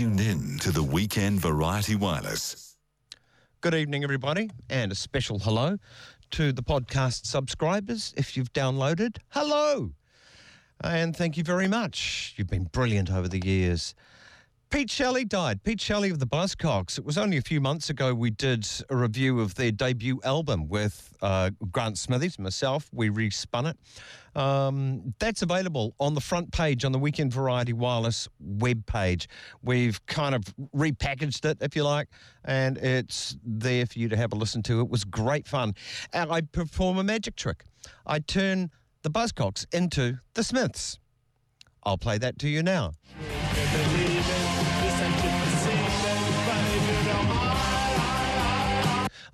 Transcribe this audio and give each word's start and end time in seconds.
tuned 0.00 0.18
in 0.18 0.56
to 0.58 0.72
the 0.72 0.82
Weekend 0.82 1.38
Variety 1.40 1.94
Wireless. 1.94 2.78
Good 3.60 3.74
evening, 3.74 4.02
everybody, 4.02 4.48
and 4.70 4.90
a 4.90 4.94
special 4.94 5.40
hello 5.40 5.76
to 6.30 6.52
the 6.52 6.62
podcast 6.62 7.26
subscribers. 7.26 8.14
If 8.16 8.34
you've 8.34 8.50
downloaded, 8.54 9.18
hello, 9.28 9.92
and 10.82 11.14
thank 11.14 11.36
you 11.36 11.44
very 11.44 11.68
much. 11.68 12.32
You've 12.38 12.48
been 12.48 12.64
brilliant 12.64 13.12
over 13.12 13.28
the 13.28 13.42
years. 13.44 13.94
Pete 14.70 14.88
Shelley 14.88 15.24
died. 15.24 15.64
Pete 15.64 15.80
Shelley 15.80 16.10
of 16.10 16.20
the 16.20 16.26
Buzzcocks. 16.26 16.96
It 16.96 17.04
was 17.04 17.18
only 17.18 17.36
a 17.36 17.42
few 17.42 17.60
months 17.60 17.90
ago 17.90 18.14
we 18.14 18.30
did 18.30 18.68
a 18.88 18.96
review 18.96 19.40
of 19.40 19.56
their 19.56 19.72
debut 19.72 20.20
album 20.22 20.68
with 20.68 21.12
uh, 21.22 21.50
Grant 21.72 21.98
Smithies, 21.98 22.36
and 22.36 22.44
myself. 22.44 22.88
We 22.92 23.10
respun 23.10 23.70
it. 23.70 24.40
Um, 24.40 25.12
that's 25.18 25.42
available 25.42 25.96
on 25.98 26.14
the 26.14 26.20
front 26.20 26.52
page 26.52 26.84
on 26.84 26.92
the 26.92 27.00
Weekend 27.00 27.32
Variety 27.32 27.72
Wireless 27.72 28.28
web 28.38 28.86
page. 28.86 29.28
We've 29.60 30.04
kind 30.06 30.36
of 30.36 30.44
repackaged 30.72 31.44
it, 31.50 31.58
if 31.60 31.74
you 31.74 31.82
like, 31.82 32.06
and 32.44 32.78
it's 32.78 33.36
there 33.44 33.86
for 33.86 33.98
you 33.98 34.08
to 34.08 34.16
have 34.16 34.32
a 34.32 34.36
listen 34.36 34.62
to. 34.64 34.80
It 34.80 34.88
was 34.88 35.04
great 35.04 35.48
fun. 35.48 35.74
And 36.12 36.30
I 36.30 36.42
perform 36.42 36.98
a 36.98 37.02
magic 37.02 37.34
trick. 37.34 37.64
I 38.06 38.20
turn 38.20 38.70
the 39.02 39.10
Buzzcocks 39.10 39.66
into 39.74 40.18
the 40.34 40.44
Smiths. 40.44 41.00
I'll 41.82 41.98
play 41.98 42.18
that 42.18 42.38
to 42.38 42.48
you 42.48 42.62
now. 42.62 42.92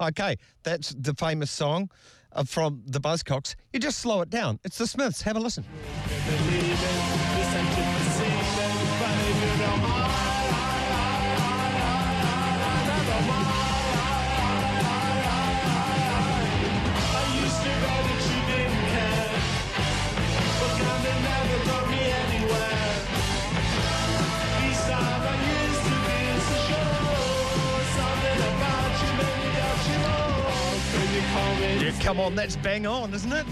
Okay, 0.01 0.37
that's 0.63 0.91
the 0.91 1.15
famous 1.15 1.51
song 1.51 1.91
uh, 2.33 2.45
from 2.45 2.83
the 2.87 3.01
Buzzcocks. 3.01 3.55
You 3.73 3.81
just 3.81 3.99
slow 3.99 4.21
it 4.23 4.31
down. 4.31 4.59
It's 4.65 4.79
the 4.79 4.87
Smiths. 4.87 5.23
Have 5.23 5.37
a 5.37 5.41
listen. 5.41 5.65
Yeah, 31.87 31.93
come 32.01 32.19
on, 32.19 32.35
that's 32.35 32.57
bang 32.57 32.85
on, 32.85 33.15
isn't 33.15 33.33
it? 33.33 33.47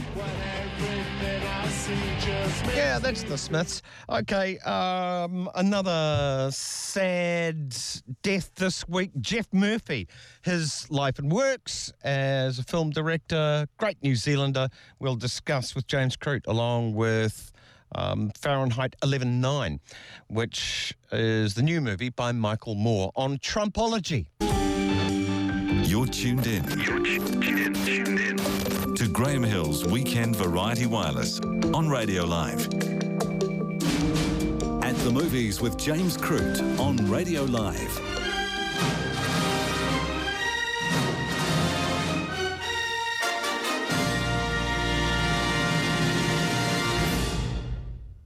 Yeah, 2.75 2.99
that's 2.99 3.23
the 3.23 3.39
Smiths. 3.39 3.81
Okay, 4.11 4.59
um, 4.59 5.49
another 5.55 6.49
sad 6.51 7.77
death 8.25 8.53
this 8.57 8.89
week. 8.89 9.13
Geoff 9.21 9.47
Murphy, 9.53 10.09
his 10.43 10.91
life 10.91 11.21
and 11.21 11.31
works 11.31 11.93
as 12.03 12.59
a 12.59 12.65
film 12.65 12.91
director, 12.91 13.69
great 13.77 14.03
New 14.03 14.17
Zealander. 14.17 14.69
We'll 14.99 15.15
discuss 15.15 15.77
with 15.77 15.87
James 15.87 16.17
Croot 16.17 16.45
along 16.49 16.97
with 16.97 17.53
um, 17.95 18.33
Fahrenheit 18.37 18.97
11.9, 19.03 19.79
which 20.27 20.93
is 21.13 21.55
the 21.55 21.63
new 21.63 21.81
movie 21.81 22.09
by 22.09 22.33
Michael 22.33 22.75
Moore 22.75 23.13
on 23.15 23.39
Trumpology. 23.39 24.27
You're 25.87 26.07
tuned 26.07 26.47
in. 26.47 26.65
You're 26.81 27.05
tuned 27.05 27.45
in, 27.45 27.75
tuned 27.75 28.19
in 28.19 28.95
to 28.95 29.07
Graeme 29.07 29.43
Hill's 29.43 29.85
Weekend 29.85 30.35
Variety 30.35 30.87
Wireless 30.87 31.41
on 31.41 31.89
Radio 31.89 32.25
Live. 32.25 32.67
At 34.83 34.97
the 35.05 35.11
movies 35.13 35.61
with 35.61 35.77
James 35.77 36.17
Croot 36.17 36.61
on 36.81 36.97
Radio 37.11 37.43
Live. 37.45 38.01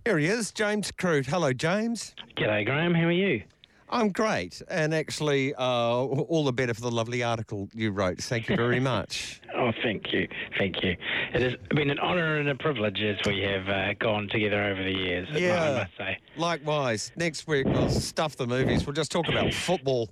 Here 0.04 0.18
he 0.18 0.26
is, 0.26 0.52
James 0.52 0.92
Croot. 0.92 1.26
Hello, 1.26 1.52
James. 1.52 2.14
G'day, 2.36 2.64
Graeme. 2.64 2.94
How 2.94 3.06
are 3.06 3.12
you? 3.12 3.42
I'm 3.90 4.10
great, 4.10 4.60
and 4.68 4.94
actually, 4.94 5.54
uh, 5.54 5.62
all 5.62 6.44
the 6.44 6.52
better 6.52 6.74
for 6.74 6.82
the 6.82 6.90
lovely 6.90 7.22
article 7.22 7.68
you 7.74 7.90
wrote. 7.90 8.18
Thank 8.18 8.48
you 8.48 8.56
very 8.56 8.80
much. 8.94 9.40
Oh, 9.56 9.72
thank 9.82 10.12
you, 10.12 10.28
thank 10.58 10.82
you. 10.82 10.96
It 11.34 11.40
has 11.42 11.54
been 11.70 11.90
an 11.90 11.98
honour 11.98 12.36
and 12.38 12.48
a 12.50 12.54
privilege 12.54 13.00
as 13.00 13.16
we 13.26 13.40
have 13.42 13.68
uh, 13.68 13.94
gone 13.94 14.28
together 14.28 14.62
over 14.64 14.82
the 14.82 14.92
years. 14.92 15.28
I 15.32 15.38
Yeah. 15.38 15.74
must 15.84 15.96
say, 15.96 16.18
Likewise, 16.36 17.12
next 17.16 17.46
week 17.48 17.66
we'll 17.66 17.88
stuff 17.88 18.36
the 18.36 18.46
movies. 18.46 18.86
We'll 18.86 18.94
just 18.94 19.10
talk 19.10 19.28
about 19.28 19.52
football. 19.68 20.10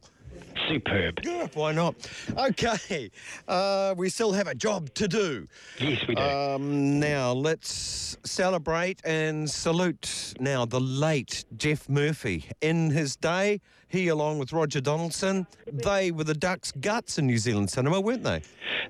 Superb. 0.69 1.21
Yeah, 1.23 1.47
why 1.55 1.73
not? 1.73 1.95
Okay, 2.37 3.11
uh, 3.49 3.95
we 3.97 4.09
still 4.09 4.33
have 4.33 4.47
a 4.49 4.55
job 4.55 4.93
to 4.95 5.09
do. 5.09 5.47
Yes, 5.79 6.03
we 6.09 6.15
do. 6.15 6.23
Um, 6.23 6.99
now 7.01 7.33
let's 7.33 8.17
celebrate 8.25 9.01
and 9.05 9.49
salute 9.49 10.35
now 10.41 10.65
the 10.65 10.81
late 10.81 11.45
Geoff 11.57 11.89
Murphy. 11.89 12.47
In 12.61 12.91
his 12.91 13.17
day, 13.17 13.61
he 13.89 14.09
along 14.09 14.39
with 14.39 14.53
Roger 14.53 14.81
Donaldson, 14.81 15.47
they 15.73 16.11
were 16.11 16.25
the 16.25 16.35
Ducks' 16.35 16.73
guts 16.81 17.19
in 17.19 17.27
New 17.27 17.39
Zealand 17.39 17.71
cinema, 17.71 18.01
weren't 18.01 18.25
they? 18.25 18.43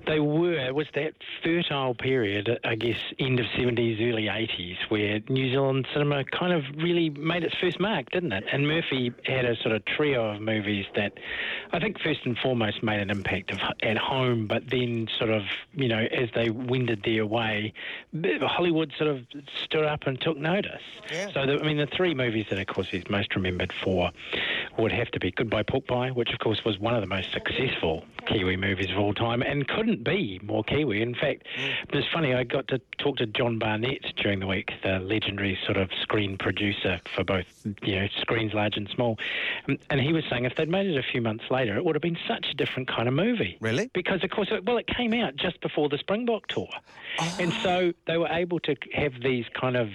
They 0.05 0.19
were. 0.19 0.53
It 0.53 0.75
was 0.75 0.87
that 0.95 1.13
fertile 1.43 1.95
period, 1.95 2.59
I 2.63 2.75
guess, 2.75 2.97
end 3.19 3.39
of 3.39 3.45
70s, 3.47 4.01
early 4.01 4.25
80s, 4.25 4.77
where 4.89 5.19
New 5.29 5.49
Zealand 5.51 5.87
cinema 5.93 6.23
kind 6.25 6.53
of 6.53 6.63
really 6.77 7.09
made 7.09 7.43
its 7.43 7.55
first 7.55 7.79
mark, 7.79 8.09
didn't 8.11 8.31
it? 8.31 8.43
And 8.51 8.67
Murphy 8.67 9.13
had 9.25 9.45
a 9.45 9.55
sort 9.57 9.75
of 9.75 9.83
trio 9.85 10.35
of 10.35 10.41
movies 10.41 10.85
that 10.95 11.13
I 11.73 11.79
think 11.79 11.99
first 11.99 12.21
and 12.25 12.37
foremost 12.37 12.83
made 12.83 12.99
an 12.99 13.09
impact 13.09 13.51
of, 13.51 13.59
at 13.83 13.97
home, 13.97 14.47
but 14.47 14.69
then 14.69 15.07
sort 15.17 15.29
of, 15.29 15.43
you 15.73 15.87
know, 15.87 16.07
as 16.11 16.29
they 16.35 16.49
wended 16.49 17.03
their 17.03 17.25
way, 17.25 17.73
Hollywood 18.41 18.93
sort 18.97 19.09
of 19.09 19.25
stood 19.63 19.85
up 19.85 20.07
and 20.07 20.19
took 20.19 20.37
notice. 20.37 20.81
Yeah. 21.11 21.31
So, 21.33 21.45
the, 21.45 21.59
I 21.59 21.63
mean, 21.63 21.77
the 21.77 21.87
three 21.87 22.13
movies 22.13 22.45
that, 22.49 22.59
of 22.59 22.67
course, 22.67 22.87
he's 22.89 23.09
most 23.09 23.35
remembered 23.35 23.73
for 23.83 24.11
would 24.87 24.97
have 24.97 25.11
to 25.11 25.19
be 25.19 25.31
Goodbye 25.31 25.63
Pork 25.63 25.85
Pie, 25.85 26.11
which, 26.11 26.31
of 26.31 26.39
course, 26.39 26.63
was 26.63 26.79
one 26.79 26.95
of 26.95 27.01
the 27.01 27.07
most 27.07 27.33
successful 27.33 28.05
Kiwi 28.25 28.55
movies 28.55 28.89
of 28.89 28.97
all 28.97 29.13
time 29.13 29.41
and 29.41 29.67
couldn't 29.67 30.01
be 30.01 30.39
more 30.41 30.63
Kiwi. 30.63 31.01
In 31.01 31.13
fact, 31.13 31.45
it's 31.89 32.07
funny, 32.13 32.33
I 32.33 32.45
got 32.45 32.69
to 32.69 32.79
talk 32.97 33.17
to 33.17 33.25
John 33.25 33.59
Barnett 33.59 34.15
during 34.15 34.39
the 34.39 34.47
week, 34.47 34.71
the 34.83 34.99
legendary 34.99 35.59
sort 35.65 35.75
of 35.75 35.89
screen 36.01 36.37
producer 36.37 37.01
for 37.13 37.25
both, 37.25 37.47
you 37.81 37.97
know, 37.97 38.07
screens 38.21 38.53
large 38.53 38.77
and 38.77 38.87
small. 38.87 39.17
Um, 39.67 39.77
And 39.89 39.99
he 39.99 40.13
was 40.13 40.23
saying 40.29 40.45
if 40.45 40.55
they'd 40.55 40.69
made 40.69 40.87
it 40.87 40.97
a 40.97 41.03
few 41.03 41.21
months 41.21 41.43
later, 41.51 41.75
it 41.75 41.83
would 41.83 41.95
have 41.95 42.01
been 42.01 42.17
such 42.25 42.47
a 42.49 42.53
different 42.53 42.87
kind 42.87 43.09
of 43.09 43.13
movie. 43.13 43.57
Really? 43.59 43.91
Because, 43.93 44.23
of 44.23 44.29
course, 44.29 44.47
it, 44.51 44.63
well, 44.63 44.77
it 44.77 44.87
came 44.87 45.13
out 45.13 45.35
just 45.35 45.59
before 45.59 45.89
the 45.89 45.97
Springbok 45.97 46.47
tour. 46.47 46.69
And 47.39 47.51
so 47.61 47.91
they 48.05 48.17
were 48.17 48.29
able 48.29 48.61
to 48.61 48.75
have 48.93 49.21
these 49.21 49.47
kind 49.53 49.75
of 49.75 49.89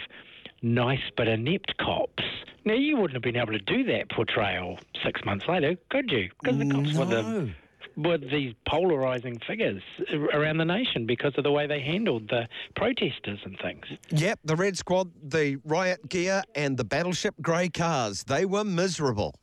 nice 0.61 1.11
but 1.17 1.29
inept 1.29 1.79
cops. 1.79 2.25
Now, 2.65 2.75
you 2.75 2.97
wouldn't 2.97 3.15
have 3.15 3.23
been 3.23 3.37
able 3.37 3.53
to 3.53 3.59
do 3.59 3.85
that 3.85 4.09
portrayal 4.11 4.79
six 5.05 5.25
months 5.25 5.47
later, 5.49 5.75
could 5.91 6.11
you? 6.11 6.31
Because 6.43 6.59
the 6.59 6.67
cops 6.71 6.93
were 6.95 7.05
the 7.07 7.23
No. 7.23 7.51
were 7.97 8.19
these 8.19 8.55
polarizing 8.69 9.39
figures 9.47 9.83
around 10.33 10.59
the 10.59 10.65
nation 10.65 11.05
because 11.05 11.37
of 11.37 11.45
the 11.45 11.51
way 11.51 11.67
they 11.67 11.81
handled 11.81 12.29
the 12.29 12.49
protesters 12.77 13.41
and 13.45 13.59
things. 13.59 13.85
Yep, 14.11 14.41
the 14.45 14.57
Red 14.57 14.79
Squad, 14.79 15.11
the 15.23 15.57
riot 15.65 16.09
gear, 16.09 16.43
and 16.55 16.77
the 16.77 16.85
battleship 16.85 17.35
grey 17.43 17.69
cars. 17.69 18.25
They 18.25 18.47
were 18.47 18.65
miserable. 18.65 19.35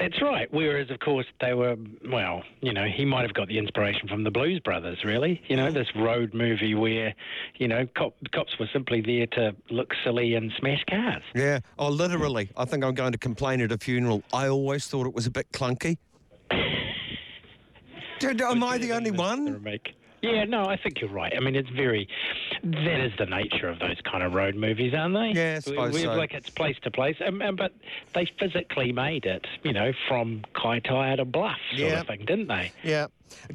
That's 0.00 0.20
right. 0.22 0.48
Whereas, 0.50 0.90
of 0.90 0.98
course, 1.00 1.26
they 1.42 1.52
were, 1.52 1.76
well, 2.10 2.42
you 2.62 2.72
know, 2.72 2.86
he 2.86 3.04
might 3.04 3.20
have 3.22 3.34
got 3.34 3.48
the 3.48 3.58
inspiration 3.58 4.08
from 4.08 4.24
the 4.24 4.30
Blues 4.30 4.58
Brothers, 4.60 4.96
really. 5.04 5.42
You 5.46 5.56
know, 5.56 5.70
this 5.70 5.88
road 5.94 6.32
movie 6.32 6.74
where, 6.74 7.14
you 7.56 7.68
know, 7.68 7.86
cop, 7.94 8.14
cops 8.32 8.58
were 8.58 8.68
simply 8.72 9.02
there 9.02 9.26
to 9.26 9.54
look 9.68 9.92
silly 10.02 10.34
and 10.36 10.50
smash 10.58 10.82
cars. 10.88 11.22
Yeah. 11.34 11.60
Oh, 11.78 11.90
literally. 11.90 12.48
I 12.56 12.64
think 12.64 12.82
I'm 12.82 12.94
going 12.94 13.12
to 13.12 13.18
complain 13.18 13.60
at 13.60 13.72
a 13.72 13.78
funeral. 13.78 14.22
I 14.32 14.48
always 14.48 14.86
thought 14.86 15.06
it 15.06 15.14
was 15.14 15.26
a 15.26 15.30
bit 15.30 15.52
clunky. 15.52 15.98
Did- 18.20 18.40
Am 18.40 18.64
I 18.64 18.78
the 18.78 18.92
only 18.92 19.10
one? 19.10 19.62
Yeah, 20.22 20.44
no, 20.44 20.64
I 20.66 20.76
think 20.76 21.00
you're 21.00 21.10
right. 21.10 21.32
I 21.34 21.40
mean, 21.40 21.56
it's 21.56 21.70
very. 21.70 22.06
That 22.62 23.00
is 23.00 23.12
the 23.18 23.26
nature 23.26 23.68
of 23.68 23.78
those 23.78 23.96
kind 24.04 24.22
of 24.22 24.34
road 24.34 24.54
movies, 24.54 24.92
aren't 24.94 25.14
they? 25.14 25.32
Yeah, 25.40 25.54
I 25.56 25.58
suppose 25.60 25.94
we- 25.94 26.00
so. 26.00 26.14
Like 26.14 26.34
it's 26.34 26.50
place 26.50 26.76
to 26.82 26.90
place, 26.90 27.16
um, 27.24 27.40
um, 27.42 27.56
but 27.56 27.72
they 28.14 28.26
physically 28.38 28.92
made 28.92 29.24
it, 29.24 29.46
you 29.62 29.72
know, 29.72 29.92
from 30.08 30.42
Kaitaia 30.54 31.16
to 31.16 31.24
Bluff 31.24 31.56
sort 31.70 31.80
Yeah. 31.80 32.00
of 32.00 32.06
thing, 32.06 32.24
didn't 32.26 32.48
they? 32.48 32.72
Yeah. 32.82 33.06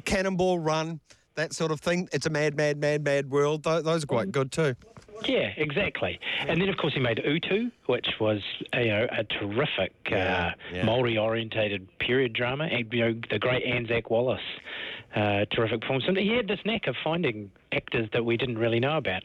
Cannonball 0.04 0.58
Run, 0.58 1.00
that 1.36 1.52
sort 1.52 1.70
of 1.70 1.80
thing. 1.80 2.08
It's 2.12 2.26
a 2.26 2.30
mad, 2.30 2.56
mad, 2.56 2.78
mad, 2.78 3.04
mad 3.04 3.30
world. 3.30 3.62
Tho- 3.62 3.82
Those 3.82 4.04
are 4.04 4.06
quite 4.08 4.32
good 4.32 4.50
too. 4.50 4.74
Yeah, 5.24 5.52
exactly. 5.56 6.20
And 6.40 6.60
then, 6.60 6.68
of 6.68 6.76
course, 6.76 6.92
he 6.92 7.00
made 7.00 7.22
Utu, 7.24 7.70
which 7.86 8.06
was 8.20 8.42
you 8.74 8.86
know 8.88 9.06
a 9.10 9.24
terrific 9.24 9.92
Yeah, 10.10 10.48
uh, 10.48 10.52
yeah. 10.74 10.84
Maori-orientated 10.84 11.98
period 12.00 12.32
drama. 12.34 12.64
And, 12.64 12.92
you 12.92 13.00
know, 13.00 13.20
the 13.30 13.38
great 13.38 13.64
Anzac 13.64 14.10
Wallace, 14.10 14.40
uh, 15.14 15.46
terrific 15.50 15.80
performance. 15.80 16.04
And 16.08 16.18
he 16.18 16.36
had 16.36 16.48
this 16.48 16.60
knack 16.66 16.86
of 16.86 16.96
finding 17.02 17.50
actors 17.76 18.08
that 18.12 18.24
we 18.24 18.36
didn't 18.36 18.58
really 18.58 18.80
know 18.80 18.96
about, 18.96 19.22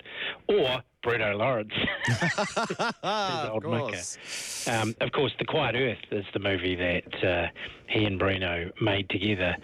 or 0.48 0.84
Bruno 1.02 1.36
Lawrence, 1.36 1.74
of 3.04 3.64
course. 3.64 4.68
Um, 4.68 4.96
of 5.02 5.12
course, 5.12 5.34
The 5.40 5.46
Quiet 5.46 5.76
Earth 5.76 6.06
is 6.12 6.26
the 6.34 6.40
movie 6.40 6.76
that 6.76 7.24
uh, 7.24 7.48
he 7.88 8.06
and 8.06 8.20
Bruno 8.20 8.72
made 8.80 9.10
together, 9.10 9.56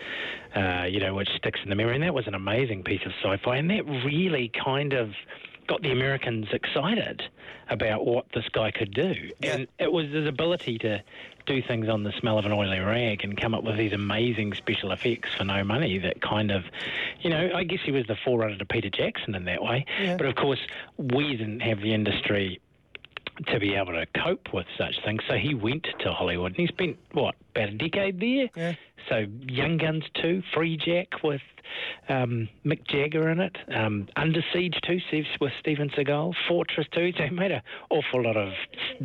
uh, 0.55 0.85
you 0.89 0.99
know, 0.99 1.13
which 1.13 1.29
sticks 1.37 1.59
in 1.63 1.69
the 1.69 1.75
memory. 1.75 1.95
And 1.95 2.03
that 2.03 2.13
was 2.13 2.27
an 2.27 2.33
amazing 2.33 2.83
piece 2.83 3.01
of 3.05 3.11
sci 3.21 3.37
fi. 3.43 3.57
And 3.57 3.69
that 3.69 3.85
really 3.85 4.51
kind 4.63 4.93
of 4.93 5.11
got 5.67 5.81
the 5.81 5.91
Americans 5.91 6.47
excited 6.51 7.21
about 7.69 8.05
what 8.05 8.25
this 8.33 8.45
guy 8.51 8.71
could 8.71 8.93
do. 8.93 9.13
Yeah. 9.39 9.53
And 9.53 9.67
it 9.79 9.91
was 9.91 10.07
his 10.07 10.25
ability 10.25 10.77
to 10.79 11.03
do 11.47 11.61
things 11.61 11.89
on 11.89 12.03
the 12.03 12.11
smell 12.11 12.37
of 12.37 12.45
an 12.45 12.51
oily 12.51 12.79
rag 12.79 13.23
and 13.23 13.35
come 13.35 13.55
up 13.55 13.63
with 13.63 13.77
these 13.77 13.93
amazing 13.93 14.53
special 14.53 14.91
effects 14.91 15.29
for 15.35 15.45
no 15.45 15.63
money 15.63 15.97
that 15.97 16.21
kind 16.21 16.51
of, 16.51 16.65
you 17.21 17.29
know, 17.29 17.51
I 17.55 17.63
guess 17.63 17.79
he 17.83 17.91
was 17.91 18.05
the 18.05 18.15
forerunner 18.15 18.57
to 18.57 18.65
Peter 18.65 18.89
Jackson 18.89 19.33
in 19.33 19.45
that 19.45 19.63
way. 19.63 19.85
Yeah. 19.99 20.17
But 20.17 20.27
of 20.27 20.35
course, 20.35 20.59
we 20.97 21.35
didn't 21.35 21.61
have 21.61 21.79
the 21.79 21.93
industry 21.93 22.59
to 23.47 23.59
be 23.59 23.75
able 23.75 23.93
to 23.93 24.05
cope 24.19 24.53
with 24.53 24.65
such 24.77 24.95
things. 25.03 25.21
So 25.27 25.35
he 25.35 25.53
went 25.53 25.87
to 25.99 26.11
Hollywood 26.11 26.51
and 26.51 26.59
he 26.59 26.67
spent, 26.67 26.97
what, 27.11 27.35
about 27.55 27.69
a 27.69 27.73
decade 27.73 28.19
there? 28.19 28.49
Yeah. 28.55 28.75
So 29.09 29.25
Young 29.41 29.77
Guns 29.77 30.03
2, 30.15 30.43
Freejack 30.53 31.23
with 31.23 31.41
um, 32.09 32.49
Mick 32.65 32.85
Jagger 32.87 33.29
in 33.29 33.39
it, 33.39 33.55
um, 33.73 34.07
Under 34.15 34.43
Siege 34.53 34.77
2 34.85 34.99
Steve- 35.07 35.25
with 35.39 35.53
Steven 35.59 35.89
Seagal, 35.89 36.33
Fortress 36.47 36.87
2. 36.91 37.13
So 37.17 37.23
he 37.23 37.29
made 37.29 37.51
an 37.51 37.61
awful 37.89 38.23
lot 38.23 38.37
of, 38.37 38.53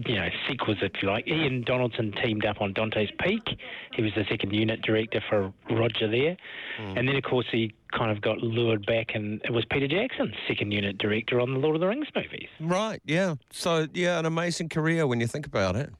you 0.07 0.15
know, 0.15 0.29
sequels, 0.49 0.79
if 0.83 0.93
you 1.03 1.09
like. 1.09 1.27
Ian 1.29 1.63
Donaldson 1.63 2.13
teamed 2.23 2.45
up 2.45 2.61
on 2.61 2.73
Dante's 2.73 3.11
Peak. 3.21 3.59
He 3.95 4.03
was 4.03 4.13
the 4.15 4.25
second 4.29 4.53
unit 4.55 4.83
director 4.83 5.23
for 5.29 5.53
Roger 5.71 6.09
there. 6.09 6.37
And 6.79 7.09
then, 7.09 7.17
of 7.17 7.23
course, 7.23 7.47
he 7.51 7.75
kind 7.93 8.11
of 8.11 8.21
got 8.23 8.39
lured 8.39 8.87
back 8.87 9.15
and 9.15 9.41
it 9.45 9.53
was 9.53 9.65
Peter 9.67 9.87
Jackson, 9.87 10.35
second 10.49 10.73
unit 10.73 10.97
director 10.99 11.41
on 11.41 11.53
the 11.53 11.59
Lord 11.61 11.75
of 11.77 11.81
the 11.81 11.87
Rings 11.89 12.09
movies. 12.15 12.49
Right, 12.59 13.01
yeah. 13.05 13.35
So, 13.51 13.87
yeah, 13.93 14.19
an 14.19 14.27
amazing 14.27 14.71
career 14.71 15.07
when 15.07 15.21
you 15.21 15.27
think 15.27 15.47
about 15.47 15.77
it. 15.77 15.91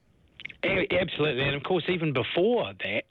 Absolutely, 0.63 1.43
and 1.43 1.55
of 1.55 1.63
course, 1.63 1.83
even 1.89 2.13
before 2.13 2.71
that, 2.83 3.03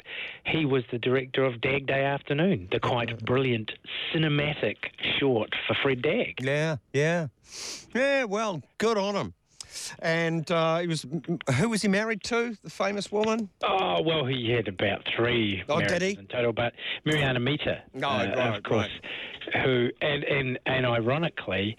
he 0.46 0.64
was 0.64 0.84
the 0.90 0.98
director 0.98 1.44
of 1.44 1.60
Dagg 1.60 1.86
Day 1.86 2.04
Afternoon, 2.04 2.68
the 2.72 2.80
quite 2.80 3.24
brilliant 3.24 3.72
cinematic 4.14 4.76
short 5.18 5.50
for 5.66 5.76
Fred 5.82 6.00
Dagg. 6.02 6.40
Yeah, 6.42 6.76
yeah. 6.92 7.26
Yeah, 7.94 8.24
well, 8.24 8.62
good 8.78 8.96
on 8.96 9.14
him. 9.14 9.34
And 10.00 10.50
uh, 10.50 10.78
he 10.80 10.86
was, 10.86 11.06
who 11.56 11.68
was 11.70 11.80
he 11.82 11.88
married 11.88 12.22
to? 12.24 12.56
The 12.62 12.68
famous 12.70 13.10
woman? 13.10 13.48
Oh 13.62 14.02
well, 14.02 14.26
he 14.26 14.50
had 14.50 14.68
about 14.68 15.06
three 15.16 15.62
Oh, 15.68 15.80
did 15.80 15.88
marriages 15.88 16.12
he? 16.12 16.18
in 16.18 16.26
total, 16.26 16.52
but 16.52 16.74
Merata 17.06 17.42
Mita, 17.42 17.82
Oh, 17.96 17.98
uh, 18.06 18.34
right, 18.36 18.56
of 18.56 18.62
course, 18.64 18.90
who 19.62 19.90
and, 20.00 20.24
and 20.24 20.58
and 20.66 20.86
ironically, 20.86 21.76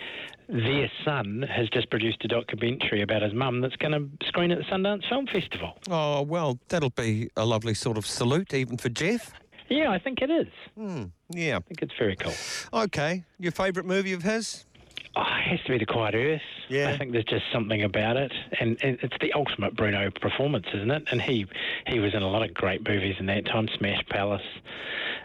their 0.47 0.91
son 1.03 1.45
has 1.49 1.69
just 1.69 1.89
produced 1.89 2.23
a 2.23 2.27
documentary 2.27 3.01
about 3.01 3.21
his 3.21 3.33
mum 3.33 3.61
that's 3.61 3.75
going 3.77 3.91
to 3.91 4.27
screen 4.27 4.51
at 4.51 4.57
the 4.59 4.63
Sundance 4.65 5.07
Film 5.09 5.27
Festival. 5.27 5.77
Oh, 5.89 6.21
well, 6.21 6.59
that'll 6.69 6.89
be 6.89 7.29
a 7.37 7.45
lovely 7.45 7.73
sort 7.73 7.97
of 7.97 8.05
salute 8.05 8.53
even 8.53 8.77
for 8.77 8.89
Geoff. 8.89 9.33
Yeah, 9.69 9.91
I 9.91 9.99
think 9.99 10.21
it 10.21 10.29
is. 10.29 10.47
Hmm, 10.77 11.05
yeah. 11.29 11.57
I 11.57 11.59
think 11.61 11.81
it's 11.81 11.93
very 11.97 12.15
cool. 12.15 12.33
Okay. 12.73 13.23
Your 13.39 13.51
favourite 13.51 13.87
movie 13.87 14.13
of 14.13 14.21
his? 14.21 14.65
Oh, 15.15 15.21
it 15.21 15.49
has 15.49 15.59
to 15.65 15.71
be 15.73 15.77
the 15.77 15.85
Quiet 15.85 16.15
Earth. 16.15 16.41
Yeah. 16.69 16.89
I 16.89 16.97
think 16.97 17.11
there's 17.11 17.25
just 17.25 17.45
something 17.53 17.83
about 17.83 18.17
it, 18.17 18.31
and, 18.59 18.77
and 18.81 18.97
it's 19.03 19.15
the 19.21 19.31
ultimate 19.33 19.75
Bruno 19.75 20.09
performance, 20.09 20.65
isn't 20.73 20.89
it? 20.89 21.03
And 21.11 21.21
he 21.21 21.45
he 21.85 21.99
was 21.99 22.15
in 22.15 22.23
a 22.23 22.27
lot 22.27 22.41
of 22.41 22.53
great 22.53 22.87
movies 22.87 23.15
in 23.19 23.27
that 23.27 23.45
time, 23.45 23.67
Smash 23.77 24.03
Palace. 24.09 24.41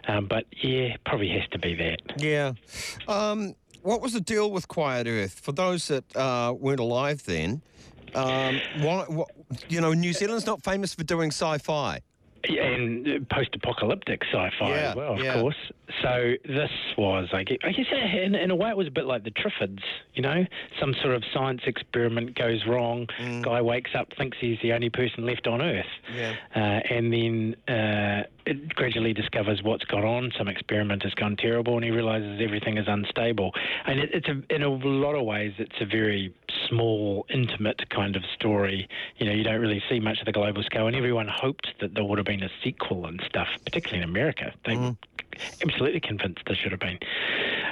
Um, 0.07 0.27
but 0.27 0.45
yeah, 0.63 0.97
probably 1.07 1.31
has 1.31 1.49
to 1.53 1.59
be 1.59 1.75
that. 1.77 2.01
Yeah. 2.19 2.53
Um, 3.07 3.55
what 3.83 4.03
was 4.03 4.13
the 4.13 4.21
deal 4.21 4.51
with 4.51 4.69
Quiet 4.69 5.07
Earth? 5.07 5.41
For 5.41 5.53
those 5.53 5.89
that 5.89 6.17
uh, 6.17 6.55
weren't 6.59 6.81
alive 6.81 7.25
then, 7.25 7.63
um, 8.15 8.61
what, 8.81 9.09
you 9.69 9.81
know, 9.81 9.93
New 9.95 10.13
Zealand's 10.13 10.47
not 10.47 10.63
famous 10.63 10.95
for 10.95 11.05
doing 11.05 11.31
sci-fi. 11.31 12.01
Yeah, 12.49 12.63
and 12.63 13.09
uh, 13.09 13.35
post-apocalyptic 13.35 14.23
sci-fi 14.33 14.69
Yeah, 14.69 14.91
as 14.91 14.97
well, 14.97 15.13
of 15.15 15.21
yeah. 15.21 15.41
course. 15.41 15.57
So 16.03 16.35
this 16.45 16.71
was, 16.97 17.29
I 17.33 17.45
guess, 17.45 17.59
I 17.65 17.73
guess 17.73 17.87
in, 17.91 18.35
in 18.35 18.51
a 18.51 18.55
way, 18.57 18.69
it 18.71 18.77
was 18.77 18.87
a 18.87 18.91
bit 18.91 19.07
like 19.07 19.25
the 19.25 19.31
Triffids. 19.31 19.83
You 20.15 20.23
know, 20.23 20.45
some 20.79 20.95
sort 21.03 21.15
of 21.15 21.25
science 21.33 21.63
experiment 21.67 22.35
goes 22.37 22.67
wrong. 22.67 23.07
Mm. 23.19 23.43
Guy 23.43 23.61
wakes 23.63 23.93
up, 23.95 24.13
thinks 24.17 24.37
he's 24.41 24.59
the 24.63 24.73
only 24.73 24.91
person 24.91 25.25
left 25.27 25.47
on 25.47 25.63
Earth, 25.63 25.87
Yeah. 26.15 26.35
uh, 26.55 26.59
and 26.59 27.13
then 27.13 27.57
uh, 27.69 28.25
it 28.47 28.75
gradually 28.75 29.13
discovers 29.15 29.63
what's 29.63 29.85
gone 29.85 30.05
on. 30.05 30.33
Some 30.37 30.49
experiment 30.49 31.03
has 31.05 31.15
gone 31.15 31.37
terrible, 31.37 31.75
and 31.77 31.85
he 31.85 31.91
realizes 31.91 32.41
everything 32.43 32.77
is 32.79 32.87
unstable. 32.87 33.53
And 33.87 33.99
it, 34.01 34.11
it's 34.13 34.29
a, 34.29 34.43
in 34.55 34.63
a 34.63 34.69
lot 34.69 35.15
of 35.15 35.25
ways, 35.25 35.55
it's 35.59 35.81
a 35.81 35.87
very 35.87 36.35
small, 36.69 37.25
intimate 37.31 37.89
kind 37.91 38.15
of 38.17 38.23
story. 38.35 38.89
You 39.17 39.27
know, 39.27 39.33
you 39.33 39.43
don't 39.45 39.61
really 39.61 39.83
see 39.89 40.01
much 40.01 40.21
of 40.21 40.27
the 40.27 40.33
global 40.33 40.63
scale, 40.63 40.87
and 40.87 40.95
everyone 40.97 41.29
hoped 41.29 41.69
that 41.81 41.95
there 41.95 42.05
would 42.05 42.19
have 42.19 42.27
been 42.29 42.43
a 42.43 42.51
sequel 42.63 43.07
and 43.07 43.21
stuff, 43.27 43.49
particularly 43.65 44.03
in 44.03 44.09
America. 44.09 44.53
They 44.67 44.77
were 44.77 44.95
absolutely 45.67 46.01
convinced 46.01 46.41
there 46.47 46.55
should 46.55 46.73
have 46.73 46.81
been. 46.81 46.99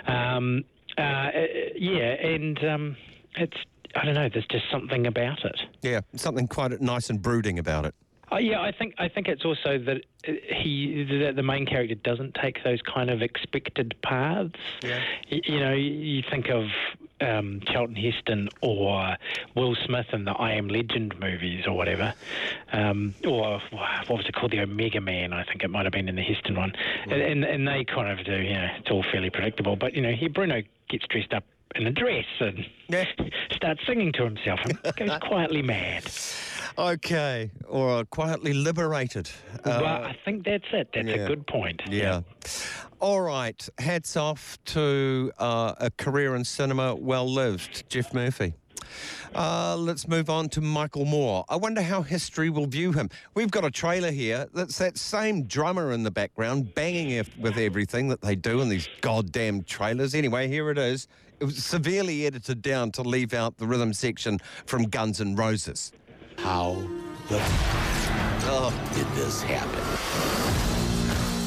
Um, 0.06 0.64
uh, 0.97 1.31
yeah, 1.76 2.14
and 2.26 2.64
um, 2.64 2.97
it's 3.37 3.56
I 3.94 4.05
don't 4.06 4.14
know. 4.14 4.29
There's 4.32 4.47
just 4.47 4.64
something 4.70 5.06
about 5.06 5.44
it. 5.44 5.61
Yeah, 5.82 6.00
something 6.14 6.49
quite 6.49 6.81
nice 6.81 7.11
and 7.11 7.20
brooding 7.20 7.58
about 7.58 7.85
it. 7.85 7.94
Uh, 8.32 8.37
yeah, 8.38 8.61
I 8.62 8.73
think 8.73 8.94
I 8.99 9.08
think 9.08 9.29
it's 9.29 9.44
also 9.44 9.79
that 9.79 9.99
uh, 10.26 10.32
he 10.55 11.05
that 11.23 11.37
the 11.37 11.43
main 11.43 11.67
character 11.67 11.94
doesn't 11.97 12.35
take 12.35 12.64
those 12.64 12.81
kind 12.82 13.11
of 13.11 13.20
expected 13.20 13.94
paths. 14.03 14.55
Yeah. 14.82 15.00
Y- 15.31 15.43
You 15.44 15.61
know, 15.61 15.75
you 15.75 16.23
think 16.31 16.49
of 16.49 16.64
um, 17.20 17.60
Charlton 17.66 17.96
Heston 17.96 18.48
or 18.60 19.16
Will 19.54 19.74
Smith 19.86 20.06
in 20.12 20.24
the 20.24 20.32
I 20.32 20.52
Am 20.52 20.68
Legend 20.68 21.18
movies 21.18 21.64
or 21.66 21.72
whatever, 21.76 22.14
um, 22.72 23.14
or 23.26 23.60
what 23.70 24.18
was 24.18 24.26
it 24.26 24.34
called, 24.34 24.52
the 24.52 24.60
Omega 24.60 25.00
Man? 25.00 25.32
I 25.32 25.44
think 25.44 25.62
it 25.62 25.70
might 25.70 25.84
have 25.86 25.92
been 25.92 26.08
in 26.08 26.16
the 26.16 26.22
Heston 26.22 26.56
one, 26.56 26.72
and, 27.04 27.20
and 27.22 27.44
and 27.44 27.66
they 27.68 27.84
kind 27.84 28.18
of 28.18 28.24
do. 28.24 28.36
You 28.40 28.54
know, 28.54 28.68
it's 28.78 28.90
all 28.90 29.04
fairly 29.10 29.30
predictable. 29.30 29.76
But 29.76 29.94
you 29.94 30.02
know, 30.02 30.12
here 30.12 30.28
Bruno 30.28 30.62
gets 30.88 31.06
dressed 31.08 31.32
up 31.32 31.44
in 31.74 31.86
a 31.86 31.92
dress 31.92 32.24
and 32.40 32.64
Yeah. 32.88 33.04
starts 33.52 33.80
singing 33.86 34.12
to 34.12 34.24
himself 34.24 34.60
and 34.64 34.80
goes 34.96 35.19
quietly 35.22 35.62
mad. 35.62 36.04
Okay, 36.78 37.50
or 37.66 38.04
quietly 38.04 38.52
liberated. 38.52 39.30
Uh, 39.64 39.80
well, 39.82 40.04
I 40.04 40.16
think 40.24 40.44
that's 40.44 40.66
it. 40.72 40.90
That's 40.94 41.08
yeah. 41.08 41.14
a 41.14 41.26
good 41.26 41.46
point. 41.46 41.80
yeah. 41.88 42.20
All 42.98 43.20
right. 43.20 43.69
Hats 43.78 44.16
off 44.16 44.58
to 44.66 45.31
uh, 45.38 45.75
a 45.78 45.90
career 45.90 46.34
in 46.34 46.44
cinema 46.44 46.94
well 46.94 47.31
lived, 47.31 47.88
Geoff 47.90 48.14
Murphy. 48.14 48.54
Uh, 49.34 49.76
let's 49.76 50.08
move 50.08 50.31
on 50.31 50.48
to 50.48 50.60
Michael 50.62 51.04
Moore. 51.04 51.44
I 51.48 51.56
wonder 51.56 51.82
how 51.82 52.00
history 52.02 52.48
will 52.48 52.66
view 52.66 52.93
him. 52.93 53.10
We've 53.34 53.50
got 53.50 53.64
a 53.64 53.70
trailer 53.70 54.10
here 54.10 54.46
that's 54.54 54.78
that 54.78 54.96
same 54.96 55.43
drummer 55.43 55.93
in 55.93 56.04
the 56.04 56.10
background 56.10 56.74
banging 56.74 57.22
with 57.38 57.58
everything 57.58 58.08
that 58.08 58.22
they 58.22 58.34
do 58.34 58.62
in 58.62 58.69
these 58.70 58.88
goddamn 59.03 59.65
trailers. 59.65 60.15
Anyway, 60.15 60.48
here 60.48 60.70
it 60.70 60.79
is. 60.79 61.08
It 61.38 61.44
was 61.44 61.62
severely 61.62 62.24
edited 62.26 62.62
down 62.62 62.93
to 62.93 63.03
leave 63.03 63.34
out 63.34 63.58
the 63.58 63.67
rhythm 63.67 63.93
section 63.93 64.38
from 64.65 64.84
Guns 64.84 65.20
N' 65.20 65.36
Roses. 65.36 65.93
How 66.38 66.82
the 67.29 67.38
f- 67.38 68.94
did 68.94 69.06
this 69.22 69.43
happen? 69.43 70.75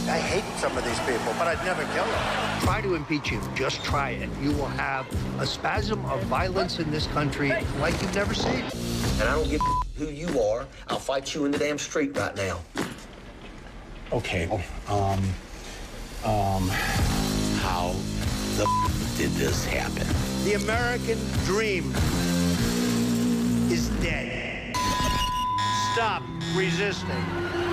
I 0.10 0.18
hate 0.18 0.44
some 0.60 0.76
of 0.76 0.84
these 0.84 1.00
people, 1.02 1.34
but 1.38 1.48
I'd 1.48 1.64
never 1.64 1.84
kill 1.94 2.06
them. 2.06 2.62
Try 2.62 2.82
to 2.82 2.96
impeach 2.96 3.30
him. 3.30 3.42
Just 3.56 3.84
try 3.84 4.12
it. 4.12 4.30
You 4.42 4.52
will 4.54 4.66
have 4.66 5.06
a 5.40 5.46
spasm 5.46 6.04
of 6.06 6.24
violence 6.24 6.80
in 6.80 6.90
this 6.90 7.06
country 7.08 7.50
like 7.80 7.94
you've 8.02 8.16
never 8.16 8.34
seen. 8.34 8.64
And 9.20 9.30
I 9.30 9.36
don't 9.36 9.48
give 9.50 9.62
a 9.62 10.00
who 10.00 10.06
you 10.10 10.42
are. 10.42 10.66
I'll 10.88 10.98
fight 10.98 11.36
you 11.36 11.46
in 11.46 11.52
the 11.52 11.60
damn 11.60 11.78
street 11.78 12.18
right 12.18 12.36
now. 12.36 12.60
Okay, 14.12 14.46
um, 14.88 15.22
um, 16.26 16.68
How 17.62 17.94
the 18.58 18.64
f- 18.64 19.16
did 19.18 19.30
this 19.32 19.64
happen? 19.66 20.08
The 20.44 20.54
American 20.56 21.20
dream 21.46 21.94
is 23.72 23.90
dead. 24.02 24.76
Stop 25.94 26.24
resisting. 26.56 27.69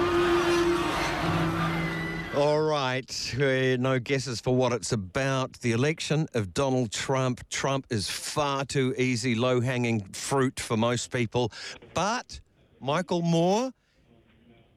All 2.36 2.60
right, 2.60 3.34
uh, 3.40 3.76
no 3.80 3.98
guesses 3.98 4.42
for 4.42 4.54
what 4.54 4.72
it's 4.72 4.92
about. 4.92 5.54
The 5.60 5.72
election 5.72 6.26
of 6.34 6.52
Donald 6.52 6.92
Trump. 6.92 7.40
Trump 7.48 7.86
is 7.88 8.10
far 8.10 8.66
too 8.66 8.94
easy, 8.98 9.34
low 9.34 9.62
hanging 9.62 10.00
fruit 10.12 10.60
for 10.60 10.76
most 10.76 11.10
people. 11.10 11.50
But 11.94 12.40
Michael 12.78 13.22
Moore, 13.22 13.70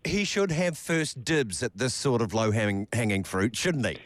he 0.06 0.24
should 0.24 0.52
have 0.52 0.78
first 0.78 1.26
dibs 1.26 1.62
at 1.62 1.78
this 1.78 1.94
sort 1.94 2.22
of 2.22 2.34
low 2.34 2.52
hanging 2.52 3.24
fruit, 3.26 3.58
shouldn't 3.58 3.86
he? 3.86 3.98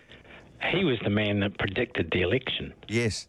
He 0.72 0.84
was 0.84 0.98
the 1.04 1.12
man 1.12 1.40
that 1.42 1.56
predicted 1.60 2.10
the 2.12 2.22
election, 2.22 2.74
Yes. 2.88 3.28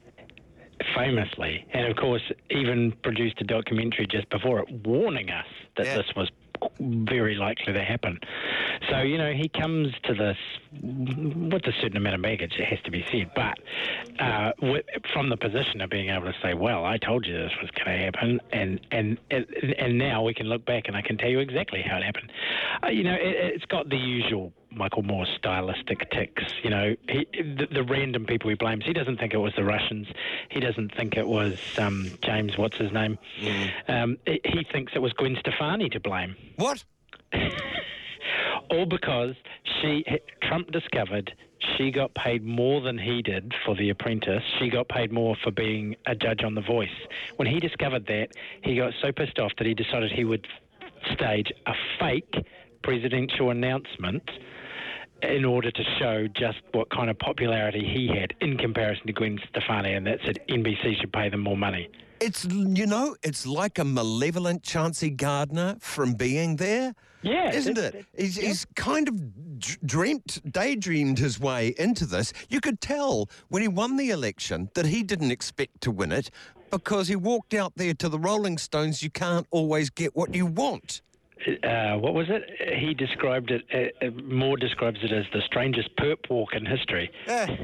famously. 0.95 1.67
And 1.75 1.87
of 1.87 1.97
course, 1.97 2.23
even 2.51 2.93
produced 3.03 3.41
a 3.43 3.45
documentary 3.45 4.07
just 4.11 4.31
before 4.31 4.61
it 4.61 4.71
warning 4.87 5.29
us 5.31 5.47
that 5.77 5.85
Yeah. 5.87 5.97
this 5.99 6.07
was 6.17 6.31
very 6.81 7.35
likely 7.35 7.73
to 7.73 7.83
happen. 7.83 8.19
So, 8.91 9.01
you 9.01 9.19
know, 9.19 9.33
he 9.33 9.49
comes 9.49 9.95
to 10.05 10.15
this 10.15 10.37
with 10.83 11.67
a 11.67 11.73
certain 11.81 11.97
amount 11.97 12.17
of 12.17 12.23
baggage, 12.23 12.55
it 12.59 12.67
has 12.67 12.81
to 12.85 12.91
be 12.91 13.05
said, 13.11 13.31
but 13.35 13.59
uh, 14.23 14.53
from 15.13 15.29
the 15.29 15.37
position 15.37 15.81
of 15.81 15.91
being 15.91 16.11
able 16.11 16.27
to 16.27 16.35
say, 16.43 16.55
well, 16.55 16.85
I 16.85 16.99
told 16.99 17.27
you 17.27 17.35
this 17.35 17.53
was 17.61 17.71
going 17.71 17.99
to 17.99 18.05
happen, 18.05 18.41
and, 18.53 18.81
and, 18.91 19.19
and, 19.31 19.47
and 19.79 19.99
now 19.99 20.23
we 20.23 20.35
can 20.35 20.47
look 20.47 20.65
back 20.65 20.85
and 20.89 20.97
I 20.97 21.03
can 21.03 21.17
tell 21.17 21.31
you 21.31 21.39
exactly 21.39 21.83
how 21.83 21.97
it 21.99 22.03
happened. 22.03 22.31
Uh, 22.83 22.89
you 22.89 23.05
know, 23.05 23.15
it, 23.15 23.55
it's 23.55 23.65
got 23.67 23.89
the 23.89 23.97
usual 23.97 24.53
Michael 24.75 25.03
Moore's 25.03 25.29
stylistic 25.37 26.11
ticks. 26.11 26.43
You 26.63 26.71
know, 26.71 26.97
he, 27.09 27.27
the, 27.33 27.67
the, 27.71 27.83
random 27.83 28.27
people 28.27 28.51
he 28.51 28.57
blames. 28.57 28.85
He 28.85 28.93
doesn't 28.93 29.19
think 29.19 29.35
it 29.35 29.39
was 29.39 29.55
the 29.57 29.65
Russians. 29.65 30.09
He 30.51 30.61
doesn't 30.61 30.95
think 30.95 31.17
it 31.17 31.27
was 31.27 31.59
um, 31.79 32.11
James, 32.23 32.57
what's 32.59 32.77
his 32.77 32.93
name? 32.93 33.19
Mm. 33.41 33.71
Um, 33.89 34.19
he 34.27 34.67
thinks 34.71 34.93
it 34.95 35.03
was 35.03 35.13
Gwen 35.13 35.37
Stefani 35.39 35.89
to 35.91 36.01
blame. 36.01 36.37
What? 36.57 36.85
All 38.71 38.87
because 38.87 39.35
she 39.81 40.05
Trump 40.43 40.71
discovered 40.71 41.33
she 41.77 41.91
got 41.91 42.15
paid 42.15 42.45
more 42.45 42.81
than 42.81 42.99
he 42.99 43.23
did 43.23 43.55
for 43.65 43.75
The 43.75 43.91
Apprentice. 43.91 44.43
She 44.59 44.69
got 44.69 44.89
paid 44.89 45.13
more 45.13 45.37
for 45.43 45.51
being 45.51 45.97
a 46.07 46.15
judge 46.15 46.43
on 46.45 46.55
The 46.55 46.61
Voice. 46.61 46.89
When 47.37 47.49
he 47.49 47.59
discovered 47.61 48.07
that, 48.07 48.29
he 48.63 48.77
got 48.77 48.93
so 49.01 49.13
pissed 49.13 49.39
off 49.39 49.53
that 49.59 49.67
he 49.67 49.75
decided 49.75 50.13
he 50.13 50.25
would 50.25 50.47
stage 51.13 51.53
a 51.67 51.75
fake 51.99 52.35
presidential 52.83 53.51
announcement 53.51 54.31
in 55.31 55.45
order 55.45 55.71
to 55.71 55.85
show 55.99 56.27
just 56.29 56.59
what 56.73 56.91
kind 56.91 57.11
of 57.11 57.19
popularity 57.19 57.81
he 57.81 58.09
had 58.09 58.35
in 58.41 58.57
comparison 58.57 59.07
to 59.07 59.13
Gwen 59.13 59.39
Stefani, 59.49 59.95
and 59.95 60.07
that 60.07 60.21
said 60.25 60.39
NBC 60.49 61.01
should 61.01 61.13
pay 61.13 61.29
them 61.29 61.41
more 61.41 61.57
money. 61.57 61.89
It's 62.21 62.45
you 62.45 62.87
know, 62.87 63.17
it's 63.23 63.47
like 63.47 63.79
a 63.79 63.85
malevolent 63.85 64.63
Chauncey 64.63 65.11
Gardiner 65.11 65.77
from 65.81 66.15
being 66.15 66.57
there. 66.57 66.95
Yeah, 67.23 67.53
isn't 67.53 67.79
it? 67.79 68.05
He's, 68.17 68.37
yeah. 68.37 68.49
he's 68.49 68.67
kind 68.77 69.09
of 69.09 69.87
dreamt, 69.87 70.41
daydreamed 70.51 71.19
his 71.19 71.41
way 71.41 71.75
into 71.79 72.05
this. 72.05 72.33
You 72.51 72.61
could 72.61 72.81
tell 72.81 73.31
when 73.49 73.63
he 73.63 73.69
won 73.69 73.97
the 73.97 74.11
election 74.11 74.69
that 74.75 74.87
he 74.87 75.03
didn't 75.03 75.31
expect 75.31 75.81
to 75.83 75.91
win 75.91 76.13
it 76.13 76.31
because 76.71 77.09
he 77.09 77.17
walked 77.17 77.55
out 77.55 77.73
there 77.77 77.95
to 77.95 78.09
the 78.09 78.19
Rolling 78.19 78.59
Stones. 78.59 79.03
You 79.03 79.11
can't 79.11 79.47
always 79.51 79.89
get 79.89 80.15
what 80.15 80.35
you 80.35 80.45
want 80.45 81.01
uh, 81.63 81.99
what 81.99 82.15
was 82.15 82.27
it? 82.29 82.51
He 82.79 82.95
described 82.95 83.51
it. 83.51 83.63
Uh, 83.73 84.07
uh, 84.07 84.11
Moore 84.23 84.57
describes 84.57 84.99
it 85.03 85.13
as 85.13 85.25
the 85.33 85.43
strangest 85.47 85.95
perp 85.97 86.29
walk 86.31 86.55
in 86.55 86.65
history. 86.65 87.11
Yeah, 87.27 87.57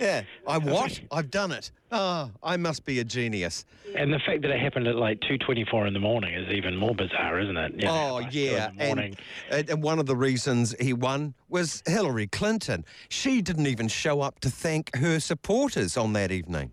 yeah. 0.00 0.22
I 0.46 0.58
what? 0.58 1.00
I've 1.12 1.30
done 1.30 1.52
it. 1.52 1.70
Oh, 1.90 2.30
I 2.42 2.56
must 2.56 2.84
be 2.84 3.00
a 3.00 3.04
genius. 3.04 3.64
And 3.96 4.12
the 4.12 4.18
fact 4.18 4.42
that 4.42 4.50
it 4.50 4.60
happened 4.60 4.86
at 4.86 4.96
like 4.96 5.20
two 5.20 5.38
twenty-four 5.38 5.86
in 5.86 5.94
the 5.94 6.00
morning 6.00 6.34
is 6.34 6.48
even 6.52 6.76
more 6.76 6.94
bizarre, 6.94 7.40
isn't 7.40 7.56
it? 7.56 7.72
You 7.74 7.86
know, 7.86 8.18
oh 8.22 8.28
yeah, 8.30 8.70
and, 8.78 9.16
and 9.50 9.82
one 9.82 9.98
of 9.98 10.06
the 10.06 10.16
reasons 10.16 10.74
he 10.78 10.92
won 10.92 11.34
was 11.48 11.82
Hillary 11.86 12.26
Clinton. 12.26 12.84
She 13.08 13.40
didn't 13.40 13.66
even 13.66 13.88
show 13.88 14.20
up 14.20 14.40
to 14.40 14.50
thank 14.50 14.94
her 14.96 15.20
supporters 15.20 15.96
on 15.96 16.12
that 16.12 16.30
evening. 16.30 16.72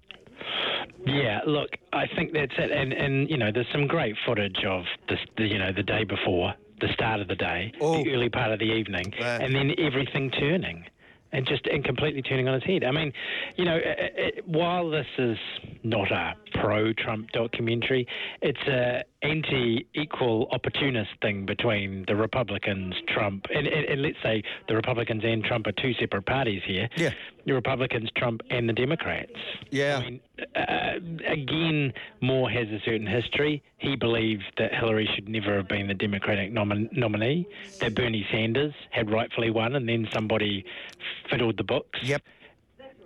Yeah, 1.05 1.41
look, 1.45 1.69
I 1.93 2.07
think 2.15 2.33
that's 2.33 2.53
it, 2.57 2.71
and 2.71 2.93
and 2.93 3.29
you 3.29 3.38
know, 3.38 3.51
there's 3.51 3.67
some 3.71 3.88
great 3.88 4.15
footage 4.25 4.63
of 4.65 4.85
this, 5.07 5.19
the, 5.38 5.45
you 5.45 5.59
know, 5.59 5.71
the 5.71 5.83
day 5.83 6.03
before, 6.03 6.53
the 6.81 6.88
start 6.93 7.21
of 7.21 7.27
the 7.27 7.35
day, 7.35 7.71
oh. 7.79 8.03
the 8.03 8.12
early 8.13 8.29
part 8.29 8.51
of 8.51 8.59
the 8.59 8.65
evening, 8.65 9.13
and 9.19 9.53
then 9.55 9.74
everything 9.77 10.31
turning 10.31 10.85
and 11.31 11.45
just 11.45 11.67
and 11.67 11.83
completely 11.83 12.21
turning 12.21 12.47
on 12.47 12.55
its 12.55 12.65
head. 12.65 12.83
I 12.83 12.91
mean, 12.91 13.12
you 13.57 13.65
know, 13.65 13.75
it, 13.75 14.13
it, 14.17 14.47
while 14.47 14.89
this 14.89 15.07
is 15.17 15.38
not 15.83 16.12
a 16.12 16.33
pro-Trump 16.53 17.31
documentary, 17.31 18.07
it's 18.41 18.62
a 18.67 19.03
anti-equal 19.25 20.48
opportunist 20.51 21.12
thing 21.22 21.46
between 21.46 22.05
the 22.08 22.15
Republicans, 22.15 22.96
Trump, 23.08 23.46
and, 23.53 23.67
and, 23.67 23.86
and, 23.86 24.01
let's 24.01 24.17
say 24.24 24.44
the 24.67 24.75
Republicans 24.75 25.24
and 25.25 25.44
Trump 25.44 25.67
are 25.67 25.72
two 25.72 25.94
separate 26.00 26.25
parties 26.25 26.62
here. 26.65 26.89
Yeah. 26.96 27.12
The 27.46 27.53
Republicans, 27.53 28.10
Trump, 28.15 28.41
and 28.50 28.67
the 28.67 28.74
Democrats. 28.74 29.32
Yeah. 29.70 29.98
I 29.98 30.01
mean, 30.01 30.20
uh, 30.55 31.32
again, 31.32 31.94
Moore 32.22 32.50
has 32.50 32.67
a 32.70 32.79
certain 32.86 33.08
history. 33.08 33.63
He 33.77 33.96
believed 33.96 34.44
that 34.58 34.74
Hillary 34.74 35.10
should 35.13 35.29
never 35.29 35.58
have 35.58 35.67
been 35.67 35.88
the 35.88 35.94
Democratic 35.94 36.51
nomin- 36.51 36.91
nominee, 36.91 37.48
that 37.79 37.96
Bernie 37.96 38.25
Sanders 38.32 38.74
had 38.91 39.12
rightfully 39.12 39.51
won, 39.51 39.75
and 39.75 39.88
then 39.88 40.08
somebody 40.13 40.65
fiddled 41.29 41.58
the 41.58 41.63
books. 41.63 42.00
Yep. 42.03 42.22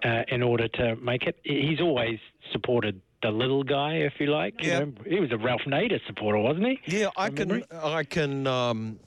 Uh, 0.03 0.23
in 0.29 0.41
order 0.41 0.69
to 0.69 0.95
make 0.97 1.23
it, 1.23 1.37
he's 1.43 1.81
always 1.81 2.19
supported 2.53 3.01
the 3.21 3.31
little 3.31 3.63
guy, 3.63 3.95
if 3.97 4.13
you 4.19 4.27
like. 4.27 4.55
Yeah. 4.59 4.79
You 4.79 4.85
know, 4.85 4.93
he 5.05 5.19
was 5.19 5.31
a 5.31 5.37
Ralph 5.37 5.61
Nader 5.67 5.99
supporter, 6.07 6.39
wasn't 6.39 6.67
he? 6.67 6.79
Yeah, 6.85 7.09
I 7.17 7.29
can. 7.29 7.63
I 7.71 8.03
can. 8.03 8.47
Um, 8.47 8.99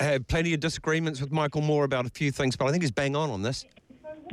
have 0.00 0.26
plenty 0.28 0.54
of 0.54 0.60
disagreements 0.60 1.20
with 1.20 1.30
Michael 1.30 1.60
Moore 1.60 1.84
about 1.84 2.06
a 2.06 2.10
few 2.10 2.30
things, 2.32 2.56
but 2.56 2.66
I 2.66 2.70
think 2.70 2.82
he's 2.82 2.90
bang 2.90 3.14
on 3.16 3.30
on 3.30 3.42
this. 3.42 3.64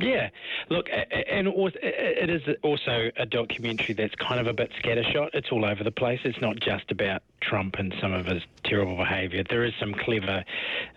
Yeah, 0.00 0.28
look, 0.68 0.88
and 0.90 1.48
it 1.48 2.28
is 2.28 2.42
also 2.62 3.10
a 3.16 3.24
documentary 3.24 3.94
that's 3.94 4.14
kind 4.16 4.40
of 4.40 4.46
a 4.46 4.52
bit 4.52 4.70
scattershot. 4.82 5.30
It's 5.32 5.50
all 5.50 5.64
over 5.64 5.82
the 5.82 5.90
place. 5.90 6.20
It's 6.24 6.40
not 6.40 6.56
just 6.60 6.90
about 6.90 7.22
Trump 7.48 7.76
and 7.78 7.94
some 8.00 8.12
of 8.12 8.26
his 8.26 8.42
terrible 8.64 8.96
behaviour. 8.96 9.44
There 9.48 9.64
is 9.64 9.72
some 9.78 9.94
clever 9.94 10.44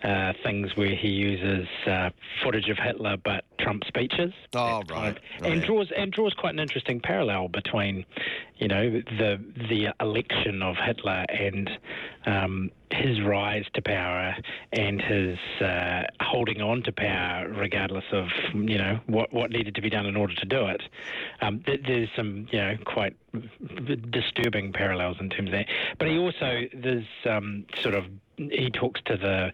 uh, 0.02 0.32
things 0.42 0.76
where 0.76 0.94
he 0.94 1.08
uses 1.08 1.66
uh, 1.86 2.10
footage 2.42 2.68
of 2.68 2.78
Hitler, 2.78 3.16
but 3.16 3.44
Trump 3.58 3.84
speeches. 3.84 4.32
Oh, 4.54 4.82
right. 4.88 4.88
Kind 4.88 5.16
of, 5.16 5.22
oh, 5.42 5.50
and 5.50 5.62
draws 5.62 5.90
and 5.96 6.12
draws 6.12 6.34
quite 6.34 6.54
an 6.54 6.60
interesting 6.60 7.00
parallel 7.00 7.48
between, 7.48 8.04
you 8.58 8.68
know, 8.68 8.90
the 8.90 9.40
the 9.68 9.94
election 10.00 10.62
of 10.62 10.76
Hitler 10.76 11.24
and 11.28 11.70
um, 12.26 12.70
his 12.90 13.20
rise 13.22 13.64
to 13.74 13.82
power 13.82 14.34
and 14.72 15.00
his 15.00 15.38
uh, 15.60 16.02
holding 16.20 16.60
on 16.60 16.82
to 16.82 16.92
power, 16.92 17.48
regardless 17.48 18.04
of 18.12 18.28
you 18.54 18.78
know 18.78 19.00
what 19.06 19.32
what 19.32 19.50
needed 19.50 19.74
to 19.74 19.82
be 19.82 19.90
done 19.90 20.06
in 20.06 20.16
order 20.16 20.34
to 20.34 20.46
do 20.46 20.66
it. 20.66 20.82
Um, 21.40 21.62
there's 21.66 22.08
some 22.16 22.48
you 22.50 22.58
know 22.58 22.76
quite 22.84 23.16
disturbing 24.10 24.72
parallels 24.72 25.16
in 25.20 25.30
terms 25.30 25.48
of 25.48 25.52
that. 25.52 25.66
But 25.98 26.08
he 26.08 26.18
also 26.18 26.66
there's 26.72 27.06
um, 27.28 27.64
sort 27.80 27.94
of 27.94 28.04
he 28.50 28.70
talks 28.70 29.00
to 29.06 29.16
the 29.16 29.52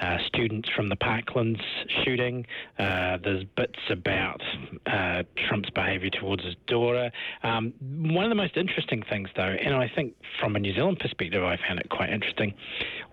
uh, 0.00 0.18
students 0.26 0.68
from 0.74 0.88
the 0.88 0.96
Parklands 0.96 1.60
shooting. 2.04 2.46
Uh, 2.78 3.18
there's 3.22 3.44
bits 3.56 3.78
about 3.90 4.40
uh, 4.86 5.22
Trump's 5.48 5.70
behaviour 5.70 6.10
towards 6.10 6.44
his 6.44 6.54
daughter. 6.66 7.10
Um, 7.42 7.72
one 7.80 8.24
of 8.24 8.30
the 8.30 8.34
most 8.36 8.56
interesting 8.56 9.02
things, 9.08 9.28
though, 9.36 9.42
and 9.42 9.74
I 9.74 9.90
think 9.94 10.14
from 10.40 10.56
a 10.56 10.58
New 10.58 10.74
Zealand 10.74 10.98
perspective, 10.98 11.42
I 11.42 11.56
found 11.56 11.80
it 11.80 11.88
quite 11.90 12.10
interesting, 12.10 12.54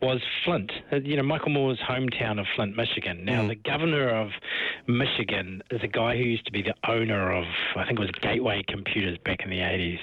was 0.02 0.22
Flint. 0.44 0.72
Uh, 0.92 0.98
you 0.98 1.16
know, 1.16 1.24
Michael 1.24 1.52
Moore's 1.52 1.80
hometown 1.80 2.40
of 2.40 2.46
Flint, 2.56 2.76
Michigan. 2.76 3.24
Now, 3.24 3.44
mm. 3.44 3.50
the 3.50 3.56
governor 3.56 4.10
of 4.10 4.30
Michigan 4.88 5.62
is 5.70 5.82
a 5.84 5.88
guy 5.88 6.18
who 6.18 6.24
used 6.24 6.46
to 6.46 6.52
be 6.52 6.62
the 6.62 6.74
owner 6.90 7.32
of, 7.32 7.46
I 7.76 7.86
think 7.86 8.00
it 8.00 8.02
was 8.02 8.12
Gateway 8.22 8.64
Computers 8.68 9.18
back 9.24 9.42
in 9.44 9.50
the 9.50 9.60
80s. 9.60 10.00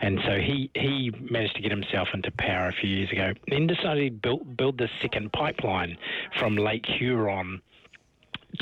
And 0.00 0.20
so 0.24 0.36
he, 0.36 0.70
he 0.74 1.10
managed 1.30 1.56
to 1.56 1.62
get 1.62 1.70
himself 1.70 2.08
into 2.12 2.30
power 2.32 2.68
a 2.68 2.72
few 2.72 2.90
years 2.90 3.10
ago. 3.10 3.32
Then 3.48 3.66
decided 3.66 4.10
to 4.10 4.28
build, 4.28 4.56
build 4.58 4.76
this 4.76 4.90
second 5.00 5.32
pipeline 5.32 5.96
from 6.38 6.56
Lake 6.56 6.84
Huron 6.86 7.62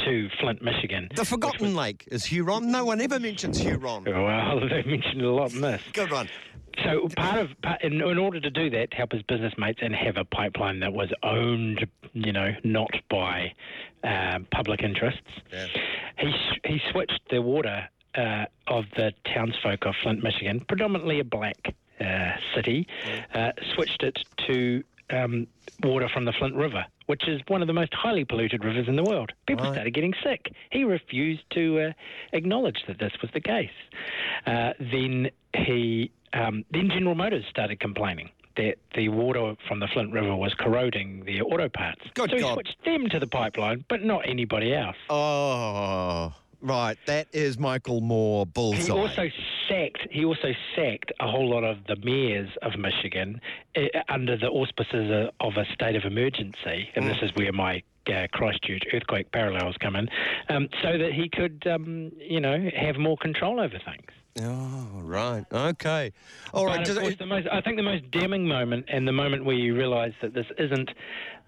to 0.05 0.29
Flint, 0.41 0.62
Michigan. 0.62 1.09
The 1.15 1.25
forgotten 1.25 1.69
was, 1.69 1.75
lake 1.75 2.09
is 2.11 2.25
Huron. 2.25 2.71
No 2.71 2.85
one 2.85 3.00
ever 3.00 3.19
mentions 3.19 3.59
Huron. 3.59 4.05
Well, 4.05 4.61
they 4.69 4.83
mentioned 4.83 5.23
a 5.23 5.31
lot 5.31 5.53
in 5.53 5.61
this. 5.61 5.83
Good 5.93 6.11
one. 6.11 6.29
So 6.85 7.09
part 7.17 7.38
of 7.38 7.49
in, 7.83 8.03
in, 8.03 8.19
order 8.19 8.38
to 8.38 8.50
do 8.50 8.69
that, 8.71 8.91
to 8.91 8.97
help 8.97 9.12
his 9.12 9.23
business 9.23 9.55
mates 9.57 9.79
and 9.83 9.95
have 9.95 10.19
a 10.19 10.25
pipeline 10.25 10.81
that 10.81 10.93
was 10.93 11.11
owned, 11.23 11.87
you 12.12 12.33
know, 12.33 12.50
not 12.65 12.91
by 13.09 13.55
uh, 14.05 14.41
public 14.53 14.83
interests, 14.83 15.23
yeah. 15.50 15.67
he 16.19 16.33
he 16.65 16.81
switched 16.93 17.21
the 17.31 17.41
water 17.41 17.88
uh, 18.15 18.45
of 18.67 18.85
the 18.97 19.12
townsfolk 19.33 19.87
of 19.87 19.95
Flint, 20.03 20.23
Michigan, 20.23 20.61
predominantly 20.69 21.21
a 21.21 21.25
black 21.25 21.75
uh, 21.99 22.33
city, 22.55 22.87
uh, 23.35 23.53
switched 23.75 24.03
it 24.03 24.19
to 24.47 24.85
um, 25.11 25.47
water 25.83 26.09
from 26.13 26.25
the 26.25 26.33
Flint 26.33 26.55
River, 26.55 26.85
which 27.07 27.29
is 27.29 27.41
one 27.49 27.63
of 27.63 27.67
the 27.67 27.75
most 27.75 27.93
highly 27.95 28.25
polluted 28.25 28.65
rivers 28.65 28.89
in 28.89 28.97
the 28.97 29.03
world. 29.03 29.33
People 29.47 29.65
right. 29.65 29.75
started 29.75 29.95
getting 29.95 30.15
sick. 30.23 30.53
He 30.71 30.85
refused 30.85 31.43
to 31.51 31.81
uh, 31.81 31.93
acknowledge 32.33 32.79
that 32.89 32.99
this 32.99 33.13
was 33.21 33.31
the 33.33 33.41
case. 33.41 33.71
Uh, 34.47 34.73
then 34.81 35.31
he, 35.55 36.11
um, 36.33 36.65
then 36.71 36.91
General 36.91 37.15
Motors 37.15 37.45
started 37.51 37.81
complaining 37.81 38.31
that 38.57 38.77
the 38.95 39.09
water 39.11 39.55
from 39.69 39.81
the 39.81 39.89
Flint 39.93 40.13
River 40.13 40.35
was 40.35 40.55
corroding 40.55 41.25
their 41.25 41.45
auto 41.45 41.69
parts. 41.69 42.01
Good 42.15 42.31
so 42.31 42.37
he 42.37 42.43
God. 42.43 42.55
switched 42.55 42.85
them 42.85 43.09
to 43.11 43.21
the 43.21 43.27
pipeline, 43.27 43.85
but 43.89 44.03
not 44.03 44.27
anybody 44.27 44.75
else. 44.75 44.97
Oh. 45.11 46.33
Right, 46.61 46.97
that 47.07 47.29
is 47.33 47.59
Michael 47.59 48.01
Moore 48.01 48.47
bullseye. 48.47 48.83
He 48.83 48.91
also 48.91 49.29
sacked. 49.69 50.07
He 50.11 50.25
also 50.25 50.53
sacked 50.75 51.13
a 51.21 51.31
whole 51.31 51.49
lot 51.49 51.65
of 51.65 51.79
the 51.87 51.97
mayors 51.97 52.49
of 52.63 52.77
Michigan 52.79 53.41
uh, 53.77 53.83
under 54.09 54.37
the 54.37 54.49
auspices 54.49 55.31
of- 55.41 55.57
a 55.57 55.65
state 55.73 55.97
of 55.97 56.05
emergency, 56.05 56.89
and 56.97 57.07
this 57.07 57.19
is 57.23 57.35
where 57.35 57.53
my 57.53 57.83
uh, 58.09 58.27
Christchurch 58.33 58.83
earthquake 58.93 59.33
parallels 59.33 59.77
come 59.81 59.97
in, 59.97 60.09
um, 60.49 60.69
so 60.83 60.97
that 60.99 61.13
he 61.13 61.29
could, 61.29 61.67
um, 61.67 62.13
you 62.21 62.41
know, 62.41 62.71
have 62.77 62.97
more 62.99 63.17
control 63.17 63.59
over 63.59 63.79
things. 63.79 64.07
Oh, 64.43 65.01
right. 65.03 65.45
Okay. 65.51 66.13
All 66.53 66.67
right. 66.67 66.77
But 66.81 66.87
does 66.87 66.97
of 66.99 67.03
course, 67.03 67.13
it- 67.15 67.19
the 67.19 67.27
most, 67.27 67.49
I 67.51 67.61
think 67.63 67.77
the 67.79 67.83
most 67.83 68.11
damning 68.11 68.47
moment, 68.47 68.85
and 68.89 69.09
the 69.09 69.13
moment 69.13 69.45
where 69.47 69.57
you 69.57 69.75
realise 69.75 70.13
that 70.21 70.35
this 70.35 70.47
isn't 70.59 70.91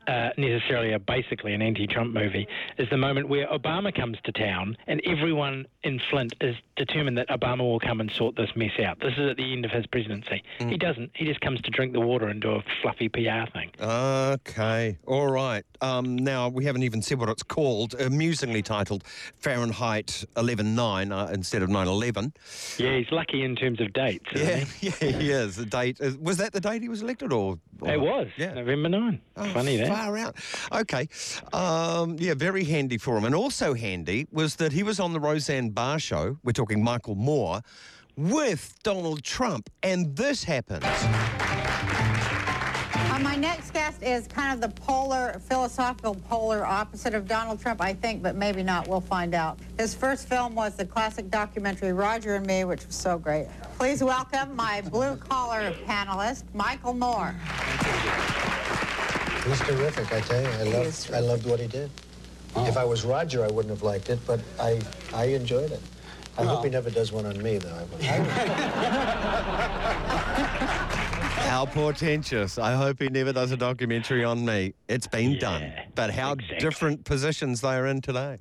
uh, 0.08 0.30
necessarily 0.36 0.92
a 0.92 0.98
basically 0.98 1.54
an 1.54 1.62
anti-Trump 1.62 2.12
movie, 2.12 2.48
is 2.78 2.88
the 2.90 2.96
moment 2.96 3.28
where 3.28 3.46
Obama 3.48 3.94
comes 3.94 4.16
to 4.24 4.32
town, 4.32 4.76
and 4.86 5.00
everyone 5.04 5.66
in 5.84 6.00
Flint 6.10 6.34
is 6.40 6.56
determined 6.76 7.18
that 7.18 7.28
Obama 7.28 7.58
will 7.60 7.78
come 7.80 8.00
and 8.00 8.10
sort 8.10 8.34
this 8.36 8.50
mess 8.56 8.72
out. 8.82 8.98
This 9.00 9.12
is 9.18 9.30
at 9.30 9.36
the 9.36 9.52
end 9.52 9.64
of 9.64 9.70
his 9.70 9.86
presidency. 9.86 10.42
Mm. 10.60 10.70
He 10.70 10.76
doesn't. 10.78 11.10
He 11.14 11.24
just 11.26 11.40
comes 11.40 11.60
to 11.62 11.70
drink 11.70 11.92
the 11.92 12.00
water 12.00 12.26
and 12.28 12.40
do 12.40 12.52
a 12.52 12.62
fluffy 12.82 13.08
PR 13.08 13.46
thing. 13.52 13.70
Okay. 13.80 14.96
All 15.06 15.28
right. 15.30 15.64
Um, 15.80 16.16
now, 16.16 16.48
we 16.48 16.64
haven't 16.64 16.82
even 16.82 17.02
said 17.02 17.18
what 17.20 17.28
it's 17.28 17.42
called. 17.42 17.94
Amusingly 18.00 18.62
titled 18.62 19.04
Fahrenheit 19.38 20.24
11.9 20.36 21.12
uh, 21.12 21.32
instead 21.32 21.62
of 21.62 21.68
9.11. 21.68 22.32
Yeah, 22.78 22.96
he's 22.96 23.10
lucky 23.12 23.42
in 23.44 23.54
terms 23.56 23.80
of 23.80 23.92
dates. 23.92 24.24
Yeah, 24.34 24.56
he? 24.56 24.86
yeah, 25.00 25.18
he 25.18 25.30
is. 25.30 25.56
The 25.56 25.66
date. 25.66 26.00
Was 26.20 26.38
that 26.38 26.52
the 26.52 26.60
date 26.60 26.82
he 26.82 26.88
was 26.88 27.02
elected 27.02 27.32
or? 27.32 27.58
or 27.80 27.90
It 27.92 28.00
was 28.00 28.28
Yeah. 28.36 28.54
November 28.54 28.88
9. 28.88 29.20
Oh, 29.36 29.44
Funny 29.52 29.76
that. 29.76 29.88
Far 29.98 30.16
out. 30.16 30.36
Okay. 30.72 31.08
Um, 31.52 32.16
yeah, 32.20 32.34
very 32.34 32.64
handy 32.64 32.98
for 32.98 33.16
him. 33.18 33.24
And 33.24 33.34
also 33.34 33.74
handy 33.74 34.28
was 34.30 34.54
that 34.56 34.72
he 34.72 34.84
was 34.84 35.00
on 35.00 35.12
the 35.12 35.18
Roseanne 35.20 35.70
Barr 35.70 35.98
show. 35.98 36.38
We're 36.44 36.52
talking 36.52 36.82
Michael 36.82 37.16
Moore 37.16 37.62
with 38.16 38.74
Donald 38.84 39.24
Trump. 39.24 39.68
And 39.82 40.14
this 40.14 40.44
happens. 40.44 40.84
Uh, 42.94 43.18
my 43.20 43.34
next 43.34 43.72
guest 43.72 44.00
is 44.02 44.28
kind 44.28 44.54
of 44.54 44.60
the 44.60 44.80
polar, 44.80 45.40
philosophical 45.48 46.14
polar 46.14 46.64
opposite 46.64 47.14
of 47.14 47.26
Donald 47.26 47.60
Trump, 47.60 47.80
I 47.80 47.92
think, 47.92 48.22
but 48.22 48.36
maybe 48.36 48.62
not. 48.62 48.86
We'll 48.86 49.00
find 49.00 49.34
out. 49.34 49.58
His 49.78 49.94
first 49.96 50.28
film 50.28 50.54
was 50.54 50.76
the 50.76 50.84
classic 50.84 51.28
documentary 51.28 51.92
Roger 51.92 52.36
and 52.36 52.46
Me, 52.46 52.64
which 52.64 52.86
was 52.86 52.94
so 52.94 53.18
great. 53.18 53.48
Please 53.76 54.02
welcome 54.02 54.54
my 54.54 54.80
blue 54.82 55.16
collar 55.16 55.72
panelist, 55.86 56.44
Michael 56.54 56.94
Moore. 56.94 57.34
He's 59.48 59.60
terrific, 59.60 60.12
I 60.12 60.20
tell 60.20 60.42
you. 60.42 60.48
I 60.48 60.62
loved, 60.64 61.14
I 61.14 61.20
loved 61.20 61.46
what 61.46 61.58
he 61.58 61.66
did. 61.66 61.90
Oh. 62.54 62.66
If 62.66 62.76
I 62.76 62.84
was 62.84 63.04
Roger, 63.04 63.44
I 63.44 63.48
wouldn't 63.48 63.70
have 63.70 63.82
liked 63.82 64.10
it, 64.10 64.18
but 64.26 64.40
I, 64.60 64.80
I 65.14 65.24
enjoyed 65.24 65.72
it. 65.72 65.80
I 66.36 66.44
hope 66.44 66.64
he 66.64 66.70
never 66.70 66.90
does 66.90 67.12
one 67.12 67.26
on 67.26 67.42
me, 67.42 67.58
though. 67.58 67.86
I, 68.02 68.04
How 71.48 71.64
portentous. 71.64 72.58
I 72.58 72.74
hope 72.74 73.00
he 73.00 73.08
never 73.08 73.32
does 73.32 73.50
a 73.50 73.56
documentary 73.56 74.22
on 74.22 74.44
me. 74.44 74.74
It's 74.86 75.06
been 75.06 75.38
done. 75.38 75.72
But 75.94 76.10
how 76.10 76.32
exactly. 76.32 76.58
different 76.58 77.04
positions 77.04 77.62
they 77.62 77.74
are 77.74 77.86
in 77.86 78.02
today. 78.02 78.36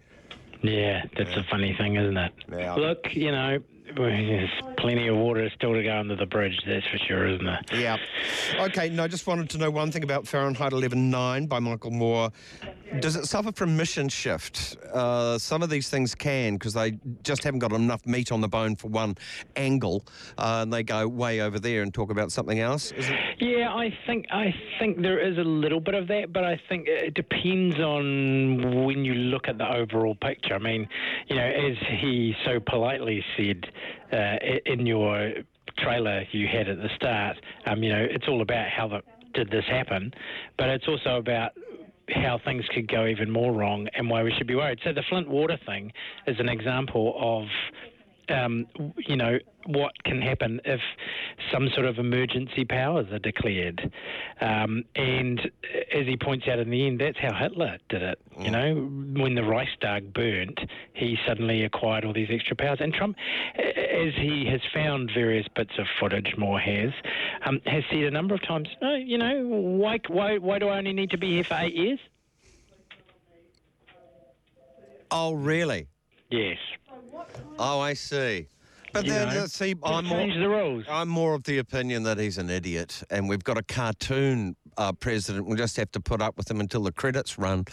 Yeah, 0.62 1.06
that's 1.18 1.36
a 1.38 1.46
funny 1.50 1.74
thing, 1.78 1.96
isn't 1.96 2.18
it? 2.18 2.34
Yeah. 2.52 2.76
Look, 2.76 3.16
you 3.16 3.32
know, 3.32 3.60
there's 3.96 4.50
plenty 4.78 5.08
of 5.08 5.16
water 5.16 5.50
still 5.56 5.74
to 5.74 5.84
go 5.84 5.98
under 5.98 6.16
the 6.16 6.26
bridge, 6.26 6.60
that's 6.68 6.86
for 6.88 6.98
sure, 7.08 7.28
isn't 7.28 7.46
there? 7.46 7.62
Yeah. 7.74 7.98
Okay, 8.60 8.90
no, 8.90 9.04
I 9.04 9.08
just 9.08 9.26
wanted 9.28 9.50
to 9.52 9.58
know 9.58 9.72
one 9.72 9.92
thing 9.92 10.04
about 10.04 10.28
Fahrenheit 10.28 10.72
11.9 10.72 11.48
by 11.48 11.60
Michael 11.60 11.92
Moore. 11.92 12.32
Does 13.00 13.16
it 13.16 13.26
suffer 13.26 13.52
from 13.52 13.76
mission 13.76 14.10
shift? 14.10 14.78
Uh, 14.94 15.38
some 15.38 15.62
of 15.62 15.70
these 15.70 15.90
things 15.90 16.16
can 16.16 16.54
because 16.54 16.74
they 16.74 16.98
just 17.24 17.44
haven't 17.44 17.60
got 17.60 17.74
enough 17.74 18.06
meat 18.06 18.32
on 18.32 18.42
the 18.42 18.48
bone 18.48 18.76
for 18.76 18.88
one 18.88 19.16
angle, 19.56 20.06
uh, 20.38 20.60
and 20.62 20.74
they 20.74 20.84
go 20.84 21.08
way 21.08 21.42
over 21.42 21.60
there 21.60 21.84
and 21.84 21.94
talk 21.94 22.10
about 22.10 22.32
something 22.32 22.60
else. 22.60 22.94
Yeah, 23.40 23.74
I 23.74 23.94
think 24.06 24.26
I 24.32 24.54
think 24.80 25.02
there 25.02 25.20
is 25.20 25.38
a 25.38 25.44
little 25.44 25.80
bit 25.80 25.96
of 25.96 26.08
that, 26.08 26.34
but 26.34 26.44
I 26.44 26.60
think 26.70 26.88
it 26.88 27.14
depends 27.14 27.78
on 27.80 28.86
when 28.86 29.04
you 29.04 29.14
look 29.14 29.48
at 29.48 29.58
the 29.58 29.70
overall 29.70 30.16
picture. 30.16 30.56
I 30.56 30.60
mean, 30.60 30.88
you 31.28 31.36
know, 31.36 31.46
as 31.46 31.78
he 32.00 32.36
so 32.46 32.60
politely 32.60 33.24
said 33.36 33.66
uh, 34.12 34.38
in 34.66 34.86
your 34.86 35.34
trailer 35.78 36.24
you 36.32 36.48
had 36.48 36.68
at 36.70 36.78
the 36.78 36.90
start, 36.96 37.38
um, 37.66 37.84
you 37.84 37.92
know, 37.92 38.08
it's 38.10 38.28
all 38.28 38.42
about 38.42 38.70
how 38.70 38.88
the, 38.88 39.02
did 39.34 39.52
this 39.52 39.66
happen, 39.66 40.14
but 40.58 40.70
it's 40.70 40.88
also 40.88 41.18
about 41.18 41.52
how 42.10 42.40
things 42.44 42.64
could 42.74 42.88
go 42.88 43.06
even 43.08 43.30
more 43.30 43.54
wrong 43.54 43.88
and 43.96 44.10
why 44.10 44.24
we 44.24 44.34
should 44.38 44.48
be 44.48 44.56
worried. 44.56 44.80
So 44.84 44.94
the 44.94 45.04
Flint 45.10 45.28
water 45.28 45.58
thing 45.66 45.92
is 46.26 46.40
an 46.40 46.50
example 46.50 47.16
of 47.20 47.48
um, 48.30 48.68
you 48.98 49.16
know, 49.16 49.40
what 49.66 49.92
can 50.04 50.22
happen 50.22 50.62
if 50.66 50.80
some 51.52 51.70
sort 51.74 51.86
of 51.86 51.98
emergency 51.98 52.66
powers 52.66 53.12
are 53.12 53.20
declared. 53.20 53.92
Um, 54.40 54.84
and 54.96 55.52
as 55.94 56.06
he 56.06 56.16
points 56.18 56.48
out 56.48 56.60
in 56.60 56.70
the 56.70 56.88
end, 56.88 57.02
that's 57.02 57.18
how 57.20 57.34
Hitler 57.34 57.78
did 57.90 58.02
it. 58.02 58.20
You 58.40 58.52
know, 58.52 58.76
when 59.22 59.36
the 59.36 59.44
Reichstag 59.44 60.14
burnt, 60.14 60.60
he 60.94 61.18
suddenly 61.28 61.64
acquired 61.64 62.06
all 62.06 62.14
these 62.14 62.30
extra 62.32 62.56
powers. 62.56 62.80
And 62.80 62.94
Trump, 62.94 63.18
as 63.56 64.14
he 64.16 64.46
has 64.50 64.62
found 64.74 65.12
various 65.14 65.48
bits 65.56 65.74
of 65.78 65.86
footage, 66.00 66.36
Moore 66.38 66.60
has, 66.60 66.92
um, 67.46 67.62
has 67.66 67.84
said 67.90 68.04
a 68.04 68.12
number 68.12 68.36
of 68.36 68.42
times, 68.42 68.70
no, 68.82 68.96
you 68.96 69.18
know, 69.18 69.44
why, 69.46 70.00
why, 70.08 70.38
why 70.38 70.60
do 70.60 70.70
I 70.70 70.78
only 70.78 70.94
need 70.94 71.12
to 71.12 71.18
be 71.18 71.34
here 71.34 71.44
for 71.44 71.56
eight 71.56 71.76
years? 71.76 72.00
Oh, 75.12 75.34
really? 75.34 75.88
Yes. 76.30 76.58
Oh, 77.60 77.80
I 77.80 77.94
see. 77.94 78.48
But 78.94 79.06
You 79.06 79.12
then, 79.14 79.34
know, 79.34 79.44
uh, 79.44 79.48
see, 79.48 79.76
I'm 79.84 80.06
more, 80.06 80.26
the 80.28 80.50
rules. 80.50 80.86
I'm 80.90 81.10
more 81.10 81.34
of 81.34 81.44
the 81.44 81.58
opinion 81.60 82.04
that 82.04 82.18
he's 82.18 82.38
an 82.38 82.50
idiot, 82.50 83.04
and 83.10 83.28
we've 83.28 83.44
got 83.44 83.58
a 83.58 83.64
cartoon 83.64 84.56
uh, 84.78 84.94
president. 84.94 85.46
We'll 85.46 85.58
just 85.58 85.76
have 85.78 85.92
to 85.92 86.00
put 86.00 86.22
up 86.22 86.38
with 86.38 86.50
him 86.50 86.60
until 86.62 86.84
the 86.84 86.92
credits 86.92 87.38
run. 87.38 87.66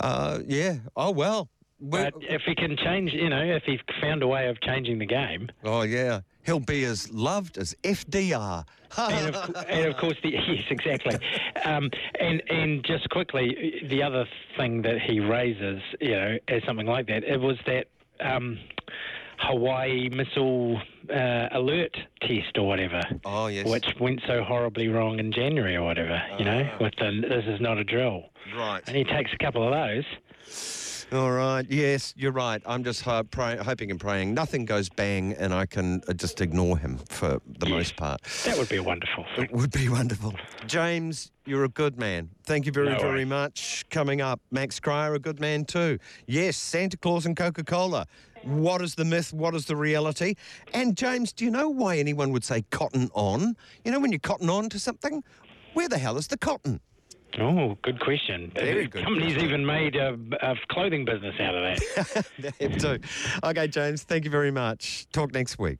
Uh, 0.00 0.40
yeah. 0.46 0.76
Oh 0.96 1.10
well. 1.10 1.48
We- 1.78 1.98
But 1.98 2.14
if 2.20 2.42
he 2.42 2.54
can 2.54 2.76
change, 2.76 3.12
you 3.12 3.28
know, 3.28 3.42
if 3.42 3.62
he's 3.64 3.80
found 4.00 4.22
a 4.22 4.28
way 4.28 4.48
of 4.48 4.60
changing 4.60 4.98
the 4.98 5.06
game, 5.06 5.48
oh 5.64 5.82
yeah. 5.82 6.20
He'll 6.44 6.58
be 6.58 6.82
as 6.84 7.08
loved 7.12 7.56
as 7.56 7.72
FDR. 7.84 8.64
and 8.98 9.36
of, 9.36 9.64
and 9.68 9.86
of 9.86 9.96
course, 9.96 10.16
the, 10.24 10.30
yes, 10.48 10.64
exactly. 10.70 11.16
Um, 11.64 11.88
and 12.18 12.42
and 12.50 12.84
just 12.84 13.08
quickly, 13.10 13.80
the 13.88 14.02
other 14.02 14.26
thing 14.56 14.82
that 14.82 15.00
he 15.00 15.20
raises, 15.20 15.80
you 16.00 16.10
know, 16.10 16.38
as 16.48 16.64
something 16.64 16.86
like 16.86 17.06
that, 17.06 17.22
it 17.22 17.40
was 17.40 17.58
that 17.66 17.86
um, 18.22 18.58
Hawaii 19.38 20.08
missile 20.08 20.80
uh, 21.12 21.48
alert 21.52 21.96
test 22.20 22.56
or 22.56 22.66
whatever. 22.66 23.00
Oh, 23.24 23.48
yes. 23.48 23.66
Which 23.66 23.94
went 23.98 24.20
so 24.26 24.42
horribly 24.42 24.88
wrong 24.88 25.18
in 25.18 25.32
January 25.32 25.76
or 25.76 25.82
whatever, 25.82 26.22
you 26.38 26.44
know, 26.44 26.70
with 26.80 26.94
the 26.96 27.22
this 27.28 27.44
is 27.46 27.60
not 27.60 27.78
a 27.78 27.84
drill. 27.84 28.30
Right. 28.56 28.82
And 28.86 28.96
he 28.96 29.04
takes 29.04 29.32
a 29.32 29.38
couple 29.38 29.62
of 29.62 29.72
those. 29.72 30.04
All 31.12 31.30
right. 31.30 31.66
Yes, 31.68 32.14
you're 32.16 32.32
right. 32.32 32.62
I'm 32.64 32.84
just 32.84 33.02
ho- 33.02 33.22
pray- 33.22 33.58
hoping 33.58 33.90
and 33.90 34.00
praying 34.00 34.32
nothing 34.32 34.64
goes 34.64 34.88
bang, 34.88 35.34
and 35.34 35.52
I 35.52 35.66
can 35.66 36.00
uh, 36.08 36.14
just 36.14 36.40
ignore 36.40 36.78
him 36.78 36.96
for 37.10 37.38
the 37.58 37.66
most 37.66 37.96
part. 37.96 38.22
That 38.46 38.56
would 38.56 38.70
be 38.70 38.76
a 38.76 38.82
wonderful 38.82 39.26
thing. 39.36 39.44
It 39.44 39.52
would 39.52 39.72
be 39.72 39.90
wonderful. 39.90 40.32
James, 40.66 41.30
you're 41.44 41.64
a 41.64 41.68
good 41.68 41.98
man. 41.98 42.30
Thank 42.44 42.64
you 42.64 42.72
very, 42.72 42.88
No 42.88 42.98
very 42.98 43.26
much. 43.26 43.84
Coming 43.90 44.22
up, 44.22 44.40
Max 44.50 44.80
Cryer, 44.80 45.12
a 45.12 45.18
good 45.18 45.38
man 45.38 45.66
too. 45.66 45.98
Yes, 46.26 46.56
Santa 46.56 46.96
Claus 46.96 47.26
and 47.26 47.36
Coca 47.36 47.62
Cola. 47.62 48.06
What 48.44 48.80
is 48.80 48.94
the 48.94 49.04
myth? 49.04 49.34
What 49.34 49.54
is 49.54 49.66
the 49.66 49.76
reality? 49.76 50.34
And 50.72 50.96
James, 50.96 51.34
do 51.34 51.44
you 51.44 51.50
know 51.50 51.68
why 51.68 51.98
anyone 51.98 52.32
would 52.32 52.42
say 52.44 52.62
cotton 52.70 53.10
on? 53.12 53.54
You 53.84 53.92
know, 53.92 54.00
when 54.00 54.12
you 54.12 54.18
cotton 54.18 54.48
on 54.48 54.70
to 54.70 54.78
something, 54.78 55.22
where 55.74 55.90
the 55.90 55.98
hell 55.98 56.16
is 56.16 56.28
the 56.28 56.38
cotton? 56.38 56.80
Oh, 57.38 57.78
good 57.82 57.98
question. 58.00 58.52
Very 58.54 58.86
good 58.86 59.04
Companies 59.04 59.34
question. 59.34 59.44
even 59.44 59.66
made 59.66 59.96
a, 59.96 60.16
a 60.42 60.54
clothing 60.68 61.04
business 61.04 61.34
out 61.40 61.54
of 61.54 61.62
that. 61.62 62.26
They 62.38 62.68
have 62.68 62.78
too. 62.78 62.98
Okay, 63.44 63.68
James, 63.68 64.02
thank 64.02 64.24
you 64.24 64.30
very 64.30 64.50
much. 64.50 65.06
Talk 65.12 65.32
next 65.32 65.58
week. 65.58 65.78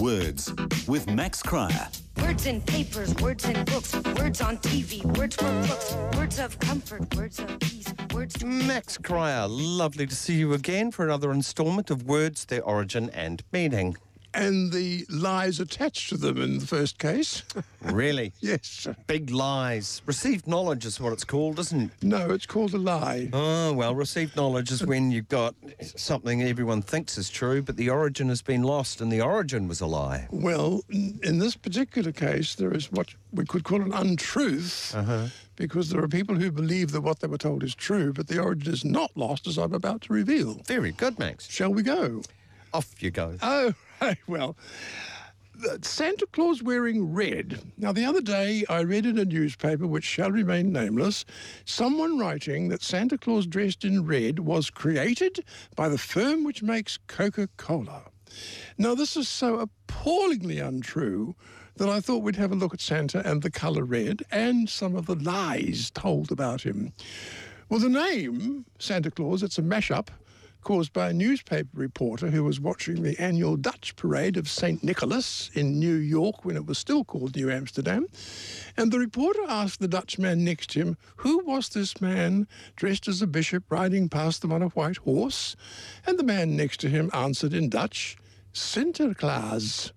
Words 0.00 0.52
with 0.88 1.08
Max 1.10 1.42
Cryer. 1.42 1.88
Words 2.20 2.46
in 2.46 2.60
papers, 2.62 3.14
words 3.16 3.44
in 3.44 3.64
books, 3.64 3.94
words 4.18 4.40
on 4.40 4.58
TV, 4.58 5.04
words 5.16 5.36
for 5.36 5.44
books, 5.66 5.94
words 6.16 6.38
of 6.38 6.58
comfort, 6.58 7.14
words 7.14 7.38
of 7.38 7.58
peace, 7.60 7.92
words 8.12 8.34
to 8.38 8.46
Max 8.46 8.98
Cryer, 8.98 9.46
lovely 9.48 10.06
to 10.06 10.14
see 10.14 10.34
you 10.34 10.52
again 10.54 10.90
for 10.90 11.04
another 11.04 11.30
instalment 11.30 11.90
of 11.90 12.04
Words, 12.04 12.44
Their 12.46 12.62
Origin 12.62 13.10
and 13.10 13.42
Meaning. 13.52 13.96
And 14.34 14.72
the 14.72 15.04
lies 15.10 15.60
attached 15.60 16.08
to 16.10 16.16
them 16.16 16.40
in 16.40 16.58
the 16.58 16.66
first 16.66 16.98
case. 16.98 17.42
Really? 17.82 18.34
yes. 18.40 18.86
Big 19.06 19.30
lies. 19.30 20.02
Received 20.04 20.46
knowledge 20.46 20.84
is 20.84 21.00
what 21.00 21.14
it's 21.14 21.24
called, 21.24 21.58
isn't 21.58 21.80
it? 21.80 21.90
No, 22.02 22.30
it's 22.30 22.44
called 22.44 22.74
a 22.74 22.78
lie. 22.78 23.30
Oh, 23.32 23.72
well, 23.72 23.94
received 23.94 24.36
knowledge 24.36 24.70
is 24.70 24.84
when 24.84 25.10
you've 25.10 25.30
got 25.30 25.54
something 25.96 26.42
everyone 26.42 26.82
thinks 26.82 27.16
is 27.16 27.30
true, 27.30 27.62
but 27.62 27.78
the 27.78 27.88
origin 27.88 28.28
has 28.28 28.42
been 28.42 28.62
lost 28.64 29.00
and 29.00 29.10
the 29.10 29.22
origin 29.22 29.66
was 29.66 29.80
a 29.80 29.86
lie. 29.86 30.28
Well, 30.30 30.82
in 30.90 31.38
this 31.38 31.56
particular 31.56 32.12
case, 32.12 32.54
there 32.54 32.70
is 32.74 32.92
what 32.92 33.14
we 33.32 33.46
could 33.46 33.64
call 33.64 33.80
an 33.80 33.94
untruth 33.94 34.94
Uh-huh. 34.94 35.28
because 35.56 35.88
there 35.88 36.02
are 36.02 36.08
people 36.08 36.34
who 36.36 36.50
believe 36.52 36.92
that 36.92 37.00
what 37.00 37.20
they 37.20 37.28
were 37.28 37.38
told 37.38 37.62
is 37.64 37.74
true, 37.74 38.12
but 38.12 38.28
the 38.28 38.38
origin 38.38 38.74
is 38.74 38.84
not 38.84 39.10
lost, 39.16 39.46
as 39.46 39.56
I'm 39.56 39.72
about 39.72 40.02
to 40.02 40.12
reveal. 40.12 40.60
Very 40.66 40.92
good, 40.92 41.18
Max. 41.18 41.48
Shall 41.50 41.72
we 41.72 41.82
go? 41.82 42.20
Off 42.74 43.02
you 43.02 43.10
go. 43.10 43.36
Oh, 43.42 43.72
well. 44.26 44.56
Santa 45.82 46.26
Claus 46.32 46.62
wearing 46.62 47.12
red. 47.12 47.60
Now, 47.76 47.92
the 47.92 48.04
other 48.04 48.22
day 48.22 48.64
I 48.70 48.80
read 48.80 49.04
in 49.04 49.18
a 49.18 49.26
newspaper, 49.26 49.86
which 49.86 50.04
shall 50.04 50.30
remain 50.30 50.72
nameless, 50.72 51.26
someone 51.66 52.18
writing 52.18 52.68
that 52.68 52.82
Santa 52.82 53.18
Claus 53.18 53.46
dressed 53.46 53.84
in 53.84 54.06
red 54.06 54.38
was 54.38 54.70
created 54.70 55.44
by 55.76 55.90
the 55.90 55.98
firm 55.98 56.44
which 56.44 56.62
makes 56.62 56.98
Coca 57.08 57.48
Cola. 57.58 58.04
Now, 58.78 58.94
this 58.94 59.18
is 59.18 59.28
so 59.28 59.58
appallingly 59.58 60.60
untrue 60.60 61.34
that 61.76 61.88
I 61.90 62.00
thought 62.00 62.22
we'd 62.22 62.36
have 62.36 62.52
a 62.52 62.56
look 62.56 62.72
at 62.72 62.80
Santa 62.80 63.26
and 63.28 63.42
the 63.42 63.50
colour 63.50 63.84
red 63.84 64.22
and 64.30 64.68
some 64.68 64.96
of 64.96 65.06
the 65.06 65.16
lies 65.16 65.90
told 65.90 66.32
about 66.32 66.62
him. 66.62 66.92
Well, 67.68 67.80
the 67.80 67.88
name 67.88 68.64
Santa 68.78 69.10
Claus, 69.10 69.42
it's 69.42 69.58
a 69.58 69.62
mashup 69.62 70.08
caused 70.62 70.92
by 70.92 71.10
a 71.10 71.12
newspaper 71.12 71.68
reporter 71.72 72.30
who 72.30 72.44
was 72.44 72.60
watching 72.60 73.02
the 73.02 73.18
annual 73.18 73.56
Dutch 73.56 73.96
parade 73.96 74.36
of 74.36 74.48
St. 74.48 74.82
Nicholas 74.82 75.50
in 75.54 75.78
New 75.78 75.94
York 75.94 76.44
when 76.44 76.56
it 76.56 76.66
was 76.66 76.78
still 76.78 77.04
called 77.04 77.36
New 77.36 77.50
Amsterdam. 77.50 78.06
And 78.76 78.92
the 78.92 78.98
reporter 78.98 79.42
asked 79.48 79.80
the 79.80 79.88
Dutch 79.88 80.18
man 80.18 80.44
next 80.44 80.70
to 80.70 80.80
him, 80.80 80.96
who 81.16 81.44
was 81.44 81.68
this 81.68 82.00
man 82.00 82.46
dressed 82.76 83.08
as 83.08 83.22
a 83.22 83.26
bishop 83.26 83.64
riding 83.70 84.08
past 84.08 84.42
them 84.42 84.52
on 84.52 84.62
a 84.62 84.68
white 84.68 84.98
horse? 84.98 85.56
And 86.06 86.18
the 86.18 86.24
man 86.24 86.56
next 86.56 86.80
to 86.80 86.88
him 86.88 87.10
answered 87.12 87.54
in 87.54 87.68
Dutch, 87.68 88.16
Sinterklaas 88.52 89.92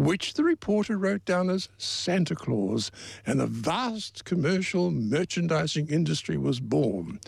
which 0.00 0.34
the 0.34 0.44
reporter 0.44 0.96
wrote 0.96 1.24
down 1.26 1.50
as 1.50 1.68
Santa 1.76 2.34
Claus, 2.34 2.90
and 3.26 3.40
a 3.40 3.46
vast 3.46 4.24
commercial 4.24 4.90
merchandising 4.90 5.88
industry 5.88 6.38
was 6.38 6.58
born. 6.58 7.20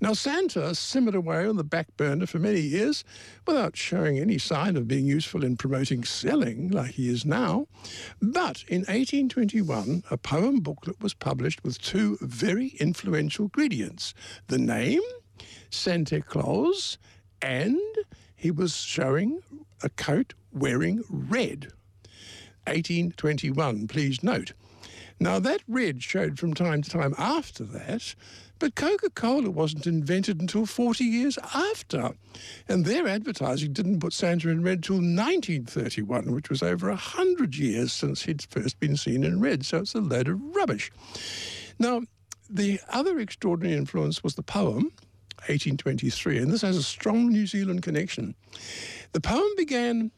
Now, 0.00 0.12
Santa 0.12 0.76
simmered 0.76 1.16
away 1.16 1.46
on 1.46 1.56
the 1.56 1.64
back 1.64 1.96
burner 1.96 2.26
for 2.26 2.38
many 2.38 2.60
years 2.60 3.02
without 3.46 3.76
showing 3.76 4.18
any 4.18 4.38
sign 4.38 4.76
of 4.76 4.86
being 4.86 5.06
useful 5.06 5.44
in 5.44 5.56
promoting 5.56 6.04
selling 6.04 6.70
like 6.70 6.92
he 6.92 7.08
is 7.08 7.24
now. 7.24 7.66
But 8.22 8.64
in 8.68 8.82
1821, 8.82 10.04
a 10.08 10.16
poem 10.16 10.60
booklet 10.60 11.00
was 11.02 11.14
published 11.14 11.64
with 11.64 11.80
two 11.80 12.16
very 12.20 12.68
influential 12.78 13.46
ingredients 13.46 14.14
the 14.46 14.58
name, 14.58 15.02
Santa 15.70 16.22
Claus, 16.22 16.96
and 17.42 17.80
he 18.36 18.52
was 18.52 18.76
showing 18.76 19.40
a 19.82 19.88
coat 19.88 20.34
wearing 20.52 21.02
red. 21.10 21.72
1821, 22.66 23.88
please 23.88 24.22
note. 24.22 24.52
Now, 25.20 25.40
that 25.40 25.62
red 25.66 26.02
showed 26.02 26.38
from 26.38 26.54
time 26.54 26.82
to 26.82 26.90
time 26.90 27.14
after 27.18 27.64
that, 27.64 28.14
but 28.58 28.74
Coca 28.74 29.10
Cola 29.10 29.50
wasn't 29.50 29.86
invented 29.86 30.40
until 30.40 30.66
40 30.66 31.04
years 31.04 31.38
after. 31.54 32.10
And 32.68 32.84
their 32.84 33.06
advertising 33.06 33.72
didn't 33.72 34.00
put 34.00 34.12
Santa 34.12 34.48
in 34.48 34.62
red 34.62 34.82
till 34.82 34.96
1931, 34.96 36.32
which 36.32 36.50
was 36.50 36.62
over 36.62 36.88
100 36.88 37.56
years 37.56 37.92
since 37.92 38.22
he'd 38.22 38.42
first 38.42 38.80
been 38.80 38.96
seen 38.96 39.24
in 39.24 39.40
red. 39.40 39.64
So 39.64 39.78
it's 39.78 39.94
a 39.94 40.00
load 40.00 40.28
of 40.28 40.40
rubbish. 40.56 40.90
Now, 41.78 42.02
the 42.50 42.80
other 42.90 43.18
extraordinary 43.18 43.76
influence 43.76 44.22
was 44.22 44.34
the 44.34 44.42
poem, 44.42 44.92
1823, 45.46 46.38
and 46.38 46.50
this 46.50 46.62
has 46.62 46.76
a 46.76 46.82
strong 46.82 47.28
New 47.28 47.46
Zealand 47.46 47.82
connection. 47.82 48.34
The 49.12 49.20
poem 49.20 49.48
began 49.56 50.10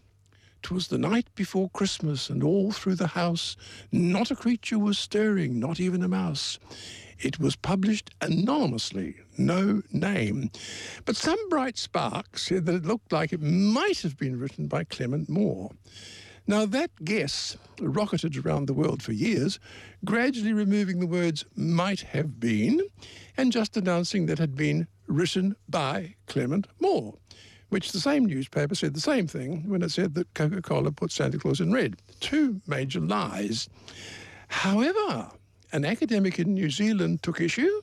Twas 0.63 0.89
the 0.89 0.99
night 0.99 1.27
before 1.35 1.71
Christmas, 1.71 2.29
and 2.29 2.43
all 2.43 2.71
through 2.71 2.97
the 2.97 3.07
house 3.07 3.57
not 3.93 4.31
a 4.31 4.37
creature 4.37 4.79
was 4.79 4.99
stirring, 4.99 5.59
not 5.59 5.81
even 5.81 6.03
a 6.03 6.09
mouse. 6.09 6.59
It 7.21 7.39
was 7.39 7.55
published 7.55 8.11
anonymously, 8.23 9.17
no 9.37 9.83
name. 9.93 10.51
But 11.05 11.17
some 11.17 11.39
bright 11.51 11.77
spark 11.77 12.39
said 12.39 12.65
that 12.67 12.77
it 12.77 12.87
looked 12.87 13.13
like 13.13 13.33
it 13.33 13.43
might 13.43 14.01
have 14.01 14.17
been 14.17 14.39
written 14.39 14.67
by 14.67 14.85
Clement 14.85 15.29
Moore. 15.29 15.71
Now, 16.47 16.65
that 16.67 16.91
guess 17.05 17.57
rocketed 17.79 18.37
around 18.39 18.67
the 18.67 18.75
world 18.75 19.03
for 19.03 19.13
years, 19.13 19.61
gradually 20.05 20.55
removing 20.55 20.99
the 20.99 21.07
words 21.07 21.45
might 21.55 22.01
have 22.01 22.41
been 22.41 22.81
and 23.37 23.53
just 23.53 23.77
announcing 23.77 24.27
that 24.27 24.35
it 24.35 24.39
had 24.39 24.57
been 24.57 24.89
written 25.07 25.57
by 25.69 26.15
Clement 26.27 26.67
Moore 26.81 27.15
which 27.71 27.93
the 27.93 28.01
same 28.01 28.27
newspaper 28.27 28.75
said 28.75 28.95
the 28.95 29.01
same 29.01 29.29
thing 29.29 29.69
when 29.69 29.81
it 29.83 29.91
said 29.91 30.15
that 30.15 30.35
Coca 30.35 30.61
Cola 30.61 30.91
put 30.91 31.13
Santa 31.13 31.39
Claus 31.39 31.61
in 31.61 31.73
red. 31.73 31.97
Two 32.19 32.61
major 32.67 32.99
lies. 33.01 33.69
However, 34.49 35.31
an 35.73 35.85
academic 35.85 36.39
in 36.39 36.55
New 36.55 36.71
Zealand 36.71 37.23
took 37.23 37.41
issue 37.41 37.83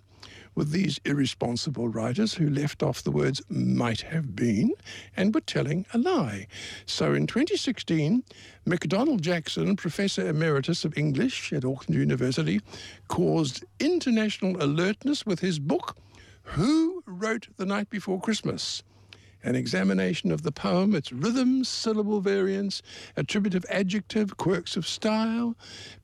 with 0.56 0.72
these 0.72 1.00
irresponsible 1.06 1.88
writers 1.88 2.34
who 2.34 2.50
left 2.50 2.82
off 2.82 3.04
the 3.04 3.12
words 3.12 3.42
might 3.48 4.02
have 4.02 4.36
been 4.36 4.74
and 5.16 5.34
were 5.34 5.42
telling 5.42 5.86
a 5.94 5.98
lie. 6.00 6.48
So 6.88 7.14
in 7.14 7.28
2016, 7.28 8.24
MacDonald 8.66 9.22
Jackson, 9.22 9.76
Professor 9.76 10.28
Emeritus 10.28 10.84
of 10.84 10.98
English 10.98 11.54
at 11.54 11.64
Auckland 11.64 11.94
University, 11.94 12.60
caused 13.08 13.66
international 13.80 14.62
alertness 14.62 15.26
with 15.28 15.42
his 15.42 15.60
book, 15.60 15.96
Who 16.42 17.04
Wrote 17.06 17.50
the 17.58 17.66
Night 17.66 17.92
Before 17.92 18.20
Christmas? 18.20 18.82
An 19.48 19.56
examination 19.56 20.30
of 20.30 20.42
the 20.42 20.52
poem, 20.52 20.94
its 20.94 21.14
rhythm, 21.14 21.64
syllable 21.64 22.20
variants, 22.20 22.82
attributive 23.16 23.66
adjective, 23.70 24.36
quirks 24.36 24.76
of 24.76 24.86
style. 24.86 25.56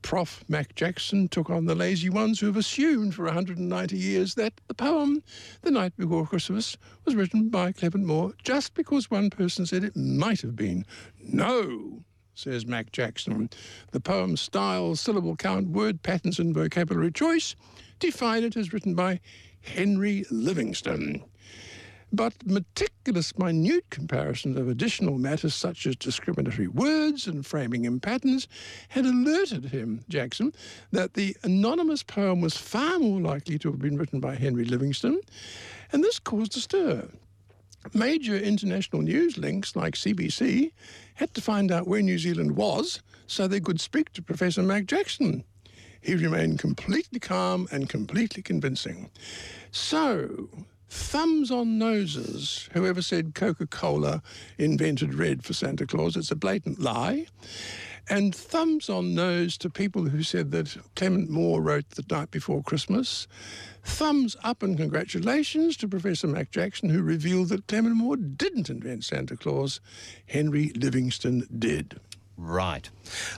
Prof. 0.01 0.45
Mac 0.47 0.73
Jackson 0.75 1.27
took 1.27 1.49
on 1.49 1.65
the 1.65 1.75
lazy 1.75 2.09
ones 2.09 2.39
who 2.39 2.45
have 2.45 2.55
assumed 2.55 3.13
for 3.13 3.25
190 3.25 3.97
years 3.97 4.35
that 4.35 4.53
the 4.69 4.73
poem, 4.73 5.21
The 5.61 5.71
Night 5.71 5.91
Before 5.97 6.25
Christmas, 6.25 6.77
was 7.03 7.15
written 7.15 7.49
by 7.49 7.73
Clement 7.73 8.05
Moore 8.05 8.31
just 8.45 8.75
because 8.75 9.11
one 9.11 9.29
person 9.29 9.65
said 9.65 9.83
it 9.83 9.97
might 9.97 10.39
have 10.39 10.55
been. 10.55 10.85
No, 11.21 12.05
says 12.33 12.65
Mac 12.65 12.93
Jackson. 12.93 13.49
The 13.91 13.99
poem's 13.99 14.39
style, 14.39 14.95
syllable 14.95 15.35
count, 15.35 15.67
word 15.67 16.01
patterns, 16.01 16.39
and 16.39 16.55
vocabulary 16.55 17.11
choice 17.11 17.57
define 17.99 18.45
it 18.45 18.55
as 18.55 18.71
written 18.71 18.95
by 18.95 19.19
Henry 19.59 20.23
Livingston 20.31 21.23
but 22.13 22.33
meticulous, 22.45 23.37
minute 23.39 23.89
comparisons 23.89 24.57
of 24.57 24.69
additional 24.69 25.17
matters 25.17 25.55
such 25.55 25.87
as 25.87 25.95
discriminatory 25.95 26.67
words 26.67 27.25
and 27.25 27.43
framing 27.43 27.85
in 27.85 27.99
patterns 27.99 28.47
had 28.89 29.03
alerted 29.03 29.65
him, 29.65 30.05
Jackson, 30.07 30.53
that 30.91 31.15
the 31.15 31.35
anonymous 31.43 32.03
poem 32.03 32.39
was 32.39 32.55
far 32.55 32.99
more 32.99 33.19
likely 33.19 33.57
to 33.57 33.71
have 33.71 33.79
been 33.79 33.97
written 33.97 34.19
by 34.19 34.35
Henry 34.35 34.63
Livingston, 34.63 35.19
and 35.91 36.03
this 36.03 36.19
caused 36.19 36.55
a 36.55 36.59
stir. 36.59 37.09
Major 37.93 38.37
international 38.37 39.01
news 39.01 39.37
links 39.37 39.75
like 39.75 39.95
CBC 39.95 40.71
had 41.15 41.33
to 41.33 41.41
find 41.41 41.71
out 41.71 41.87
where 41.87 42.01
New 42.01 42.19
Zealand 42.19 42.55
was 42.55 43.01
so 43.25 43.47
they 43.47 43.59
could 43.59 43.81
speak 43.81 44.13
to 44.13 44.21
Professor 44.21 44.61
Mac 44.61 44.85
Jackson. 44.85 45.43
He 45.99 46.15
remained 46.15 46.59
completely 46.59 47.19
calm 47.19 47.67
and 47.71 47.89
completely 47.89 48.43
convincing. 48.43 49.09
So, 49.71 50.49
thumbs 50.93 51.49
on 51.49 51.79
noses. 51.79 52.69
Whoever 52.73 53.01
said 53.01 53.33
Coca 53.33 53.65
Cola 53.65 54.21
invented 54.59 55.15
red 55.15 55.43
for 55.43 55.53
Santa 55.53 55.87
Claus, 55.87 56.15
it's 56.15 56.29
a 56.29 56.35
blatant 56.35 56.79
lie. 56.79 57.25
And 58.09 58.35
thumbs 58.35 58.89
on 58.89 59.15
nose 59.15 59.57
to 59.57 59.71
people 59.71 60.05
who 60.09 60.21
said 60.21 60.51
that 60.51 60.77
Clement 60.95 61.31
Moore 61.31 61.61
wrote 61.61 61.89
The 61.91 62.05
Night 62.11 62.29
Before 62.29 62.61
Christmas. 62.61 63.27
Thumbs 63.83 64.35
up 64.43 64.61
and 64.61 64.77
congratulations 64.77 65.77
to 65.77 65.87
Professor 65.87 66.27
Mac 66.27 66.51
Jackson, 66.51 66.89
who 66.89 67.01
revealed 67.01 67.49
that 67.49 67.67
Clement 67.67 67.95
Moore 67.95 68.17
didn't 68.17 68.69
invent 68.69 69.03
Santa 69.03 69.35
Claus, 69.35 69.81
Henry 70.27 70.73
Livingston 70.75 71.47
did. 71.57 71.99
Right. 72.37 72.89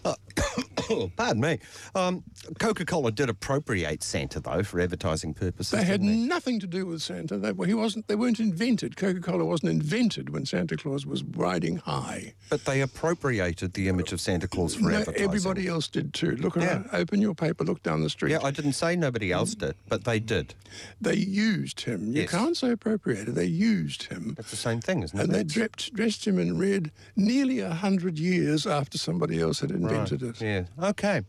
Uh, 0.03 0.15
pardon 1.15 1.41
me. 1.41 1.60
Um, 1.95 2.23
Coca 2.60 2.86
Cola 2.86 3.12
did 3.12 3.29
appropriate 3.29 4.03
Santa, 4.03 4.39
though, 4.39 4.63
for 4.63 4.79
advertising 4.79 5.34
purposes. 5.34 5.71
They 5.71 5.84
had 5.84 6.01
they? 6.01 6.08
nothing 6.08 6.60
to 6.62 6.67
do 6.67 6.86
with 6.86 7.01
Santa. 7.01 7.38
They, 7.38 7.51
he 7.65 7.73
wasn't, 7.73 8.08
they 8.08 8.15
weren't 8.15 8.39
invented. 8.39 8.95
Coca 8.95 9.19
Cola 9.19 9.43
wasn't 9.43 9.71
invented 9.71 10.29
when 10.29 10.45
Santa 10.45 10.77
Claus 10.77 11.05
was 11.05 11.23
riding 11.23 11.77
high. 11.77 12.34
But 12.49 12.65
they 12.65 12.81
appropriated 12.81 13.73
the 13.73 13.89
image 13.89 14.13
of 14.13 14.21
Santa 14.21 14.47
Claus 14.47 14.75
for 14.75 14.84
no, 14.84 14.99
advertising. 14.99 15.23
Everybody 15.23 15.67
else 15.67 15.88
did 15.88 16.13
too. 16.13 16.38
Look 16.38 16.55
around, 16.55 16.89
yeah. 16.91 16.99
open 16.99 17.21
your 17.21 17.36
paper, 17.36 17.63
look 17.63 17.84
down 17.84 18.01
the 18.01 18.10
street. 18.10 18.31
Yeah, 18.31 18.39
I 18.43 18.51
didn't 18.51 18.73
say 18.73 18.95
nobody 18.95 19.31
else 19.31 19.55
did, 19.55 19.75
but 19.89 20.05
they 20.05 20.19
did. 20.19 20.53
They 21.01 21.15
used 21.15 21.81
him. 21.81 22.08
You 22.08 22.21
Yes. 22.21 22.31
can't 22.31 22.55
say 22.55 22.71
appropriated. 22.71 23.36
They 23.36 23.45
used 23.45 24.03
him. 24.03 24.36
That's 24.38 24.51
the 24.51 24.58
same 24.58 24.79
thing, 24.79 25.03
isn't 25.03 25.17
it? 25.19 25.23
And 25.23 25.34
they 25.34 25.43
dressed, 25.43 25.93
dressed 25.93 26.25
him 26.25 26.39
in 26.39 26.58
red 26.58 26.91
nearly 27.15 27.60
a 27.60 27.73
hundred 27.73 28.19
years 28.19 28.65
after 28.65 28.84
somebody 28.93 29.39
else 29.41 29.59
had 29.59 29.71
invented 29.71 30.21
Right, 30.21 30.41
it. 30.41 30.69
Yeah. 30.79 30.87
Okay. 30.89 31.21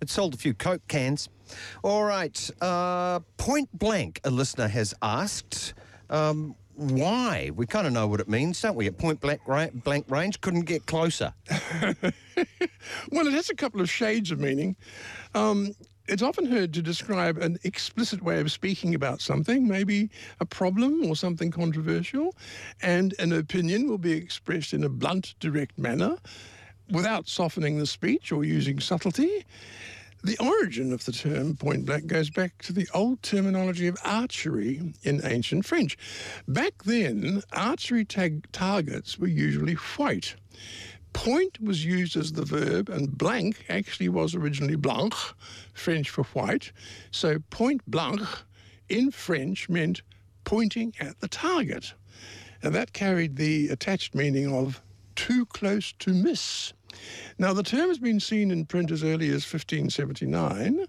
It 0.00 0.10
sold 0.10 0.34
a 0.34 0.36
few 0.36 0.52
Coke 0.54 0.86
cans. 0.88 1.28
All 1.82 2.04
right. 2.04 2.50
Uh, 2.60 3.20
point 3.36 3.68
blank, 3.72 4.20
a 4.24 4.30
listener 4.30 4.68
has 4.68 4.94
asked. 5.00 5.74
Um, 6.10 6.54
why? 6.74 7.50
We 7.54 7.66
kind 7.66 7.86
of 7.86 7.92
know 7.94 8.06
what 8.06 8.20
it 8.20 8.28
means, 8.28 8.60
don't 8.60 8.74
we? 8.76 8.86
At 8.86 8.98
point 8.98 9.20
blank, 9.20 9.40
ra- 9.46 9.68
blank 9.72 10.04
range, 10.10 10.40
couldn't 10.40 10.64
get 10.66 10.86
closer. 10.86 11.32
Well, 13.10 13.26
it 13.26 13.32
has 13.32 13.50
a 13.50 13.54
couple 13.54 13.80
of 13.80 13.90
shades 13.90 14.30
of 14.30 14.38
meaning. 14.38 14.76
Um, 15.34 15.72
it's 16.08 16.22
often 16.22 16.46
heard 16.46 16.72
to 16.74 16.82
describe 16.82 17.38
an 17.38 17.58
explicit 17.64 18.22
way 18.22 18.40
of 18.40 18.52
speaking 18.52 18.94
about 18.94 19.20
something, 19.20 19.66
maybe 19.66 20.10
a 20.38 20.46
problem 20.46 21.04
or 21.06 21.16
something 21.16 21.50
controversial, 21.50 22.34
and 22.82 23.14
an 23.18 23.32
opinion 23.32 23.88
will 23.88 23.98
be 23.98 24.12
expressed 24.12 24.72
in 24.72 24.84
a 24.84 24.88
blunt, 24.88 25.34
direct 25.40 25.78
manner 25.78 26.16
without 26.90 27.28
softening 27.28 27.78
the 27.78 27.86
speech 27.86 28.32
or 28.32 28.44
using 28.44 28.80
subtlety. 28.80 29.44
The 30.24 30.38
origin 30.38 30.92
of 30.92 31.04
the 31.04 31.12
term 31.12 31.56
point 31.56 31.86
blank 31.86 32.08
goes 32.08 32.30
back 32.30 32.60
to 32.62 32.72
the 32.72 32.88
old 32.92 33.22
terminology 33.22 33.86
of 33.86 33.96
archery 34.04 34.92
in 35.02 35.20
ancient 35.24 35.64
French. 35.66 35.96
Back 36.48 36.82
then, 36.84 37.42
archery 37.52 38.04
tag 38.04 38.50
targets 38.50 39.18
were 39.18 39.28
usually 39.28 39.74
white. 39.74 40.34
Point 41.12 41.60
was 41.62 41.84
used 41.84 42.16
as 42.16 42.32
the 42.32 42.44
verb, 42.44 42.88
and 42.88 43.16
blank 43.16 43.64
actually 43.68 44.08
was 44.08 44.34
originally 44.34 44.76
blanc, 44.76 45.14
French 45.72 46.10
for 46.10 46.24
white. 46.24 46.72
So 47.10 47.38
point 47.50 47.82
blanc 47.86 48.20
in 48.88 49.10
French 49.10 49.68
meant 49.68 50.02
pointing 50.44 50.92
at 50.98 51.20
the 51.20 51.28
target. 51.28 51.94
And 52.62 52.74
that 52.74 52.92
carried 52.92 53.36
the 53.36 53.68
attached 53.68 54.14
meaning 54.14 54.52
of 54.52 54.82
too 55.14 55.46
close 55.46 55.92
to 56.00 56.12
miss. 56.12 56.72
Now, 57.38 57.52
the 57.52 57.62
term 57.62 57.88
has 57.88 57.98
been 57.98 58.20
seen 58.20 58.50
in 58.50 58.64
print 58.64 58.90
as 58.90 59.04
early 59.04 59.28
as 59.28 59.44
1579. 59.44 60.86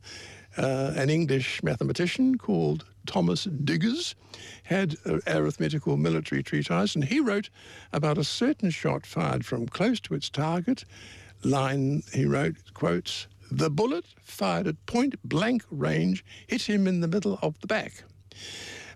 Uh, 0.57 0.93
an 0.95 1.09
English 1.09 1.61
mathematician 1.61 2.37
called 2.37 2.85
Thomas 3.05 3.45
Digges 3.45 4.15
had 4.63 4.95
an 5.05 5.21
arithmetical 5.27 5.97
military 5.97 6.41
treatise, 6.41 6.95
and 6.95 7.03
he 7.03 7.19
wrote 7.19 7.49
about 7.93 8.17
a 8.17 8.23
certain 8.23 8.69
shot 8.69 9.05
fired 9.05 9.45
from 9.45 9.67
close 9.67 9.99
to 10.01 10.13
its 10.13 10.29
target. 10.29 10.83
Line 11.43 12.03
he 12.13 12.25
wrote, 12.25 12.55
quotes, 12.73 13.27
the 13.51 13.69
bullet 13.69 14.05
fired 14.21 14.67
at 14.67 14.85
point 14.85 15.15
blank 15.23 15.63
range 15.69 16.25
hit 16.47 16.63
him 16.63 16.87
in 16.87 17.01
the 17.01 17.07
middle 17.07 17.39
of 17.41 17.59
the 17.61 17.67
back. 17.67 18.03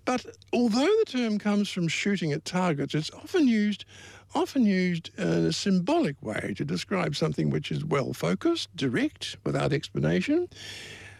But 0.03 0.25
although 0.51 0.79
the 0.79 1.05
term 1.07 1.37
comes 1.37 1.69
from 1.69 1.87
shooting 1.87 2.31
at 2.33 2.43
targets, 2.43 2.95
it's 2.95 3.11
often 3.11 3.47
used 3.47 3.85
often 4.33 4.65
used 4.65 5.11
in 5.17 5.27
a 5.27 5.53
symbolic 5.53 6.21
way 6.21 6.53
to 6.57 6.65
describe 6.65 7.15
something 7.15 7.49
which 7.49 7.71
is 7.71 7.83
well 7.83 8.13
focused, 8.13 8.75
direct, 8.75 9.37
without 9.43 9.73
explanation. 9.73 10.47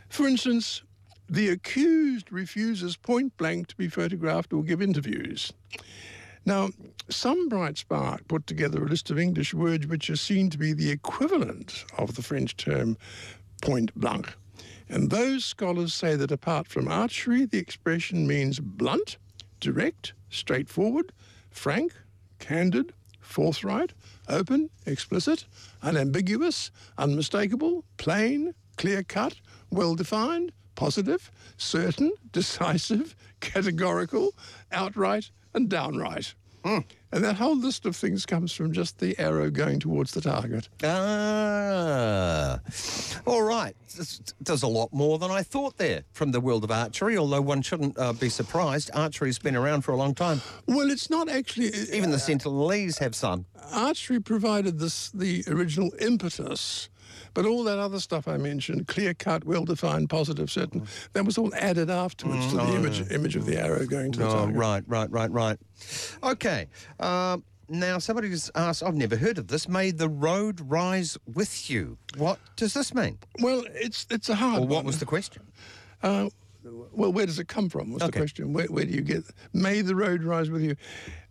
For 0.10 0.28
instance, 0.28 0.84
the 1.30 1.50
accused 1.50 2.32
refuses 2.32 2.97
point 2.97 3.36
blank 3.38 3.67
to 3.67 3.76
be 3.76 3.88
photographed 3.88 4.54
or 4.54 4.63
give 4.63 4.82
interviews. 4.82 5.54
Now, 6.45 6.69
some 7.10 7.50
bright 7.50 7.78
spark 7.78 8.28
put 8.28 8.47
together 8.47 8.84
a 8.84 8.88
list 8.88 9.12
of 9.12 9.19
English 9.19 9.54
words 9.54 9.86
which 9.88 10.10
are 10.10 10.15
seen 10.15 10.50
to 10.50 10.58
be 10.58 10.74
the 10.74 10.89
equivalent 10.89 11.86
of 11.97 12.15
the 12.15 12.24
French 12.24 12.58
term 12.58 12.97
point 13.62 13.93
blank. 13.95 14.34
And 14.89 15.10
those 15.10 15.45
scholars 15.45 15.93
say 15.93 16.15
that 16.15 16.32
apart 16.32 16.67
from 16.67 16.88
archery, 16.88 17.45
the 17.45 17.60
expression 17.60 18.28
means 18.28 18.60
blunt, 18.60 19.17
direct, 19.60 20.13
straightforward, 20.30 21.13
frank, 21.50 21.93
candid, 22.39 22.91
forthright, 23.21 23.93
open, 24.27 24.69
explicit, 24.86 25.45
unambiguous, 25.81 26.71
unmistakable, 26.97 27.86
plain, 27.97 28.53
clear 28.77 29.03
cut, 29.03 29.36
well 29.69 29.95
defined, 29.95 30.51
positive, 30.75 31.31
certain, 31.57 32.12
decisive, 32.31 33.15
categorical, 33.39 34.34
outright, 34.71 35.31
and 35.53 35.69
downright. 35.69 36.34
Mm. 36.63 36.84
And 37.13 37.24
that 37.26 37.36
whole 37.36 37.58
list 37.58 37.86
of 37.86 37.95
things 37.95 38.26
comes 38.26 38.54
from 38.54 38.71
just 38.71 39.00
the 39.00 39.17
arrow 39.19 39.50
going 39.50 39.80
towards 39.80 40.12
the 40.12 40.21
target. 40.21 40.69
Ah, 40.84 42.60
all 43.26 43.41
right. 43.41 43.76
There's 44.39 44.63
a 44.63 44.67
lot 44.67 44.93
more 44.93 45.19
than 45.19 45.30
I 45.30 45.43
thought 45.43 45.78
there 45.78 46.04
from 46.13 46.32
the 46.32 46.39
world 46.39 46.63
of 46.63 46.71
archery, 46.71 47.17
although 47.17 47.41
one 47.41 47.62
shouldn't 47.62 47.97
uh, 47.97 48.13
be 48.13 48.30
surprised. 48.30 48.89
Archery's 48.93 49.39
been 49.39 49.58
around 49.58 49.82
for 49.82 49.91
a 49.91 49.97
long 49.97 50.15
time. 50.15 50.41
Well, 50.67 50.89
it's 50.89 51.10
not 51.10 51.28
actually. 51.28 51.74
Uh, 51.74 51.93
Even 51.93 52.12
the 52.12 52.17
Sentinelese 52.17 53.00
have 53.00 53.13
some. 53.15 53.45
Archery 53.74 54.21
provided 54.21 54.80
this 54.80 55.10
the 55.10 55.43
original 55.47 55.91
impetus 56.00 56.89
but 57.34 57.45
all 57.45 57.63
that 57.65 57.80
other 57.80 58.00
stuff 58.00 58.28
I 58.28 58.38
mentioned, 58.38 58.88
clear 58.88 59.13
cut, 59.13 59.43
well 59.45 59.65
defined, 59.65 60.10
positive, 60.10 60.52
certain, 60.52 60.88
that 61.13 61.26
was 61.26 61.38
all 61.38 61.54
added 61.56 61.89
afterwards 61.89 62.47
to 62.47 62.56
the 62.58 62.62
Oh, 62.63 62.76
image, 62.76 63.00
yeah. 63.00 63.15
image 63.15 63.36
of 63.36 63.45
the 63.45 63.58
arrow 63.60 63.86
going 63.86 64.12
to 64.13 64.19
the 64.19 64.28
Oh, 64.28 64.32
target. 64.34 64.56
right, 64.56 64.84
right, 64.88 65.12
right, 65.12 65.32
right. 65.32 65.58
Okay. 66.24 66.67
Um, 67.00 67.43
now, 67.69 68.00
somebody's 68.00 68.52
asked, 68.56 68.84
I've 68.84 68.95
never 68.95 69.15
heard 69.15 69.38
of 69.38 69.47
this. 69.47 69.69
May 69.69 69.91
the 69.91 70.10
road 70.10 70.60
rise 70.69 71.17
with 71.34 71.69
you. 71.69 71.97
What 72.17 72.38
does 72.58 72.74
this 72.74 72.93
mean? 72.93 73.17
Well, 73.39 73.63
it's 73.74 74.06
it's 74.10 74.28
a 74.28 74.36
hard 74.36 74.60
Or 74.63 74.67
what 74.67 74.76
one. 74.78 74.86
was 74.86 75.00
the 75.00 75.06
question? 75.06 75.43
Uh, 76.04 76.30
well, 76.63 77.12
where 77.12 77.26
does 77.26 77.39
it 77.39 77.47
come 77.47 77.69
from? 77.69 77.91
Was 77.91 78.04
Okay. 78.04 78.12
the 78.12 78.17
question. 78.17 78.54
Where, 78.54 78.67
where 78.67 78.86
do 78.86 78.91
you 78.91 79.02
get? 79.02 79.24
May 79.54 79.82
the 79.82 79.95
road 79.95 80.24
rise 80.24 80.50
with 80.50 80.62
you. 80.62 80.76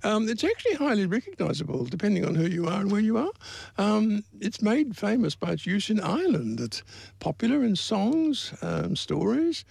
Um, 0.03 0.29
it's 0.29 0.43
actually 0.45 0.75
highly 0.75 1.07
recognisable, 1.07 1.85
depending 1.85 2.25
on 2.25 2.35
who 2.35 2.47
you 2.47 2.67
are 2.67 2.81
and 2.81 2.91
where 2.91 3.01
you 3.01 3.17
are. 3.19 3.31
Um, 3.79 4.25
it's 4.41 4.63
made 4.63 4.97
famous 4.97 5.35
by 5.35 5.53
its 5.53 5.67
use 5.67 5.91
in 5.91 6.01
Ireland. 6.01 6.61
It's 6.61 6.83
popular 7.19 7.63
in 7.63 7.77
songs, 7.77 8.53
um, 8.63 8.97
stories. 8.97 9.65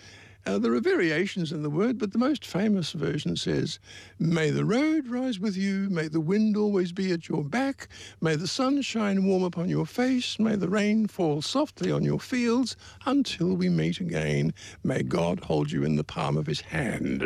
Uh, 0.45 0.57
there 0.57 0.73
are 0.73 0.79
variations 0.79 1.51
in 1.51 1.63
the 1.63 1.69
word, 1.69 1.97
but 1.97 2.11
the 2.11 2.17
most 2.17 2.45
famous 2.45 2.93
version 2.93 3.35
says, 3.35 3.79
May 4.17 4.49
the 4.49 4.65
road 4.65 5.07
rise 5.07 5.39
with 5.39 5.55
you, 5.57 5.89
may 5.89 6.07
the 6.07 6.21
wind 6.21 6.55
always 6.55 6.91
be 6.91 7.11
at 7.11 7.27
your 7.27 7.43
back, 7.43 7.89
may 8.21 8.35
the 8.35 8.47
sun 8.47 8.81
shine 8.81 9.25
warm 9.25 9.43
upon 9.43 9.69
your 9.69 9.85
face, 9.85 10.39
may 10.39 10.55
the 10.55 10.69
rain 10.69 11.07
fall 11.07 11.41
softly 11.41 11.91
on 11.91 12.03
your 12.03 12.19
fields 12.19 12.77
until 13.05 13.53
we 13.55 13.69
meet 13.69 13.99
again. 13.99 14.53
May 14.83 15.03
God 15.03 15.41
hold 15.41 15.71
you 15.71 15.83
in 15.83 15.97
the 15.97 16.03
palm 16.03 16.37
of 16.37 16.47
his 16.47 16.61
hand. 16.61 17.21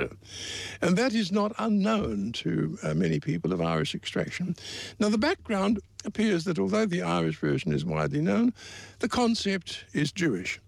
And 0.81 0.97
that 0.97 1.13
is 1.13 1.31
not 1.31 1.53
unknown 1.59 2.31
to 2.33 2.77
uh, 2.83 2.93
many 2.93 3.19
people 3.19 3.53
of 3.53 3.61
Irish 3.61 3.95
extraction. 3.95 4.55
Now, 4.99 5.09
the 5.09 5.17
background 5.17 5.79
appears 6.03 6.43
that 6.45 6.59
although 6.59 6.85
the 6.85 7.03
Irish 7.03 7.37
version 7.37 7.71
is 7.71 7.85
widely 7.85 8.21
known, 8.21 8.53
the 8.99 9.09
concept 9.09 9.85
is 9.93 10.11
Jewish. 10.11 10.59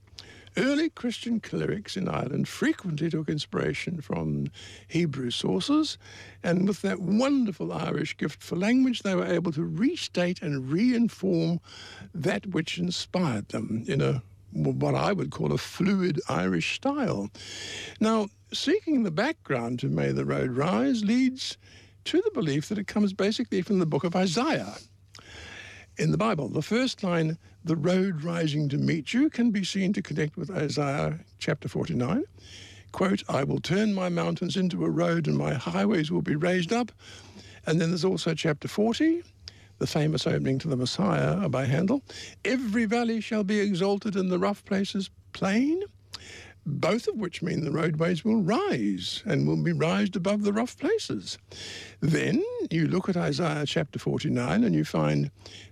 Early 0.57 0.89
Christian 0.89 1.41
clerics 1.41 1.97
in 1.97 2.07
Ireland 2.07 2.47
frequently 2.47 3.09
took 3.09 3.27
inspiration 3.27 3.99
from 3.99 4.47
Hebrew 4.87 5.29
sources, 5.29 5.97
and 6.43 6.65
with 6.65 6.81
that 6.81 7.01
wonderful 7.01 7.73
Irish 7.73 8.15
gift 8.15 8.41
for 8.41 8.55
language, 8.55 9.03
they 9.03 9.15
were 9.15 9.25
able 9.25 9.51
to 9.51 9.63
restate 9.63 10.41
and 10.41 10.71
reinform 10.71 11.59
that 12.13 12.47
which 12.47 12.77
inspired 12.77 13.49
them 13.49 13.83
in 13.87 14.01
a 14.01 14.23
what 14.53 14.95
I 14.95 15.11
would 15.11 15.31
call 15.31 15.51
a 15.51 15.57
fluid 15.57 16.21
Irish 16.29 16.75
style. 16.75 17.29
Now, 17.99 18.29
seeking 18.53 19.03
the 19.03 19.11
background 19.11 19.79
to 19.79 19.89
May 19.89 20.13
the 20.13 20.23
Road 20.23 20.51
Rise 20.51 21.03
leads 21.03 21.57
to 22.05 22.21
the 22.21 22.31
belief 22.31 22.69
that 22.69 22.77
it 22.77 22.87
comes 22.87 23.11
basically 23.11 23.61
from 23.61 23.79
the 23.79 23.85
book 23.85 24.05
of 24.05 24.15
Isaiah 24.15 24.77
in 25.97 26.11
the 26.11 26.17
Bible. 26.17 26.49
The 26.49 26.61
first 26.61 27.03
line, 27.03 27.37
the 27.63 27.75
road 27.75 28.23
rising 28.23 28.69
to 28.69 28.77
meet 28.77 29.13
you, 29.13 29.29
can 29.29 29.51
be 29.51 29.63
seen 29.63 29.93
to 29.93 30.01
connect 30.01 30.37
with 30.37 30.49
Isaiah 30.49 31.19
chapter 31.39 31.67
49. 31.67 32.23
Quote, 32.91 33.23
I 33.27 33.43
will 33.43 33.59
turn 33.59 33.93
my 33.93 34.09
mountains 34.09 34.55
into 34.55 34.85
a 34.85 34.89
road 34.89 35.27
and 35.27 35.37
my 35.37 35.53
highways 35.53 36.11
will 36.11 36.21
be 36.21 36.35
raised 36.35 36.71
up. 36.71 36.91
And 37.65 37.81
then 37.81 37.89
there's 37.89 38.05
also 38.05 38.33
chapter 38.33 38.67
40, 38.67 39.23
the 39.79 39.87
famous 39.87 40.25
opening 40.27 40.59
to 40.59 40.67
the 40.67 40.77
Messiah 40.77 41.49
by 41.49 41.65
Handel. 41.65 42.03
Every 42.43 42.85
valley 42.85 43.21
shall 43.21 43.43
be 43.43 43.59
exalted 43.59 44.15
and 44.15 44.31
the 44.31 44.39
rough 44.39 44.63
places 44.65 45.09
plain 45.33 45.83
both 46.65 47.07
of 47.07 47.15
which 47.15 47.41
mean 47.43 47.63
the 47.63 47.71
roadways 47.71 48.25
will 48.25 48.41
rise 48.41 49.21
and 49.25 49.47
will 49.47 49.61
be 49.61 49.71
raised 49.71 50.15
above 50.15 50.43
the 50.43 50.53
rough 50.53 50.77
places. 50.77 51.37
Then 51.99 52.43
you 52.71 52.87
look 52.87 53.07
at 53.07 53.17
Isaiah 53.17 53.65
chapter 53.65 53.99
49 53.99 54.63
and 54.63 54.73
you 54.73 54.83
find, 54.83 55.29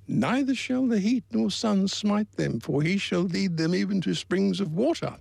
Neither 0.08 0.54
shall 0.54 0.86
the 0.86 1.00
heat 1.00 1.24
nor 1.32 1.50
sun 1.50 1.88
smite 1.88 2.34
them, 2.34 2.60
for 2.60 2.82
he 2.82 2.98
shall 2.98 3.22
lead 3.22 3.58
them 3.58 3.74
even 3.74 4.02
to 4.02 4.14
springs 4.14 4.60
of 4.60 4.74
water. 4.74 5.18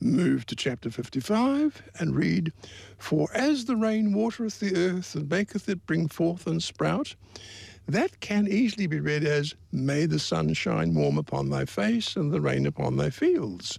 Move 0.00 0.46
to 0.46 0.56
chapter 0.56 0.90
55 0.90 1.82
and 1.98 2.14
read, 2.14 2.52
For 2.98 3.28
as 3.34 3.64
the 3.64 3.76
rain 3.76 4.12
watereth 4.12 4.60
the 4.60 4.76
earth 4.76 5.14
and 5.14 5.28
maketh 5.28 5.68
it 5.68 5.86
bring 5.86 6.08
forth 6.08 6.46
and 6.46 6.62
sprout, 6.62 7.14
that 7.86 8.20
can 8.20 8.48
easily 8.48 8.86
be 8.86 9.00
read 9.00 9.24
as, 9.24 9.54
May 9.72 10.06
the 10.06 10.18
sun 10.18 10.54
shine 10.54 10.94
warm 10.94 11.18
upon 11.18 11.50
thy 11.50 11.66
face 11.66 12.16
and 12.16 12.32
the 12.32 12.40
rain 12.40 12.66
upon 12.66 12.96
thy 12.96 13.10
fields. 13.10 13.78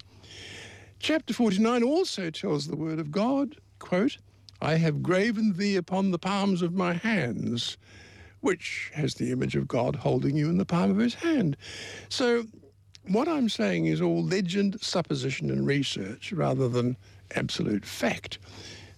Chapter 1.00 1.34
49 1.34 1.84
also 1.84 2.30
tells 2.30 2.68
the 2.68 2.76
word 2.76 3.00
of 3.00 3.12
God, 3.12 3.58
quote, 3.80 4.18
I 4.62 4.76
have 4.76 5.04
graven 5.04 5.54
thee 5.54 5.76
upon 5.76 6.12
the 6.12 6.18
palms 6.18 6.62
of 6.62 6.74
my 6.74 6.94
hands, 6.94 7.78
which 8.40 8.92
has 8.94 9.16
the 9.16 9.32
image 9.32 9.56
of 9.56 9.68
God 9.68 9.98
holding 9.98 10.36
you 10.36 10.50
in 10.50 10.58
the 10.58 10.66
palm 10.66 10.92
of 10.92 10.98
his 10.98 11.16
hand. 11.16 11.58
So 12.10 12.46
what 13.08 13.28
I'm 13.28 13.50
saying 13.50 13.86
is 13.86 14.02
all 14.02 14.24
legend, 14.24 14.82
supposition, 14.82 15.52
and 15.52 15.68
research 15.68 16.32
rather 16.32 16.68
than 16.68 16.98
absolute 17.36 17.86
fact. 17.86 18.40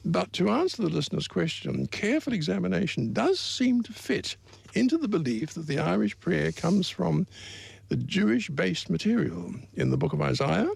But 0.05 0.31
to 0.33 0.49
answer 0.49 0.83
the 0.83 0.89
listener's 0.89 1.27
question, 1.27 1.87
careful 1.87 2.31
examination 2.31 3.11
does 3.11 3.39
seem 3.39 3.83
to 3.83 3.91
fit 3.91 4.37
into 4.73 4.97
the 4.97 5.09
belief 5.09 5.55
that 5.55 5.67
the 5.67 5.79
Irish 5.79 6.17
prayer 6.19 6.51
comes 6.53 6.89
from 6.89 7.27
the 7.89 7.97
Jewish 7.97 8.49
based 8.49 8.89
material 8.89 9.53
in 9.73 9.89
the 9.89 9.97
book 9.97 10.13
of 10.13 10.21
Isaiah 10.21 10.69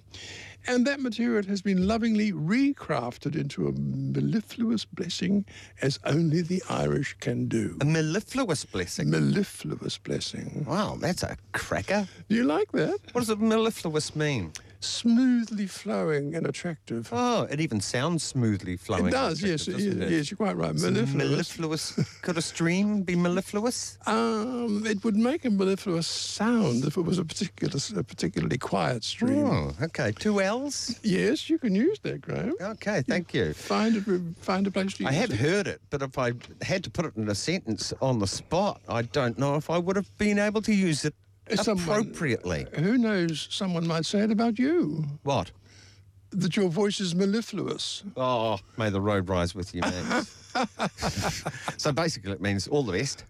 And 0.68 0.86
that 0.86 1.00
material 1.00 1.44
has 1.44 1.62
been 1.62 1.88
lovingly 1.88 2.32
recrafted 2.32 3.36
into 3.36 3.68
a 3.68 3.72
mellifluous 3.72 4.86
blessing 4.86 5.46
as 5.82 6.00
only 6.06 6.42
the 6.42 6.62
Irish 6.70 7.16
can 7.20 7.48
do. 7.48 7.78
A 7.82 7.86
mellifluous 7.86 8.66
blessing. 8.66 9.10
Mellifluous 9.10 9.98
blessing. 9.98 10.66
Wow, 10.68 10.98
that's 11.00 11.24
a 11.24 11.38
cracker. 11.54 12.08
Do 12.30 12.36
you 12.36 12.44
like 12.44 12.72
that? 12.74 13.00
What 13.12 13.22
does 13.22 13.30
a 13.30 13.36
mellifluous 13.36 14.16
mean? 14.16 14.54
Smoothly 14.84 15.68
flowing 15.68 16.36
and 16.36 16.46
attractive. 16.48 17.10
Oh, 17.12 17.44
it 17.44 17.60
even 17.60 17.80
sounds 17.80 18.24
smoothly 18.24 18.78
flowing. 18.78 19.08
It 19.08 19.12
does, 19.12 19.42
yes, 19.42 19.68
attractive, 19.68 19.74
it 19.74 19.88
is, 19.88 19.94
doesn't 19.96 20.02
it? 20.02 20.18
yes, 20.18 20.32
you're 20.32 20.38
quite 20.38 20.58
right. 20.58 20.74
Mellifluous. 20.76 21.14
mellifluous. 21.14 22.20
Could 22.22 22.38
a 22.38 22.42
stream 22.42 23.04
be 23.04 23.16
mellifluous? 23.16 23.98
Um, 24.08 24.84
it 24.86 25.04
would 25.04 25.16
make 25.16 25.46
a 25.46 25.50
mellifluous 25.52 26.08
sound 26.08 26.84
if 26.86 26.98
it 26.98 27.02
was 27.02 27.20
a 27.20 27.26
particular, 27.26 27.80
a 27.96 28.04
particularly 28.04 28.58
quiet 28.58 29.04
stream. 29.04 29.46
Oh, 29.46 29.72
okay. 29.84 30.12
Two 30.14 30.42
L's? 30.42 31.00
Yes, 31.04 31.50
you 31.50 31.60
can 31.60 31.76
use 31.76 32.00
that, 32.00 32.22
Graeme. 32.22 32.54
Okay, 32.60 33.04
thank 33.08 33.34
you. 33.34 33.54
Find 33.54 33.96
a 33.98 34.42
find 34.42 34.66
a 34.68 34.72
place 34.72 34.94
to 34.96 35.04
use 35.04 35.10
I 35.10 35.14
have 35.14 35.32
it. 35.32 35.38
heard 35.38 35.68
it, 35.68 35.80
but 35.90 36.02
if 36.02 36.18
I 36.18 36.34
had 36.64 36.84
to 36.86 36.90
put 36.90 37.06
it 37.06 37.16
in 37.16 37.30
a 37.30 37.36
sentence 37.36 37.94
on 38.02 38.20
the 38.20 38.28
spot, 38.28 38.82
I 38.90 39.04
don't 39.04 39.38
know 39.38 39.56
if 39.56 39.70
I 39.70 39.78
would 39.78 39.96
have 39.96 40.18
been 40.18 40.40
able 40.40 40.62
to 40.64 40.74
use 40.74 41.06
it 41.06 41.14
Someone- 41.60 42.00
appropriately. 42.00 42.66
Who 42.76 42.98
knows? 42.98 43.48
Someone 43.52 43.88
might 43.88 44.06
say 44.06 44.20
it 44.22 44.32
about 44.32 44.58
you 44.60 45.06
What? 45.24 45.52
that 46.32 46.56
your 46.56 46.70
voice 46.70 47.00
is 47.02 47.14
mellifluous. 47.14 48.04
Oh, 48.16 48.58
may 48.78 48.90
the 48.90 49.02
road 49.02 49.28
rise 49.28 49.54
with 49.54 49.76
you, 49.76 49.82
man. 49.82 50.26
so 51.78 51.92
basically, 51.92 52.32
it 52.32 52.40
means 52.42 52.68
all 52.70 52.84
the 52.84 52.94
best. 52.94 53.26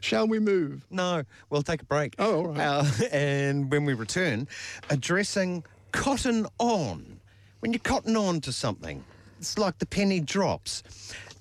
Shall 0.00 0.26
we 0.26 0.38
move? 0.40 0.84
No, 0.90 1.22
we'll 1.50 1.62
take 1.62 1.82
a 1.82 1.84
break. 1.84 2.14
Oh, 2.18 2.36
all 2.38 2.46
right. 2.48 2.60
Uh, 2.60 2.84
and 3.12 3.70
when 3.70 3.84
we 3.84 3.94
return, 3.94 4.48
addressing 4.90 5.64
cotton 5.92 6.46
on. 6.58 7.20
When 7.60 7.72
you 7.72 7.78
cotton 7.78 8.16
on 8.16 8.40
to 8.42 8.52
something, 8.52 9.04
it's 9.38 9.56
like 9.58 9.78
the 9.78 9.86
penny 9.86 10.20
drops. 10.20 10.82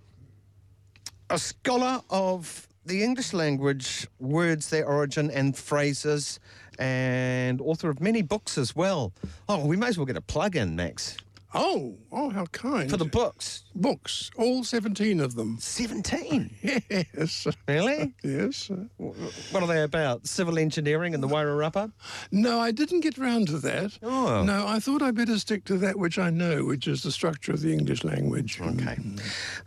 a 1.30 1.38
scholar 1.38 2.00
of 2.10 2.65
the 2.86 3.02
English 3.02 3.32
language, 3.32 4.06
words, 4.18 4.70
their 4.70 4.86
origin, 4.86 5.30
and 5.30 5.56
phrases, 5.56 6.38
and 6.78 7.60
author 7.60 7.88
of 7.90 8.00
many 8.00 8.22
books 8.22 8.56
as 8.58 8.76
well. 8.76 9.12
Oh, 9.48 9.64
we 9.66 9.76
may 9.76 9.88
as 9.88 9.96
well 9.98 10.06
get 10.06 10.16
a 10.16 10.20
plug 10.20 10.56
in, 10.56 10.76
Max, 10.76 11.16
Oh, 11.54 11.94
oh, 12.12 12.28
how 12.30 12.44
kind. 12.46 12.90
for 12.90 12.98
the 12.98 13.06
books. 13.06 13.64
books, 13.74 14.30
all 14.36 14.62
17 14.62 15.20
of 15.20 15.36
them. 15.36 15.56
17. 15.58 16.50
Yes. 16.90 17.46
Really? 17.66 18.12
Yes. 18.22 18.70
What 18.98 19.62
are 19.62 19.66
they 19.66 19.82
about? 19.82 20.26
Civil 20.26 20.58
engineering 20.58 21.14
and 21.14 21.22
the 21.22 21.28
Wairarapa? 21.28 21.92
No, 22.30 22.60
I 22.60 22.72
didn't 22.72 23.00
get 23.00 23.16
round 23.16 23.46
to 23.48 23.58
that. 23.60 23.98
Oh. 24.02 24.42
No, 24.44 24.66
I 24.66 24.80
thought 24.80 25.00
I'd 25.02 25.14
better 25.14 25.38
stick 25.38 25.64
to 25.66 25.78
that 25.78 25.98
which 25.98 26.18
I 26.18 26.28
know, 26.30 26.64
which 26.64 26.86
is 26.86 27.02
the 27.02 27.12
structure 27.12 27.52
of 27.52 27.62
the 27.62 27.72
English 27.72 28.04
language. 28.04 28.60
Okay. 28.60 28.98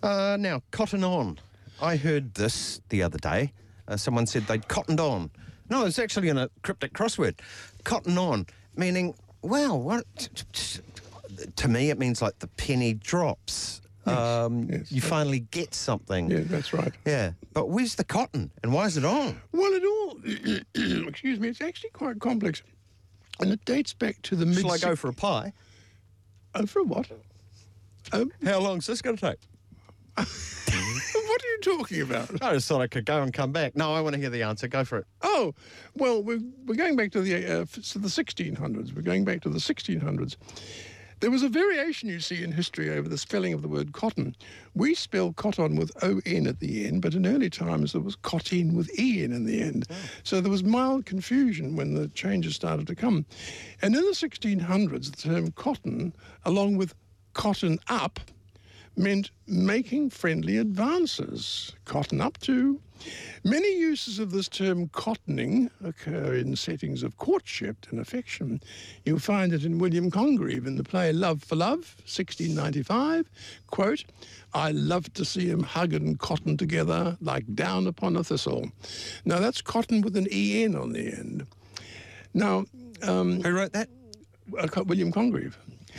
Uh, 0.03 0.37
now, 0.39 0.61
cotton 0.71 1.03
on. 1.03 1.39
I 1.81 1.95
heard 1.95 2.33
this 2.35 2.81
the 2.89 3.03
other 3.03 3.17
day. 3.17 3.53
Uh, 3.87 3.97
someone 3.97 4.27
said 4.27 4.43
they'd 4.47 4.67
cottoned 4.67 4.99
on. 4.99 5.31
No, 5.69 5.85
it's 5.85 5.99
actually 5.99 6.29
in 6.29 6.37
a 6.37 6.49
cryptic 6.61 6.93
crossword. 6.93 7.39
Cotton 7.83 8.17
on, 8.17 8.45
meaning, 8.75 9.13
well, 9.41 9.79
what? 9.79 10.05
To 11.55 11.67
me, 11.67 11.89
it 11.89 11.97
means 11.97 12.21
like 12.21 12.39
the 12.39 12.47
penny 12.47 12.93
drops. 12.93 13.81
um, 14.05 14.67
yes, 14.69 14.91
you 14.91 15.01
finally 15.01 15.41
get 15.51 15.73
something. 15.73 16.29
Yeah, 16.29 16.41
that's 16.43 16.73
right. 16.73 16.91
Yeah. 17.05 17.31
But 17.53 17.69
where's 17.69 17.95
the 17.95 18.03
cotton 18.03 18.51
and 18.63 18.73
why 18.73 18.85
is 18.85 18.97
it 18.97 19.05
on? 19.05 19.39
Well, 19.51 19.71
it 19.73 19.83
all, 19.85 20.17
excuse 21.07 21.39
me, 21.39 21.47
it's 21.49 21.61
actually 21.61 21.91
quite 21.91 22.19
complex. 22.19 22.63
And 23.39 23.51
it 23.51 23.63
dates 23.65 23.93
back 23.93 24.21
to 24.23 24.35
the 24.35 24.45
mid. 24.45 24.59
Shall 24.59 24.71
I 24.71 24.77
go 24.79 24.95
for 24.95 25.09
a 25.09 25.13
pie? 25.13 25.53
Oh, 26.55 26.65
for 26.65 26.79
a 26.79 26.83
what? 26.83 27.07
Um, 28.11 28.31
How 28.43 28.59
long's 28.59 28.87
this 28.87 29.01
going 29.01 29.17
to 29.17 29.29
take? 29.31 29.39
what 31.29 31.43
are 31.43 31.47
you 31.47 31.59
talking 31.61 32.01
about? 32.01 32.41
I 32.41 32.53
just 32.53 32.67
thought 32.67 32.81
I 32.81 32.87
could 32.87 33.05
go 33.05 33.21
and 33.21 33.33
come 33.33 33.51
back. 33.51 33.75
No, 33.75 33.93
I 33.93 34.01
want 34.01 34.15
to 34.15 34.19
hear 34.19 34.29
the 34.29 34.43
answer. 34.43 34.67
Go 34.67 34.83
for 34.83 34.99
it. 34.99 35.05
Oh, 35.21 35.53
well, 35.95 36.21
we're, 36.23 36.41
we're 36.65 36.75
going 36.75 36.95
back 36.95 37.11
to 37.11 37.21
the, 37.21 37.61
uh, 37.61 37.65
to 37.65 37.99
the 37.99 38.07
1600s. 38.07 38.93
We're 38.93 39.01
going 39.01 39.25
back 39.25 39.41
to 39.41 39.49
the 39.49 39.59
1600s. 39.59 40.35
There 41.19 41.31
was 41.31 41.43
a 41.43 41.49
variation, 41.49 42.07
you 42.07 42.21
see, 42.21 42.43
in 42.43 42.53
history 42.53 42.89
over 42.89 43.09
the 43.09 43.17
spelling 43.17 43.51
of 43.51 43.61
the 43.61 43.67
word 43.67 43.91
cotton. 43.91 44.35
We 44.73 44.95
spell 44.95 45.33
cotton 45.33 45.75
with 45.75 45.91
O-N 46.01 46.47
at 46.47 46.61
the 46.61 46.87
end, 46.87 47.01
but 47.01 47.13
in 47.13 47.25
early 47.25 47.49
times 47.49 47.91
there 47.91 48.01
was 48.01 48.15
cotton 48.15 48.73
with 48.73 48.89
E-N 48.97 49.33
in 49.33 49.45
the 49.45 49.61
end. 49.61 49.85
So 50.23 50.39
there 50.39 50.51
was 50.51 50.63
mild 50.63 51.05
confusion 51.05 51.75
when 51.75 51.93
the 51.93 52.07
changes 52.09 52.55
started 52.55 52.87
to 52.87 52.95
come. 52.95 53.25
And 53.81 53.93
in 53.95 54.01
the 54.01 54.11
1600s, 54.11 55.11
the 55.11 55.17
term 55.17 55.51
cotton, 55.51 56.15
along 56.45 56.77
with 56.77 56.95
cotton 57.33 57.79
up, 57.89 58.21
meant 58.99 59.31
making 59.47 60.09
friendly 60.09 60.57
advances. 60.57 61.71
Cotton 61.85 62.21
up 62.21 62.37
to. 62.41 62.79
Many 63.45 63.79
uses 63.79 64.19
of 64.19 64.31
this 64.31 64.49
term 64.49 64.89
cottoning 64.89 65.69
occur 65.81 66.33
in 66.35 66.57
settings 66.57 67.01
of 67.01 67.15
courtship 67.17 67.87
and 67.89 67.99
affection. 68.01 68.61
You'll 69.05 69.19
find 69.19 69.53
it 69.53 69.63
in 69.63 69.77
William 69.79 70.11
Congreve 70.11 70.67
in 70.67 70.75
the 70.75 70.83
play 70.83 71.13
Love 71.13 71.41
for 71.41 71.55
Love, 71.55 71.95
1695. 71.99 73.29
Quote, 73.67 74.03
I 74.53 74.71
love 74.71 75.11
to 75.13 75.23
see 75.23 75.49
'em 75.49 75.63
hug 75.63 75.93
and 75.93 76.19
cotton 76.19 76.57
together 76.57 77.17
like 77.21 77.55
down 77.55 77.87
upon 77.87 78.17
a 78.17 78.23
thistle. 78.23 78.69
Now 79.23 79.39
that's 79.39 79.61
cotton 79.61 80.01
with 80.01 80.17
an 80.17 80.27
EN 80.29 80.75
on 80.75 80.91
the 80.91 81.07
end. 81.07 81.47
Now, 82.33 82.65
um, 83.01 83.41
Who 83.41 83.51
wrote 83.53 83.71
that? 83.71 83.87
uh, 84.57 84.83
William 84.83 85.11
Congreve. 85.13 85.53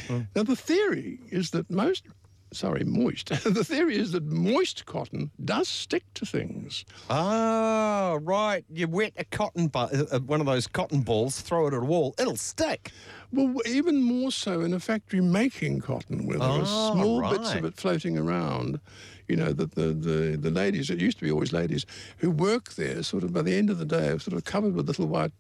Now, 0.09 0.43
the 0.45 0.57
theory 0.57 1.19
is 1.31 1.51
that 1.51 1.71
most, 1.71 2.05
sorry, 2.53 2.85
moist, 2.85 3.29
the 3.45 3.65
theory 3.65 3.97
is 3.97 4.13
that 4.13 4.25
moist 4.25 4.87
cotton 4.87 5.31
does 5.45 5.69
stick 5.69 6.05
to 6.15 6.27
things. 6.27 6.85
Ah, 7.09 8.19
right. 8.23 8.65
You 8.73 8.89
wet 8.89 9.13
a 9.17 9.25
cotton 9.25 9.69
bu- 9.69 9.79
uh, 9.79 10.05
uh, 10.13 10.19
one 10.21 10.41
of 10.41 10.47
those 10.47 10.67
cotton 10.67 11.01
balls, 11.03 11.41
throw 11.41 11.67
it 11.67 11.75
at 11.75 11.83
a 11.83 11.85
wall, 11.85 12.15
it'll 12.19 12.37
stick. 12.37 12.93
Well, 13.33 13.55
even 13.67 14.03
more 14.03 14.33
so 14.33 14.61
in 14.61 14.73
a 14.75 14.81
factory 14.81 15.21
making 15.21 15.81
cotton, 15.81 16.27
where 16.27 16.39
there 16.39 16.49
are 16.49 16.63
Oh, 16.65 16.93
small 16.95 17.31
bits 17.31 17.55
of 17.55 17.65
it 17.65 17.75
floating 17.77 18.19
around. 18.19 18.81
You 19.29 19.37
know, 19.37 19.53
that 19.53 19.77
the, 19.77 19.93
the, 19.93 20.37
the 20.37 20.51
ladies, 20.51 20.91
it 20.91 20.99
used 20.99 21.19
to 21.19 21.25
be 21.25 21.31
always 21.31 21.53
ladies, 21.53 21.87
who 22.17 22.33
work 22.33 22.75
there, 22.75 23.05
sort 23.05 23.23
of 23.23 23.33
by 23.33 23.43
the 23.43 23.55
end 23.55 23.71
of 23.71 23.79
the 23.79 23.85
day, 23.85 24.09
are 24.09 24.19
sort 24.19 24.37
of 24.37 24.43
covered 24.45 24.75
with 24.75 24.89
little 24.89 25.07
white, 25.07 25.31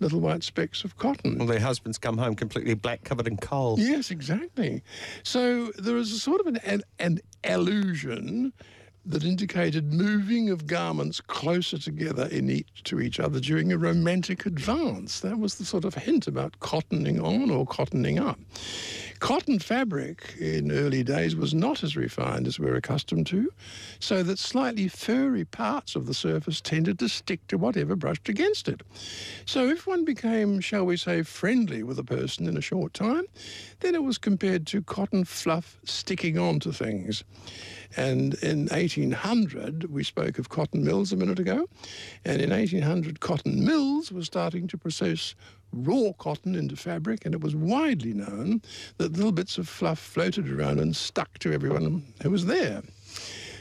little 0.00 0.20
white 0.20 0.42
specks 0.42 0.84
of 0.84 0.96
cotton. 0.96 1.38
Well, 1.38 1.46
their 1.46 1.60
husbands 1.60 1.98
come 1.98 2.18
home 2.18 2.34
completely 2.34 2.74
black, 2.74 3.04
covered 3.04 3.26
in 3.26 3.36
coal. 3.36 3.76
Yes, 3.78 4.10
exactly. 4.10 4.82
So 5.22 5.72
there 5.78 5.96
is 5.96 6.12
a 6.12 6.18
sort 6.18 6.40
of 6.40 6.46
an, 6.46 6.56
an, 6.64 6.82
an 6.98 7.20
allusion 7.44 8.52
that 9.06 9.24
indicated 9.24 9.92
moving 9.92 10.50
of 10.50 10.66
garments 10.66 11.20
closer 11.20 11.78
together 11.78 12.26
in 12.26 12.50
each, 12.50 12.82
to 12.84 13.00
each 13.00 13.20
other 13.20 13.38
during 13.38 13.72
a 13.72 13.78
romantic 13.78 14.46
advance. 14.46 15.20
That 15.20 15.38
was 15.38 15.54
the 15.54 15.64
sort 15.64 15.84
of 15.84 15.94
hint 15.94 16.26
about 16.26 16.58
cottoning 16.60 17.22
on 17.22 17.50
or 17.50 17.64
cottoning 17.64 18.20
up. 18.20 18.38
Cotton 19.20 19.58
fabric 19.58 20.34
in 20.38 20.70
early 20.70 21.02
days 21.02 21.36
was 21.36 21.54
not 21.54 21.82
as 21.82 21.96
refined 21.96 22.46
as 22.46 22.58
we're 22.58 22.76
accustomed 22.76 23.26
to, 23.28 23.50
so 23.98 24.22
that 24.22 24.38
slightly 24.38 24.88
furry 24.88 25.44
parts 25.44 25.96
of 25.96 26.06
the 26.06 26.12
surface 26.12 26.60
tended 26.60 26.98
to 26.98 27.08
stick 27.08 27.46
to 27.46 27.56
whatever 27.56 27.96
brushed 27.96 28.28
against 28.28 28.68
it. 28.68 28.82
So 29.46 29.68
if 29.68 29.86
one 29.86 30.04
became, 30.04 30.60
shall 30.60 30.84
we 30.84 30.96
say, 30.96 31.22
friendly 31.22 31.82
with 31.82 31.98
a 31.98 32.04
person 32.04 32.46
in 32.46 32.56
a 32.56 32.60
short 32.60 32.92
time, 32.92 33.24
then 33.80 33.94
it 33.94 34.02
was 34.02 34.18
compared 34.18 34.66
to 34.68 34.82
cotton 34.82 35.24
fluff 35.24 35.78
sticking 35.84 36.38
onto 36.38 36.72
things. 36.72 37.24
And 37.96 38.34
in 38.34 38.66
1800, 38.68 39.90
we 39.90 40.02
spoke 40.02 40.38
of 40.38 40.48
cotton 40.48 40.84
mills 40.84 41.12
a 41.12 41.16
minute 41.16 41.38
ago, 41.38 41.66
and 42.24 42.40
in 42.40 42.50
1800, 42.50 43.20
cotton 43.20 43.64
mills 43.64 44.10
were 44.10 44.24
starting 44.24 44.66
to 44.68 44.78
process 44.78 45.34
raw 45.72 46.12
cotton 46.18 46.54
into 46.54 46.76
fabric, 46.76 47.24
and 47.24 47.34
it 47.34 47.40
was 47.40 47.54
widely 47.54 48.14
known 48.14 48.62
that 48.98 49.12
little 49.12 49.32
bits 49.32 49.58
of 49.58 49.68
fluff 49.68 49.98
floated 49.98 50.50
around 50.50 50.78
and 50.80 50.96
stuck 50.96 51.38
to 51.38 51.52
everyone 51.52 52.04
who 52.22 52.30
was 52.30 52.46
there. 52.46 52.82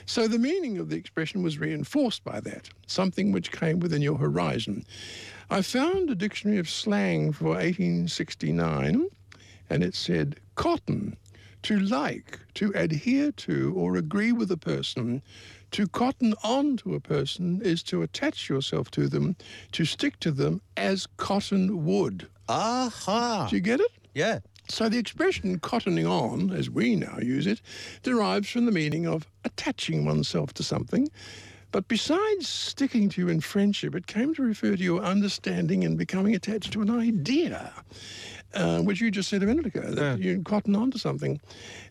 So 0.08 0.28
the 0.28 0.38
meaning 0.38 0.78
of 0.78 0.90
the 0.90 0.98
expression 0.98 1.42
was 1.42 1.58
reinforced 1.58 2.24
by 2.24 2.40
that, 2.42 2.70
something 2.86 3.32
which 3.32 3.52
came 3.52 3.80
within 3.80 4.04
your 4.04 4.18
horizon. 4.18 4.86
I 5.50 5.62
found 5.62 6.10
a 6.10 6.16
dictionary 6.16 6.60
of 6.60 6.70
slang 6.70 7.32
for 7.32 7.50
1869, 7.50 9.08
and 9.70 9.84
it 9.84 9.96
said 9.96 10.40
cotton 10.54 11.18
To 11.66 11.80
like, 11.80 12.40
to 12.54 12.72
adhere 12.76 13.32
to, 13.32 13.74
or 13.76 13.96
agree 13.96 14.32
with 14.32 14.52
a 14.52 14.58
person, 14.58 15.24
to 15.72 15.88
cotton 15.88 16.36
on 16.44 16.78
to 16.78 16.94
a 16.94 17.00
person 17.00 17.60
is 17.64 17.82
to 17.84 18.04
attach 18.04 18.48
yourself 18.48 18.92
to 18.92 19.08
them, 19.08 19.36
to 19.72 19.84
stick 19.84 20.20
to 20.20 20.30
them 20.30 20.62
as 20.78 21.08
cotton 21.18 21.84
would. 21.84 22.28
Aha. 22.48 23.48
Do 23.50 23.56
you 23.56 23.64
get 23.64 23.80
it? 23.80 23.92
Yeah. 24.14 24.42
So 24.70 24.90
the 24.90 25.00
expression 25.00 25.60
cottoning 25.60 26.08
on, 26.08 26.52
as 26.52 26.70
we 26.70 26.96
now 26.96 27.18
use 27.18 27.48
it, 27.48 27.62
derives 28.04 28.48
from 28.48 28.68
the 28.68 28.72
meaning 28.72 29.08
of 29.08 29.26
attaching 29.44 30.06
oneself 30.06 30.54
to 30.54 30.64
something. 30.64 31.10
But 31.72 31.88
besides 31.88 32.48
sticking 32.48 33.10
to 33.10 33.22
you 33.22 33.28
in 33.28 33.42
friendship, 33.42 33.96
it 33.96 34.06
came 34.06 34.36
to 34.36 34.44
refer 34.44 34.76
to 34.76 34.84
your 34.84 35.02
understanding 35.02 35.84
and 35.84 35.98
becoming 35.98 36.36
attached 36.36 36.74
to 36.74 36.82
an 36.82 36.92
idea, 36.92 37.74
uh, 38.56 38.80
which 38.82 39.02
you 39.02 39.12
just 39.12 39.30
said 39.30 39.44
a 39.44 39.46
minute 39.46 39.66
ago, 39.66 39.82
that 39.82 40.20
you 40.20 40.42
cotton 40.44 40.76
on 40.76 40.92
to 40.92 41.00
something. 41.00 41.40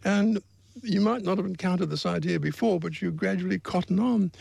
And 0.05 0.43
you 0.83 1.01
might 1.01 1.23
not 1.23 1.39
have 1.39 1.47
encountered 1.47 1.91
this 1.91 2.05
idea 2.05 2.41
before, 2.41 2.81
but 2.81 3.01
you 3.01 3.11
gradually 3.11 3.59
cotton 3.59 4.01
on. 4.01 4.33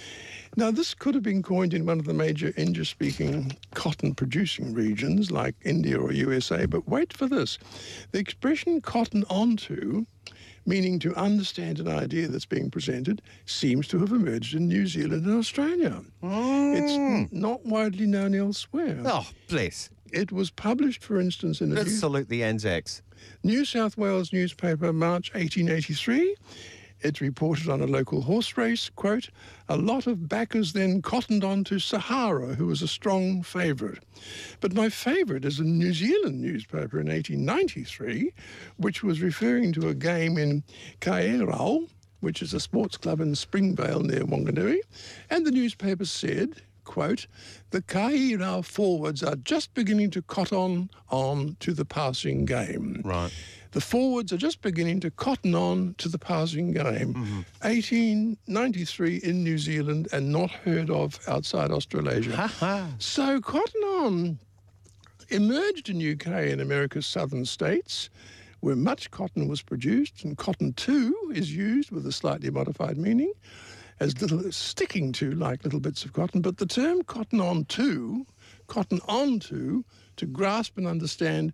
Now, 0.56 0.72
this 0.72 0.94
could 0.94 1.14
have 1.14 1.24
been 1.24 1.44
coined 1.44 1.74
in 1.74 1.86
one 1.86 2.00
of 2.00 2.06
the 2.06 2.14
major 2.14 2.54
English 2.58 2.90
speaking 2.90 3.56
cotton 3.76 4.16
producing 4.16 4.74
regions 4.74 5.32
like 5.32 5.56
India 5.64 6.00
or 6.00 6.12
USA, 6.12 6.66
but 6.66 6.88
wait 6.88 7.14
for 7.14 7.28
this. 7.28 7.60
The 8.12 8.20
expression 8.20 8.82
cotton 8.82 9.24
onto, 9.30 10.06
meaning 10.66 10.98
to 11.00 11.16
understand 11.16 11.80
an 11.80 11.88
idea 11.88 12.28
that's 12.28 12.46
being 12.46 12.72
presented, 12.72 13.22
seems 13.46 13.88
to 13.90 14.00
have 14.00 14.12
emerged 14.12 14.56
in 14.56 14.68
New 14.68 14.88
Zealand 14.88 15.26
and 15.26 15.38
Australia. 15.38 16.02
It's 16.24 17.32
not 17.32 17.66
widely 17.66 18.08
known 18.08 18.34
elsewhere. 18.34 19.02
Oh, 19.06 19.28
bless. 19.50 19.90
It 20.14 20.32
was 20.32 20.52
published, 20.52 21.04
for 21.04 21.20
instance, 21.20 21.60
in 21.60 21.72
a 21.72 21.76
Let's 21.76 21.90
New- 21.90 21.96
salute 21.98 22.30
the 22.30 22.44
Anzacs. 22.44 23.02
New 23.44 23.66
South 23.66 23.98
Wales 23.98 24.32
newspaper, 24.32 24.94
March 24.94 25.34
1883. 25.34 26.36
It 27.02 27.20
reported 27.20 27.68
on 27.68 27.82
a 27.82 27.88
local 27.88 28.22
horse 28.22 28.56
race, 28.56 28.90
quote, 28.90 29.30
a 29.68 29.76
lot 29.76 30.06
of 30.08 30.30
backers 30.30 30.72
then 30.72 31.02
cottoned 31.02 31.44
on 31.44 31.64
to 31.66 31.80
Sahara, 31.80 32.54
who 32.54 32.68
was 32.68 32.82
a 32.82 32.88
strong 32.88 33.42
favourite. 33.44 34.00
But 34.62 34.74
my 34.74 34.88
favourite 34.88 35.44
is 35.46 35.60
a 35.60 35.64
New 35.64 35.94
Zealand 35.94 36.40
newspaper 36.40 37.02
in 37.02 37.08
1893, 37.10 38.32
which 38.78 39.04
was 39.04 39.20
referring 39.22 39.74
to 39.74 39.90
a 39.90 39.94
game 39.96 40.38
in 40.38 40.64
Kaierau, 41.02 41.90
which 42.22 42.42
is 42.42 42.54
a 42.54 42.60
sports 42.60 42.96
club 42.98 43.20
in 43.20 43.36
Springvale 43.36 44.02
near 44.02 44.22
Wanganui, 44.22 44.78
and 45.30 45.46
the 45.46 45.52
newspaper 45.52 46.06
said, 46.06 46.62
quote, 46.84 47.28
the 47.72 47.82
Kaierau 47.82 48.64
forwards 48.64 49.24
are 49.24 49.36
just 49.36 49.74
beginning 49.74 50.12
to 50.12 50.22
cotton 50.22 50.90
on 51.10 51.58
to 51.60 51.74
the 51.74 51.86
passing 51.86 52.46
game. 52.46 53.02
Right. 53.04 53.32
The 53.72 53.82
forwards 53.82 54.32
are 54.32 54.38
just 54.38 54.62
beginning 54.62 55.00
to 55.00 55.10
cotton 55.10 55.56
on 55.56 55.96
to 55.98 56.08
the 56.08 56.20
passing 56.20 56.74
game. 56.74 57.16
Mm-hmm. 57.16 57.42
1893 57.62 59.18
in 59.18 59.44
New 59.44 59.58
Zealand 59.58 60.08
and 60.12 60.32
not 60.32 60.52
heard 60.52 60.92
of 60.92 61.20
outside 61.28 61.72
Australasia. 61.72 62.52
so 63.00 63.42
cotton 63.42 63.82
on 63.82 64.40
emerged 65.30 65.90
in 65.90 65.98
UK 65.98 66.28
and 66.28 66.62
America's 66.62 67.08
southern 67.08 67.46
states 67.46 68.10
where 68.60 68.76
much 68.76 69.10
cotton 69.12 69.48
was 69.48 69.62
produced 69.62 70.24
and 70.24 70.38
cotton 70.38 70.72
too 70.74 71.16
is 71.34 71.54
used 71.56 71.92
with 71.92 72.06
a 72.06 72.12
slightly 72.12 72.50
modified 72.50 72.98
meaning 72.98 73.34
as 74.00 74.20
little 74.22 74.52
sticking 74.52 75.12
to 75.14 75.32
like 75.32 75.64
little 75.64 75.80
bits 75.80 76.06
of 76.06 76.14
cotton 76.14 76.42
but 76.42 76.58
the 76.58 76.66
term 76.66 77.04
cotton 77.04 77.40
on 77.40 77.66
to 77.66 78.26
cotton 78.68 79.00
on 79.08 79.40
to 79.40 79.84
to 80.16 80.26
grasp 80.26 80.78
and 80.78 80.88
understand 80.88 81.54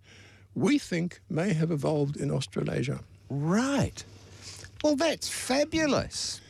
we 0.55 0.77
think 0.77 1.21
may 1.29 1.53
have 1.53 1.71
evolved 1.71 2.17
in 2.17 2.31
Australasia 2.31 2.99
Right. 3.29 4.03
Well, 4.83 4.95
that's 4.95 5.29
fabulous. 5.29 6.41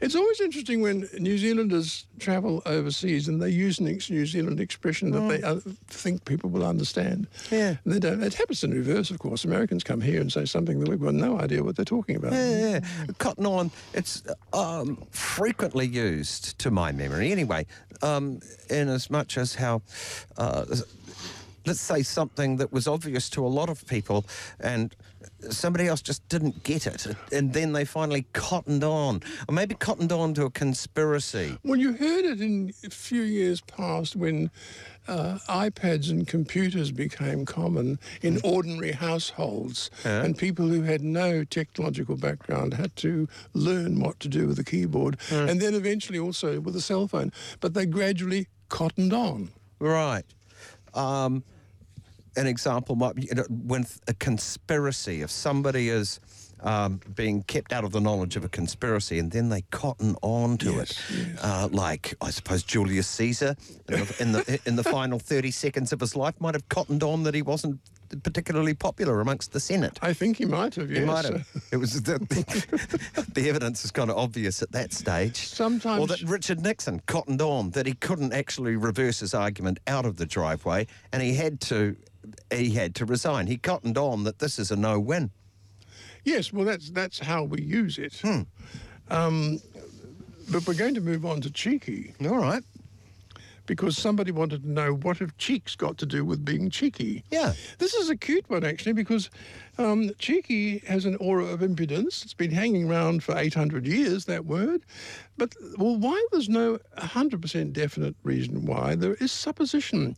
It's 0.00 0.14
always 0.14 0.40
interesting 0.40 0.80
when 0.80 1.08
New 1.18 1.36
Zealanders 1.38 2.06
travel 2.20 2.62
overseas 2.66 3.26
and 3.26 3.42
they 3.42 3.50
use 3.50 3.80
an 3.80 3.88
ex- 3.88 4.10
New 4.10 4.26
Zealand 4.26 4.60
expression 4.60 5.10
that 5.10 5.28
they 5.28 5.42
uh, 5.42 5.58
think 5.88 6.24
people 6.24 6.50
will 6.50 6.64
understand. 6.64 7.26
Yeah. 7.50 7.76
And 7.84 7.92
they 7.92 7.98
don't. 7.98 8.22
It 8.22 8.34
happens 8.34 8.62
in 8.62 8.72
reverse, 8.72 9.10
of 9.10 9.18
course. 9.18 9.44
Americans 9.44 9.82
come 9.82 10.00
here 10.00 10.20
and 10.20 10.30
say 10.32 10.44
something 10.44 10.78
that 10.80 10.88
we've 10.88 11.00
got 11.00 11.14
no 11.14 11.40
idea 11.40 11.64
what 11.64 11.74
they're 11.74 11.84
talking 11.84 12.14
about. 12.14 12.32
Yeah, 12.32 12.80
yeah. 12.80 12.80
Cotton 13.18 13.46
on, 13.46 13.70
it's 13.92 14.22
um, 14.52 15.04
frequently 15.10 15.86
used, 15.86 16.58
to 16.60 16.70
my 16.70 16.92
memory 16.92 17.32
anyway, 17.32 17.66
um, 18.02 18.40
in 18.70 18.88
as 18.88 19.10
much 19.10 19.36
as 19.36 19.56
how, 19.56 19.82
uh, 20.36 20.64
let's 21.66 21.80
say 21.80 22.02
something 22.02 22.56
that 22.58 22.72
was 22.72 22.86
obvious 22.86 23.28
to 23.30 23.44
a 23.44 23.48
lot 23.48 23.68
of 23.68 23.84
people 23.86 24.24
and 24.60 24.94
somebody 25.50 25.86
else 25.86 26.02
just 26.02 26.26
didn't 26.28 26.62
get 26.62 26.86
it. 26.86 27.06
And 27.32 27.52
then 27.52 27.72
they 27.72 27.84
finally 27.84 28.26
cottoned 28.32 28.84
on, 28.84 29.22
or 29.48 29.54
maybe 29.54 29.74
cottoned 29.74 30.12
on 30.12 30.34
to 30.34 30.44
a 30.44 30.50
conspiracy. 30.50 31.56
Well, 31.64 31.78
you 31.78 31.92
heard 31.92 32.24
it 32.24 32.40
in 32.40 32.72
a 32.84 32.90
few 32.90 33.22
years 33.22 33.60
past 33.60 34.16
when 34.16 34.50
uh, 35.06 35.38
iPads 35.48 36.10
and 36.10 36.26
computers 36.26 36.90
became 36.90 37.46
common 37.46 37.98
in 38.22 38.40
ordinary 38.44 38.92
households, 38.92 39.90
Yeah. 40.04 40.22
and 40.22 40.36
people 40.36 40.66
who 40.68 40.82
had 40.82 41.00
no 41.02 41.44
technological 41.44 42.16
background 42.16 42.74
had 42.74 42.94
to 42.96 43.26
learn 43.54 44.00
what 44.00 44.20
to 44.20 44.28
do 44.28 44.46
with 44.46 44.58
a 44.58 44.64
keyboard, 44.64 45.16
and 45.30 45.60
then 45.60 45.74
eventually 45.74 46.18
also 46.18 46.60
with 46.60 46.76
a 46.76 46.80
cell 46.82 47.08
phone. 47.08 47.32
But 47.60 47.72
they 47.74 47.86
gradually 47.86 48.48
cottoned 48.68 49.12
on. 49.14 49.50
Right. 49.80 50.24
Um, 50.94 51.42
an 52.38 52.46
example 52.46 52.96
might 52.96 53.14
be 53.16 53.22
you 53.22 53.34
know, 53.34 53.44
when 53.50 53.84
a 54.06 54.14
conspiracy, 54.14 55.22
if 55.22 55.30
somebody 55.30 55.88
is 55.90 56.20
um, 56.60 57.00
being 57.14 57.42
kept 57.44 57.72
out 57.72 57.84
of 57.84 57.92
the 57.92 58.00
knowledge 58.00 58.36
of 58.36 58.44
a 58.44 58.48
conspiracy 58.48 59.18
and 59.18 59.30
then 59.30 59.48
they 59.48 59.62
cotton 59.70 60.16
on 60.22 60.56
to 60.58 60.80
it, 60.80 60.98
uh, 61.42 61.68
like 61.70 62.14
I 62.20 62.30
suppose 62.30 62.62
Julius 62.62 63.06
Caesar 63.08 63.54
in 63.88 63.94
the, 64.00 64.16
in 64.20 64.32
the 64.32 64.60
in 64.66 64.76
the 64.76 64.84
final 64.84 65.18
thirty 65.18 65.50
seconds 65.50 65.92
of 65.92 66.00
his 66.00 66.16
life 66.16 66.34
might 66.40 66.54
have 66.54 66.68
cottoned 66.68 67.02
on 67.02 67.22
that 67.24 67.34
he 67.34 67.42
wasn't 67.42 67.80
particularly 68.22 68.74
popular 68.74 69.20
amongst 69.20 69.52
the 69.52 69.60
Senate. 69.60 69.98
I 70.00 70.14
think 70.14 70.38
he 70.38 70.46
might 70.46 70.74
have. 70.76 70.90
Yes. 70.90 71.00
He 71.00 71.04
might 71.04 71.24
have. 71.26 71.46
It 71.72 71.76
was 71.76 72.02
the, 72.02 72.18
the 73.34 73.48
evidence 73.48 73.84
is 73.84 73.90
kind 73.90 74.10
of 74.10 74.16
obvious 74.16 74.62
at 74.62 74.72
that 74.72 74.94
stage. 74.94 75.36
Sometimes- 75.36 76.00
or 76.00 76.06
that 76.06 76.22
Richard 76.22 76.60
Nixon 76.60 77.02
cottoned 77.06 77.42
on 77.42 77.70
that 77.72 77.84
he 77.86 77.92
couldn't 77.92 78.32
actually 78.32 78.76
reverse 78.76 79.20
his 79.20 79.34
argument 79.34 79.78
out 79.86 80.06
of 80.06 80.16
the 80.16 80.24
driveway, 80.24 80.86
and 81.12 81.22
he 81.22 81.34
had 81.34 81.60
to 81.62 81.94
he 82.50 82.70
had 82.70 82.94
to 82.96 83.04
resign. 83.04 83.46
He 83.46 83.56
cottoned 83.56 83.98
on 83.98 84.24
that 84.24 84.38
this 84.38 84.58
is 84.58 84.70
a 84.70 84.76
no-win. 84.76 85.30
Yes, 86.24 86.52
well, 86.52 86.64
that's 86.64 86.90
that's 86.90 87.18
how 87.18 87.44
we 87.44 87.62
use 87.62 87.98
it. 87.98 88.20
Hmm. 88.22 88.42
Um, 89.10 89.60
but 90.50 90.66
we're 90.66 90.74
going 90.74 90.94
to 90.94 91.00
move 91.00 91.24
on 91.24 91.40
to 91.42 91.50
cheeky. 91.50 92.14
All 92.24 92.38
right. 92.38 92.62
Because 93.66 93.98
somebody 93.98 94.30
wanted 94.30 94.62
to 94.62 94.70
know 94.70 94.94
what 94.94 95.18
have 95.18 95.36
cheeks 95.36 95.76
got 95.76 95.98
to 95.98 96.06
do 96.06 96.24
with 96.24 96.42
being 96.42 96.70
cheeky? 96.70 97.22
Yeah. 97.30 97.52
This 97.78 97.92
is 97.92 98.08
a 98.08 98.16
cute 98.16 98.48
one, 98.48 98.64
actually, 98.64 98.94
because 98.94 99.28
um, 99.76 100.10
cheeky 100.18 100.78
has 100.86 101.04
an 101.04 101.16
aura 101.16 101.44
of 101.44 101.62
impudence. 101.62 102.24
It's 102.24 102.32
been 102.32 102.50
hanging 102.50 102.90
around 102.90 103.22
for 103.22 103.36
800 103.36 103.86
years, 103.86 104.24
that 104.24 104.46
word. 104.46 104.84
But, 105.36 105.54
well, 105.76 105.96
why 105.96 106.26
there's 106.32 106.48
no 106.48 106.78
100% 106.96 107.74
definite 107.74 108.16
reason 108.22 108.64
why, 108.64 108.94
there 108.94 109.14
is 109.14 109.32
supposition. 109.32 110.16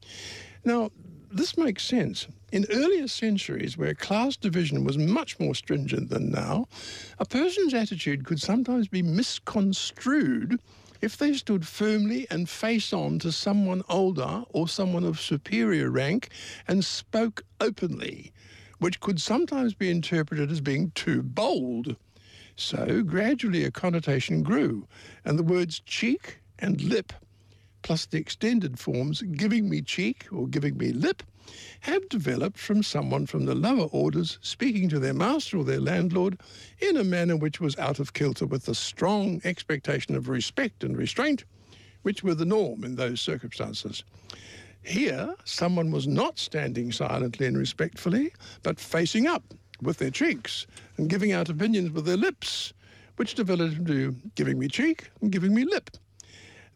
Now, 0.65 0.91
this 1.31 1.57
makes 1.57 1.85
sense. 1.85 2.26
In 2.53 2.66
earlier 2.70 3.07
centuries, 3.07 3.78
where 3.78 3.95
class 3.95 4.37
division 4.37 4.85
was 4.85 4.99
much 4.99 5.39
more 5.39 5.55
stringent 5.55 6.11
than 6.11 6.31
now, 6.31 6.66
a 7.18 7.24
person's 7.24 7.74
attitude 7.74 8.24
could 8.24 8.41
sometimes 8.41 8.89
be 8.89 9.03
misconstrued 9.03 10.61
if 11.01 11.16
they 11.16 11.33
stood 11.33 11.66
firmly 11.66 12.26
and 12.31 12.49
face 12.49 12.93
on 12.93 13.18
to 13.20 13.33
someone 13.33 13.83
older 13.89 14.43
or 14.51 14.68
someone 14.68 15.05
of 15.05 15.20
superior 15.20 15.91
rank 15.91 16.31
and 16.68 16.85
spoke 16.85 17.43
openly, 17.61 18.33
which 18.78 19.01
could 19.01 19.20
sometimes 19.20 19.72
be 19.72 19.91
interpreted 19.91 20.51
as 20.51 20.61
being 20.61 20.91
too 20.95 21.22
bold. 21.22 21.97
So 22.57 23.03
gradually 23.03 23.64
a 23.64 23.70
connotation 23.70 24.43
grew, 24.43 24.87
and 25.24 25.39
the 25.39 25.45
words 25.45 25.81
cheek 25.81 26.41
and 26.59 26.81
lip 26.83 27.12
plus 27.83 28.07
the 28.07 28.18
extended 28.18 28.78
forms 28.78 29.22
giving 29.22 29.68
me 29.68 29.83
cheek 29.83 30.26
or 30.33 30.47
giving 30.47 30.76
me 30.76 30.93
lip 30.93 31.22
have 31.81 32.09
developed 32.09 32.59
from 32.59 32.83
someone 32.83 33.26
from 33.26 33.45
the 33.45 33.55
lower 33.55 33.87
orders 33.87 34.39
speaking 34.43 34.89
to 34.89 34.99
their 34.99 35.14
master 35.14 35.59
or 35.59 35.64
their 35.64 35.81
landlord 35.81 36.39
in 36.81 36.97
a 36.97 37.05
manner 37.05 37.37
which 37.37 37.61
was 37.61 37.76
out 37.78 37.99
of 37.99 38.12
kilter 38.12 38.47
with 38.47 38.66
the 38.66 38.74
strong 38.74 39.41
expectation 39.45 40.14
of 40.14 40.28
respect 40.28 40.85
and 40.85 40.97
restraint 40.97 41.45
which 42.03 42.22
were 42.22 42.35
the 42.35 42.45
norm 42.45 42.85
in 42.85 42.97
those 42.97 43.20
circumstances. 43.20 44.05
Here, 44.83 45.35
someone 45.45 45.91
was 45.91 46.07
not 46.07 46.39
standing 46.39 46.93
silently 46.93 47.47
and 47.47 47.59
respectfully, 47.59 48.33
but 48.62 48.81
facing 48.81 49.26
up 49.26 49.45
with 49.83 49.99
their 49.99 50.11
cheeks 50.11 50.66
and 50.97 51.09
giving 51.09 51.33
out 51.33 51.51
opinions 51.51 51.91
with 51.91 52.07
their 52.07 52.16
lips, 52.16 52.72
which 53.16 53.35
developed 53.35 53.76
into 53.76 54.16
giving 54.35 54.59
me 54.59 54.68
cheek 54.68 55.11
and 55.20 55.31
giving 55.31 55.55
me 55.55 55.64
lip. 55.64 55.91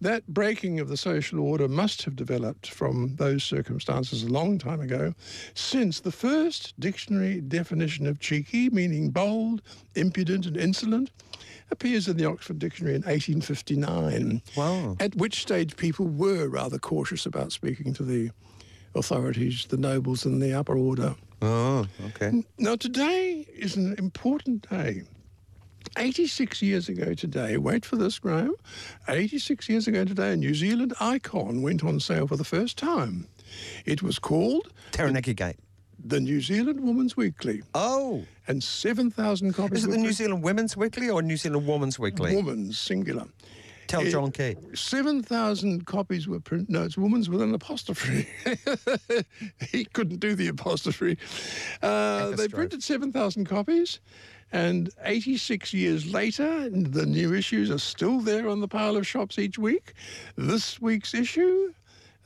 That 0.05 0.27
breaking 0.29 0.81
of 0.81 0.89
the 0.89 0.99
social 0.99 1.41
order 1.41 1.67
must 1.67 2.05
have 2.05 2.15
developed 2.15 2.69
from 2.69 3.17
those 3.17 3.43
circumstances 3.43 4.23
a 4.23 4.29
long 4.29 4.59
time 4.59 4.83
ago, 4.83 5.15
since 5.55 6.01
the 6.01 6.13
first 6.13 6.79
dictionary 6.79 7.41
definition 7.41 8.07
of 8.07 8.21
cheeky, 8.21 8.69
meaning 8.69 9.09
bold, 9.09 9.63
impudent, 9.95 10.45
and 10.45 10.59
insolent, 10.59 11.11
appears 11.71 12.07
in 12.07 12.19
the 12.19 12.27
Oxford 12.27 12.59
Dictionary 12.59 12.95
in 12.95 13.01
1859. 13.01 14.43
Wow. 14.55 14.97
At 15.01 15.17
which 15.17 15.41
stage 15.41 15.75
people 15.75 16.07
were 16.07 16.49
rather 16.49 16.79
cautious 16.79 17.25
about 17.25 17.51
speaking 17.51 17.95
to 17.95 18.03
the 18.03 18.31
authorities, 18.95 19.65
the 19.71 19.79
nobles, 19.79 20.27
and 20.27 20.41
the 20.41 20.53
upper 20.53 20.77
order. 20.77 21.17
Oh, 21.41 21.87
okay. 22.09 22.45
Now, 22.59 22.77
today 22.77 23.47
is 23.57 23.77
an 23.77 23.95
important 23.99 24.69
day. 24.69 25.05
86 25.97 26.63
years 26.63 26.89
ago 26.89 27.15
today, 27.15 27.57
wait 27.57 27.85
for 27.85 27.97
this, 27.97 28.19
Graham. 28.19 28.55
86 29.09 29.69
years 29.69 29.87
ago 29.89 30.05
today, 30.05 30.33
a 30.33 30.37
New 30.37 30.55
Zealand 30.55 30.95
icon 31.01 31.63
went 31.63 31.85
on 31.85 32.01
sale 32.01 32.27
for 32.27 32.37
the 32.37 32.45
first 32.45 32.77
time. 32.77 33.27
It 33.85 34.03
was 34.03 34.19
called 34.19 34.73
Taranaki 34.93 35.35
Gate. 35.35 35.57
the 36.05 36.21
New 36.21 36.41
Zealand 36.41 36.81
Woman's 36.81 37.17
Weekly, 37.17 37.63
Oh, 37.75 38.25
and 38.49 38.63
7,000 38.63 39.53
copies. 39.55 39.79
is 39.81 39.85
it 39.87 39.91
the 39.93 39.97
New 39.99 40.13
Zealand 40.13 40.43
Women's 40.43 40.77
Weekly 40.77 41.09
or 41.09 41.23
New 41.23 41.37
Zealand 41.37 41.67
Woman's 41.67 41.99
Weekly? 41.99 42.35
Woman's 42.35 42.79
singular. 42.79 43.27
Tell 43.87 44.03
John 44.05 44.33
Key. 44.33 44.57
7,000 44.73 45.85
copies 45.85 46.27
were 46.27 46.41
printed. 46.41 46.71
No, 46.71 46.85
it's 46.85 46.97
woman's 46.97 47.29
with 47.29 47.43
an 47.43 47.55
apostrophe. 47.55 48.27
he 49.71 49.85
couldn't 49.85 50.21
do 50.21 50.35
the 50.35 50.49
apostrophe. 50.49 51.19
Uh, 51.83 52.31
they 52.31 52.49
printed 52.49 52.83
7,000 52.83 53.45
copies, 53.45 54.01
and 54.53 54.91
86 55.03 55.73
years 55.75 56.13
later, 56.13 56.69
the 56.71 57.07
new 57.07 57.35
issues 57.35 57.71
are 57.71 57.79
still 57.79 58.21
there 58.21 58.49
on 58.49 58.61
the 58.61 58.69
pile 58.69 58.97
of 58.97 59.07
shops 59.07 59.39
each 59.39 59.59
week. 59.59 59.95
This 60.37 60.81
week's 60.81 61.15
issue. 61.15 61.73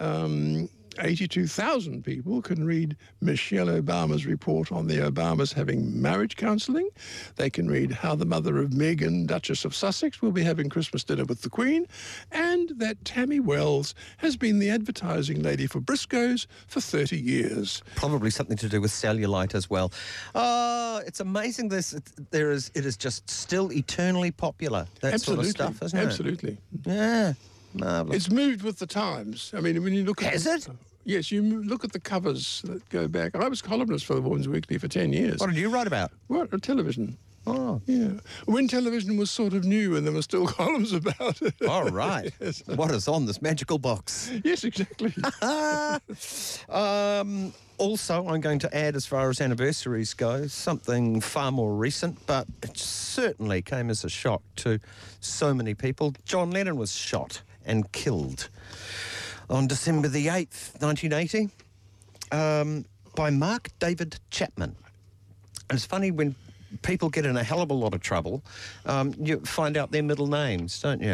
Um, 0.01 0.69
82,000 0.99 2.05
people 2.05 2.43
can 2.43 2.65
read 2.65 2.97
Michelle 3.21 3.67
Obama's 3.67 4.27
report 4.27 4.73
on 4.73 4.87
the 4.87 4.97
Obamas 4.97 5.53
having 5.53 6.01
marriage 6.01 6.37
counselling. 6.37 6.89
They 7.37 7.51
can 7.51 7.69
read 7.69 7.93
how 7.93 8.15
the 8.15 8.25
mother 8.25 8.59
of 8.59 8.71
Meghan, 8.71 9.27
Duchess 9.27 9.65
of 9.65 9.75
Sussex, 9.75 10.21
will 10.21 10.33
be 10.33 10.43
having 10.43 10.69
Christmas 10.69 11.05
dinner 11.05 11.25
with 11.25 11.43
the 11.43 11.51
Queen, 11.51 11.87
and 12.33 12.71
that 12.77 13.05
Tammy 13.05 13.41
Wells 13.41 13.95
has 14.19 14.37
been 14.37 14.59
the 14.59 14.71
advertising 14.71 15.43
lady 15.43 15.67
for 15.67 15.81
Briscoe's 15.81 16.47
for 16.67 16.81
30 16.81 17.19
years. 17.19 17.83
Probably 17.95 18.31
something 18.31 18.57
to 18.59 18.69
do 18.69 18.81
with 18.81 18.91
cellulite 18.91 19.55
as 19.55 19.71
well. 19.71 19.93
Oh, 20.35 21.01
it's 21.07 21.21
amazing. 21.21 21.69
This 21.69 21.93
it, 21.93 22.31
there 22.31 22.51
is. 22.51 22.71
It 22.75 22.85
is 22.85 22.97
just 22.97 23.29
still 23.29 23.73
eternally 23.73 24.31
popular. 24.31 24.87
That 25.01 25.15
Absolutely. 25.15 25.51
sort 25.51 25.69
of 25.69 25.75
stuff, 25.77 25.87
isn't 25.87 25.99
Absolutely. 25.99 26.53
it? 26.53 26.87
Yeah, 26.87 27.33
marvelous. 27.75 28.17
It's 28.27 28.31
moved 28.31 28.63
with 28.63 28.79
the 28.79 28.87
times. 28.87 29.53
I 29.57 29.61
mean, 29.61 29.83
when 29.83 29.93
you 29.93 30.05
look 30.05 30.23
at 30.23 30.33
Has 30.33 30.47
it? 30.47 30.69
Yes, 31.05 31.31
you 31.33 31.43
look 31.43 31.85
at 31.85 31.93
the 31.93 32.01
covers 32.01 32.61
that 32.67 32.87
go 32.91 33.09
back. 33.09 33.35
I 33.35 33.49
was 33.49 33.63
columnist 33.63 34.05
for 34.05 34.15
the 34.15 34.21
Woman's 34.21 34.47
Weekly 34.49 34.77
for 34.79 34.89
10 34.89 35.13
years. 35.13 35.41
What 35.41 35.49
did 35.49 35.57
you 35.57 35.71
write 35.71 35.87
about? 35.87 36.11
What? 36.27 36.53
uh, 36.53 36.59
Television. 36.59 37.17
Oh, 37.47 37.81
Yeah. 37.87 38.09
When 38.45 38.69
television 38.69 39.17
was 39.17 39.31
sort 39.31 39.55
of 39.55 39.65
new 39.65 39.97
and 39.97 40.07
there 40.07 40.13
were 40.13 40.21
still 40.21 40.47
columns 40.59 40.93
about 40.93 41.41
it. 41.41 41.55
all 41.67 41.89
right. 41.89 42.31
yes. 42.41 42.63
What 42.67 42.91
is 42.91 43.09
on 43.09 43.25
this 43.25 43.41
magical 43.41 43.79
box? 43.79 44.31
yes, 44.45 44.65
exactly. 44.65 45.15
Um, 46.69 47.53
also, 47.79 48.27
I'm 48.27 48.41
going 48.41 48.59
to 48.61 48.77
add, 48.77 48.97
as 48.97 49.07
far 49.07 49.31
as 49.31 49.41
anniversaries 49.41 50.13
go, 50.15 50.47
something 50.49 51.21
far 51.21 51.53
more 51.53 51.75
recent, 51.75 52.19
but 52.27 52.47
it 52.63 52.77
certainly 52.77 53.63
came 53.63 53.89
as 53.89 54.05
a 54.05 54.09
shock 54.09 54.43
to 54.57 54.79
so 55.21 55.55
many 55.55 55.75
people. 55.75 56.13
John 56.25 56.51
Lennon 56.51 56.77
was 56.77 56.93
shot 56.93 57.41
and 57.69 57.91
killed 57.93 58.49
on 59.49 59.67
December 59.67 60.09
the 60.09 60.27
8th, 60.27 60.81
1980, 60.83 61.51
um, 62.33 62.85
by 63.15 63.31
Mark 63.31 63.69
David 63.79 64.19
Chapman. 64.31 64.75
And 65.71 65.77
it's 65.77 65.87
funny 65.87 66.11
when 66.11 66.35
people 66.83 67.09
get 67.09 67.25
in 67.25 67.37
a 67.37 67.43
hell 67.43 67.61
of 67.61 67.71
a 67.71 67.75
lot 67.75 67.95
of 67.95 68.01
trouble, 68.01 68.43
um, 68.87 69.15
you 69.19 69.41
find 69.41 69.77
out 69.77 69.91
their 69.91 70.03
middle 70.03 70.27
names, 70.27 70.81
don't 70.81 71.03
you? 71.03 71.13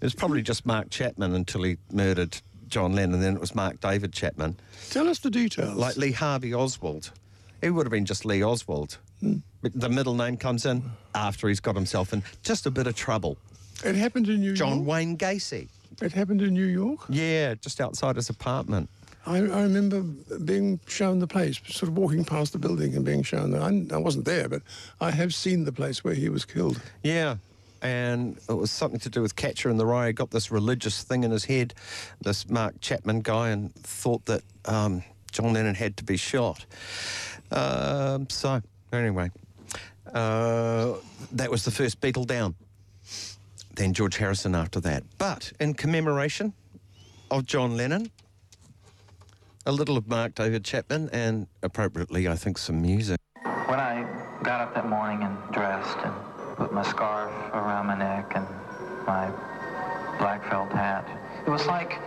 It 0.00 0.04
was 0.04 0.14
probably 0.14 0.42
just 0.42 0.66
Mark 0.66 0.90
Chapman 0.90 1.34
until 1.34 1.62
he 1.62 1.76
murdered 1.92 2.40
John 2.68 2.94
Lennon, 2.94 3.20
then 3.20 3.34
it 3.34 3.40
was 3.40 3.54
Mark 3.54 3.80
David 3.80 4.12
Chapman. 4.12 4.56
Tell 4.90 5.08
us 5.08 5.18
the 5.18 5.30
details. 5.30 5.76
Like 5.76 5.96
Lee 5.96 6.12
Harvey 6.12 6.54
Oswald. 6.54 7.10
He 7.60 7.68
would 7.68 7.84
have 7.84 7.90
been 7.90 8.06
just 8.06 8.24
Lee 8.24 8.42
Oswald. 8.42 8.98
But 9.60 9.72
the 9.74 9.90
middle 9.90 10.14
name 10.14 10.36
comes 10.38 10.64
in 10.64 10.82
after 11.14 11.48
he's 11.48 11.60
got 11.60 11.74
himself 11.74 12.12
in 12.12 12.22
just 12.42 12.64
a 12.64 12.70
bit 12.70 12.86
of 12.86 12.94
trouble. 12.94 13.36
it 13.84 13.94
happened 13.94 14.28
in 14.28 14.40
New 14.40 14.54
John 14.54 14.76
York. 14.76 14.88
Wayne 14.88 15.18
Gacy. 15.18 15.68
It 16.00 16.12
happened 16.12 16.42
in 16.42 16.54
New 16.54 16.66
York. 16.66 17.00
Yeah, 17.08 17.54
just 17.54 17.80
outside 17.80 18.16
his 18.16 18.30
apartment. 18.30 18.88
I, 19.26 19.36
I 19.36 19.62
remember 19.62 20.00
being 20.00 20.80
shown 20.86 21.18
the 21.18 21.26
place, 21.26 21.60
sort 21.66 21.90
of 21.90 21.98
walking 21.98 22.24
past 22.24 22.52
the 22.52 22.58
building 22.58 22.96
and 22.96 23.04
being 23.04 23.22
shown. 23.22 23.54
I, 23.54 23.94
I 23.94 23.98
wasn't 23.98 24.24
there, 24.24 24.48
but 24.48 24.62
I 25.00 25.10
have 25.10 25.34
seen 25.34 25.64
the 25.64 25.72
place 25.72 26.02
where 26.02 26.14
he 26.14 26.28
was 26.30 26.44
killed. 26.44 26.80
Yeah. 27.02 27.36
And 27.82 28.38
it 28.48 28.54
was 28.54 28.70
something 28.70 29.00
to 29.00 29.08
do 29.08 29.22
with 29.22 29.36
Catcher 29.36 29.70
in 29.70 29.76
the 29.76 29.86
Rye. 29.86 30.08
He 30.08 30.12
got 30.12 30.30
this 30.30 30.50
religious 30.50 31.02
thing 31.02 31.24
in 31.24 31.30
his 31.30 31.44
head, 31.44 31.74
this 32.22 32.48
Mark 32.48 32.80
Chapman 32.80 33.20
guy, 33.20 33.50
and 33.50 33.74
thought 33.74 34.24
that 34.26 34.42
um, 34.66 35.02
John 35.32 35.52
Lennon 35.52 35.74
had 35.74 35.96
to 35.98 36.04
be 36.04 36.16
shot. 36.16 36.64
Um, 37.50 38.28
so, 38.28 38.60
anyway, 38.92 39.30
uh, 40.12 40.94
that 41.32 41.50
was 41.50 41.64
the 41.64 41.70
first 41.70 42.00
Beatle 42.00 42.26
down. 42.26 42.54
Then 43.80 43.94
George 43.94 44.18
Harrison 44.18 44.54
after 44.54 44.78
that. 44.80 45.04
But 45.16 45.54
in 45.58 45.72
commemoration 45.72 46.52
of 47.30 47.46
John 47.46 47.78
Lennon, 47.78 48.10
a 49.64 49.72
little 49.72 49.96
of 49.96 50.06
Mark 50.06 50.34
David 50.34 50.66
Chapman, 50.66 51.08
and 51.14 51.46
appropriately, 51.62 52.28
I 52.28 52.34
think, 52.34 52.58
some 52.58 52.82
music. 52.82 53.18
When 53.42 53.80
I 53.80 54.06
got 54.42 54.60
up 54.60 54.74
that 54.74 54.86
morning 54.86 55.22
and 55.22 55.34
dressed 55.50 55.96
and 56.04 56.12
put 56.58 56.74
my 56.74 56.82
scarf 56.82 57.32
around 57.54 57.86
my 57.86 57.96
neck 57.96 58.32
and 58.34 58.46
my 59.06 59.30
black 60.18 60.46
felt 60.50 60.70
hat, 60.72 61.08
it 61.46 61.48
was 61.48 61.64
like 61.64 62.00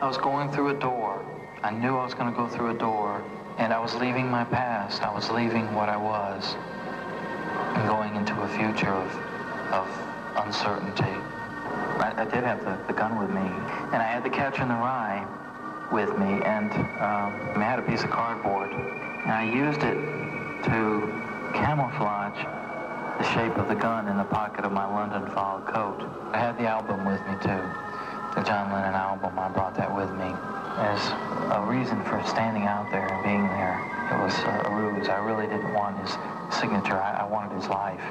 I 0.00 0.06
was 0.06 0.16
going 0.16 0.50
through 0.50 0.70
a 0.70 0.80
door. 0.80 1.22
I 1.62 1.72
knew 1.72 1.94
I 1.94 2.04
was 2.04 2.14
going 2.14 2.32
to 2.32 2.34
go 2.34 2.48
through 2.48 2.70
a 2.70 2.78
door, 2.78 3.22
and 3.58 3.74
I 3.74 3.78
was 3.80 3.94
leaving 3.96 4.30
my 4.30 4.44
past. 4.44 5.02
I 5.02 5.14
was 5.14 5.28
leaving 5.28 5.74
what 5.74 5.90
I 5.90 5.98
was 5.98 6.56
and 7.76 7.86
going 7.86 8.16
into 8.16 8.32
a 8.40 8.48
future 8.48 8.94
of, 8.94 9.14
of 9.74 10.07
uncertainty. 10.44 11.14
I, 11.98 12.14
I 12.16 12.24
did 12.24 12.44
have 12.44 12.64
the, 12.64 12.78
the 12.86 12.92
gun 12.92 13.18
with 13.18 13.30
me, 13.30 13.46
and 13.92 14.02
I 14.02 14.06
had 14.06 14.24
the 14.24 14.30
Catcher 14.30 14.62
in 14.62 14.68
the 14.68 14.74
Rye 14.74 15.26
with 15.92 16.10
me, 16.18 16.42
and 16.44 16.70
um, 17.00 17.32
I 17.56 17.64
had 17.64 17.78
a 17.78 17.82
piece 17.82 18.04
of 18.04 18.10
cardboard, 18.10 18.70
and 18.72 19.32
I 19.32 19.44
used 19.44 19.82
it 19.82 19.98
to 20.64 21.08
camouflage 21.54 22.38
the 23.18 23.24
shape 23.34 23.56
of 23.58 23.68
the 23.68 23.74
gun 23.74 24.06
in 24.08 24.16
the 24.16 24.24
pocket 24.24 24.64
of 24.64 24.72
my 24.72 24.86
London 24.86 25.28
fog 25.32 25.66
coat. 25.66 26.00
I 26.32 26.38
had 26.38 26.56
the 26.58 26.66
album 26.66 27.04
with 27.04 27.20
me 27.26 27.34
too, 27.42 27.62
the 28.34 28.42
John 28.46 28.70
Lennon 28.70 28.94
album. 28.94 29.38
I 29.38 29.48
brought 29.48 29.74
that 29.76 29.90
with 29.94 30.10
me 30.14 30.30
as 30.78 31.00
a 31.50 31.64
reason 31.66 31.98
for 32.04 32.22
standing 32.26 32.62
out 32.64 32.90
there 32.92 33.06
and 33.10 33.22
being 33.24 33.42
there. 33.58 33.80
It 34.12 34.18
was 34.22 34.34
a, 34.46 34.70
a 34.70 34.70
ruse. 34.70 35.08
I 35.08 35.18
really 35.18 35.46
didn't 35.46 35.74
want 35.74 35.98
his 35.98 36.14
signature. 36.54 36.94
I, 36.94 37.20
I 37.20 37.24
wanted 37.24 37.56
his 37.58 37.68
life, 37.68 38.02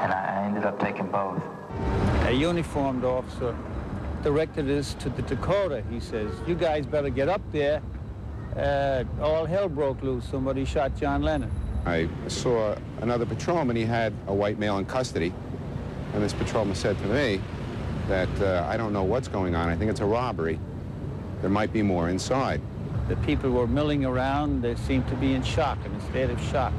and 0.00 0.12
I, 0.12 0.40
I 0.40 0.46
ended 0.46 0.64
up 0.64 0.78
taking 0.80 1.08
both. 1.08 1.42
A 2.26 2.32
uniformed 2.32 3.04
officer 3.04 3.56
directed 4.22 4.70
us 4.70 4.94
to 4.94 5.08
the 5.10 5.22
Dakota. 5.22 5.82
He 5.90 6.00
says, 6.00 6.30
you 6.46 6.54
guys 6.54 6.86
better 6.86 7.08
get 7.08 7.28
up 7.28 7.40
there. 7.52 7.82
Uh, 8.56 9.04
all 9.20 9.44
hell 9.44 9.68
broke 9.68 10.02
loose. 10.02 10.24
Somebody 10.28 10.64
shot 10.64 10.96
John 10.96 11.22
Lennon. 11.22 11.50
I 11.86 12.08
saw 12.26 12.76
another 13.00 13.24
patrolman. 13.24 13.76
He 13.76 13.84
had 13.84 14.12
a 14.26 14.34
white 14.34 14.58
male 14.58 14.78
in 14.78 14.84
custody. 14.84 15.32
And 16.14 16.22
this 16.22 16.32
patrolman 16.32 16.74
said 16.74 16.98
to 16.98 17.06
me 17.06 17.40
that 18.08 18.28
uh, 18.40 18.66
I 18.68 18.76
don't 18.76 18.92
know 18.92 19.04
what's 19.04 19.28
going 19.28 19.54
on. 19.54 19.68
I 19.68 19.76
think 19.76 19.90
it's 19.90 20.00
a 20.00 20.06
robbery. 20.06 20.58
There 21.40 21.50
might 21.50 21.72
be 21.72 21.82
more 21.82 22.08
inside. 22.08 22.60
The 23.08 23.16
people 23.16 23.50
were 23.50 23.66
milling 23.66 24.04
around. 24.04 24.62
They 24.62 24.74
seemed 24.74 25.06
to 25.08 25.14
be 25.14 25.34
in 25.34 25.42
shock, 25.42 25.78
in 25.84 25.92
a 25.92 26.00
state 26.10 26.30
of 26.30 26.40
shock. 26.42 26.72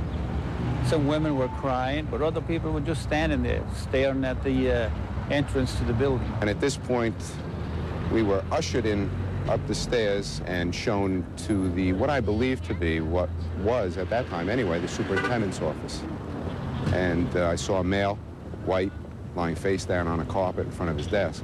Some 0.87 1.07
women 1.07 1.37
were 1.37 1.49
crying, 1.49 2.07
but 2.09 2.21
other 2.21 2.41
people 2.41 2.71
were 2.71 2.81
just 2.81 3.03
standing 3.03 3.43
there, 3.43 3.63
staring 3.75 4.25
at 4.25 4.43
the 4.43 4.71
uh, 4.71 4.89
entrance 5.29 5.75
to 5.75 5.83
the 5.83 5.93
building. 5.93 6.31
And 6.41 6.49
at 6.49 6.59
this 6.59 6.77
point, 6.77 7.15
we 8.11 8.23
were 8.23 8.43
ushered 8.51 8.85
in 8.85 9.09
up 9.47 9.65
the 9.67 9.75
stairs 9.75 10.41
and 10.45 10.73
shown 10.73 11.25
to 11.35 11.69
the, 11.71 11.93
what 11.93 12.09
I 12.09 12.19
believe 12.19 12.61
to 12.67 12.73
be, 12.73 13.01
what 13.01 13.29
was 13.61 13.97
at 13.97 14.09
that 14.09 14.29
time 14.29 14.49
anyway, 14.49 14.79
the 14.79 14.87
superintendent's 14.87 15.61
office. 15.61 16.03
And 16.93 17.35
uh, 17.35 17.47
I 17.47 17.55
saw 17.55 17.79
a 17.79 17.83
male, 17.83 18.15
white, 18.65 18.91
lying 19.35 19.55
face 19.55 19.85
down 19.85 20.07
on 20.07 20.19
a 20.19 20.25
carpet 20.25 20.65
in 20.65 20.71
front 20.71 20.91
of 20.91 20.97
his 20.97 21.07
desk. 21.07 21.43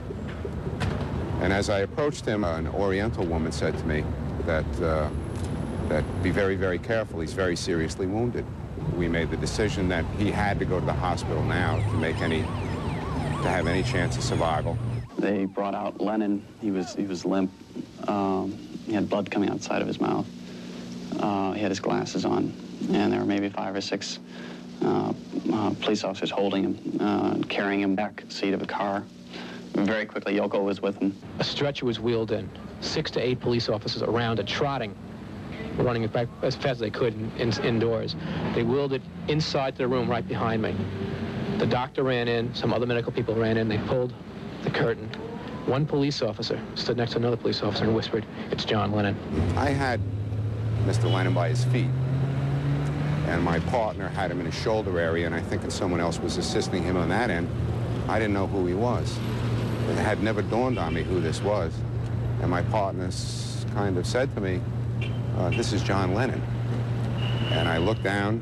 And 1.41 1.51
as 1.51 1.69
I 1.69 1.79
approached 1.79 2.25
him, 2.25 2.43
an 2.43 2.67
Oriental 2.67 3.25
woman 3.25 3.51
said 3.51 3.77
to 3.77 3.86
me 3.86 4.03
that, 4.45 4.81
uh, 4.81 5.09
that 5.89 6.03
be 6.23 6.31
very, 6.31 6.55
very 6.55 6.79
careful. 6.79 7.19
He's 7.19 7.33
very 7.33 7.55
seriously 7.55 8.07
wounded. 8.07 8.45
We 8.96 9.10
made 9.10 9.30
the 9.30 9.38
decision 9.38 9.89
that 9.89 10.06
he 10.18 10.32
had 10.32 10.58
to 10.60 10.66
go 10.66 10.80
to 10.80 10.86
the 10.86 10.93
hospital 10.93 11.43
now 11.43 11.78
to 11.91 11.98
make 11.98 12.22
any, 12.22 12.41
to 12.41 13.50
have 13.50 13.68
any 13.68 13.84
chance 13.84 14.16
of 14.18 14.24
survival. 14.24 14.78
they 15.18 15.46
brought 15.46 15.76
out 15.76 16.00
Lennon. 16.00 16.46
He 16.62 16.72
was 16.72 16.96
he 16.96 17.06
was 17.06 17.26
limp. 17.26 17.52
Um, 18.08 18.52
he 18.86 18.93
had 18.93 19.10
blood 19.10 19.30
coming 19.30 19.50
outside 19.50 19.82
of 19.82 19.88
his 19.88 20.00
mouth. 20.00 20.26
Uh, 21.20 21.52
he 21.54 21.62
had 21.62 21.72
his 21.72 21.80
glasses 21.80 22.24
on, 22.26 22.54
and 22.91 23.12
there 23.12 23.20
were 23.20 23.26
maybe 23.26 23.50
five 23.50 23.76
or 23.76 23.82
six 23.82 24.20
uh, 24.82 25.14
uh, 25.54 25.74
police 25.82 26.04
officers 26.04 26.32
holding 26.32 26.64
him, 26.64 26.98
uh, 27.00 27.38
carrying 27.50 27.82
him 27.82 27.96
back 27.96 28.24
seat 28.30 28.54
of 28.54 28.62
a 28.62 28.66
car. 28.66 29.04
Very 29.74 30.06
quickly, 30.06 30.36
Yoko 30.36 30.64
was 30.64 30.82
with 30.82 30.98
him. 31.00 31.14
A 31.39 31.43
stretcher 31.43 31.86
was 31.86 32.00
wheeled 32.00 32.32
in. 32.32 32.50
Six 32.80 33.12
to 33.12 33.20
eight 33.20 33.39
police 33.41 33.68
officers 33.68 34.04
around 34.04 34.39
it, 34.39 34.48
trotting, 34.48 34.96
running 35.78 36.03
it 36.03 36.13
back 36.13 36.28
as 36.41 36.55
fast 36.55 36.65
as 36.67 36.80
they 36.80 36.89
could 36.89 37.13
in, 37.13 37.32
in, 37.38 37.63
indoors. 37.63 38.15
They 38.53 38.63
wheeled 38.63 38.93
it 38.93 39.01
inside 39.28 39.76
the 39.76 39.88
room 39.88 40.09
right 40.09 40.28
behind 40.28 40.61
me. 40.61 40.76
The 41.57 41.65
doctor 41.65 42.03
ran 42.03 42.28
in, 42.28 42.53
some 42.53 42.73
other 42.73 42.86
medical 42.86 43.11
people 43.11 43.36
ran 43.36 43.57
in, 43.57 43.67
they 43.67 43.78
pulled 43.80 44.13
the 44.63 44.69
curtain. 44.69 45.09
One 45.65 45.86
police 45.86 46.21
officer 46.21 46.59
stood 46.76 46.97
next 46.97 47.11
to 47.11 47.17
another 47.17 47.38
police 47.38 47.63
officer 47.63 47.86
and 47.86 47.95
whispered, 47.95 48.26
it's 48.51 48.65
John 48.65 48.91
Lennon. 48.91 49.17
I 49.57 49.69
had 49.69 49.99
Mr. 50.86 51.11
Lennon 51.11 51.34
by 51.34 51.49
his 51.49 51.63
feet, 51.65 51.89
and 53.28 53.41
my 53.41 53.59
partner 53.61 54.09
had 54.09 54.30
him 54.30 54.39
in 54.39 54.45
his 54.45 54.55
shoulder 54.55 54.99
area, 54.99 55.26
and 55.26 55.34
I 55.34 55.41
think 55.41 55.69
someone 55.71 55.99
else 55.99 56.19
was 56.19 56.38
assisting 56.38 56.84
him 56.84 56.97
on 56.97 57.09
that 57.09 57.30
end. 57.30 57.49
I 58.07 58.19
didn't 58.19 58.34
know 58.34 58.45
who 58.45 58.67
he 58.67 58.76
was. 58.76 59.17
It 59.89 59.95
had 59.95 60.21
never 60.21 60.43
dawned 60.43 60.78
on 60.78 60.93
me 60.93 61.03
who 61.03 61.19
this 61.19 61.41
was. 61.41 61.73
And 62.41 62.51
my 62.51 62.61
partner 62.63 63.09
kind 63.73 63.97
of 63.97 64.05
said 64.05 64.34
to 64.36 64.41
me, 64.41 64.61
uh, 65.38 65.49
this 65.49 65.73
is 65.73 65.83
John 65.83 66.13
Lennon. 66.13 66.41
And 67.51 67.67
I 67.67 67.77
looked 67.77 68.03
down 68.03 68.41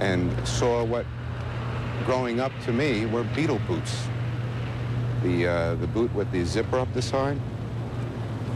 and 0.00 0.32
saw 0.46 0.84
what, 0.84 1.04
growing 2.04 2.40
up 2.40 2.52
to 2.64 2.72
me, 2.72 3.06
were 3.06 3.24
Beatle 3.24 3.64
boots. 3.66 4.06
The, 5.22 5.46
uh, 5.46 5.74
the 5.74 5.86
boot 5.88 6.14
with 6.14 6.30
the 6.30 6.44
zipper 6.44 6.78
up 6.78 6.92
the 6.94 7.02
side. 7.02 7.38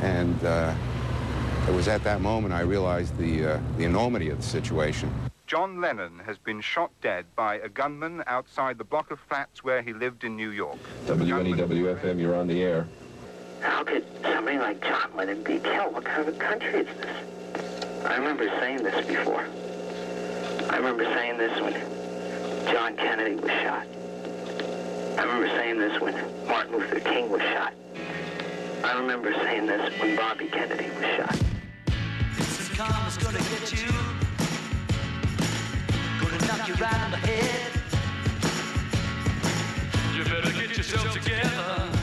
And 0.01 0.43
uh, 0.45 0.75
it 1.69 1.75
was 1.75 1.89
at 1.89 2.05
that 2.05 2.21
moment 2.21 2.55
I 2.55 2.61
realized 2.61 3.17
the, 3.19 3.55
uh, 3.55 3.61
the 3.77 3.85
enormity 3.85 4.31
of 4.31 4.39
the 4.39 4.47
situation. 4.47 5.13
John 5.47 5.81
Lennon 5.81 6.21
has 6.25 6.39
been 6.39 6.61
shot 6.61 6.93
dead 7.03 7.27
by 7.37 7.57
a 7.57 7.69
gunman 7.69 8.23
outside 8.27 8.79
the 8.79 8.85
block 8.85 9.11
of 9.11 9.21
flats 9.21 9.63
where 9.63 9.83
he 9.83 9.93
lived 9.93 10.25
in 10.25 10.35
New 10.35 10.51
York. 10.51 10.79
WNEWFM, 11.07 12.19
you're 12.19 12.35
on 12.35 12.47
the 12.47 12.63
air. 12.63 12.87
How 13.63 13.85
could 13.85 14.05
somebody 14.23 14.59
like 14.59 14.83
John 14.83 15.11
Lennon 15.17 15.43
be 15.43 15.61
killed? 15.61 15.95
What 15.95 16.05
kind 16.05 16.27
of 16.27 16.35
a 16.35 16.39
country 16.39 16.81
is 16.81 16.87
this? 16.99 18.05
I 18.05 18.17
remember 18.17 18.49
saying 18.59 18.83
this 18.83 19.07
before. 19.07 19.47
I 20.69 20.77
remember 20.77 21.05
saying 21.05 21.39
this 21.39 21.61
when 21.61 21.73
John 22.73 22.97
Kennedy 22.97 23.37
was 23.37 23.51
shot. 23.63 23.87
I 25.17 25.23
remember 25.23 25.49
saying 25.49 25.79
this 25.79 26.01
when 26.01 26.15
Martin 26.49 26.77
Luther 26.77 27.01
King 27.01 27.31
was 27.31 27.43
shot. 27.43 27.73
I 28.83 28.99
remember 28.99 29.33
saying 29.33 29.67
this 29.67 29.97
when 30.01 30.17
Bobby 30.17 30.49
Kennedy 30.49 30.91
was 30.91 31.05
shot. 31.17 31.39
This 32.37 32.61
is 32.61 32.69
karma's 32.77 33.17
gonna 33.19 33.39
get 33.39 33.73
you. 33.73 33.93
Gonna 36.21 36.47
knock 36.47 36.67
you 36.67 36.75
right 36.75 37.01
on 37.01 37.11
the 37.13 37.17
head. 37.19 37.73
You 40.17 40.25
better 40.25 40.53
get 40.53 40.77
yourself 40.77 41.13
together. 41.13 42.02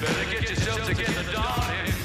Better 0.00 0.30
get 0.30 0.50
yourself 0.50 0.86
together, 0.86 1.32
darling. 1.32 1.95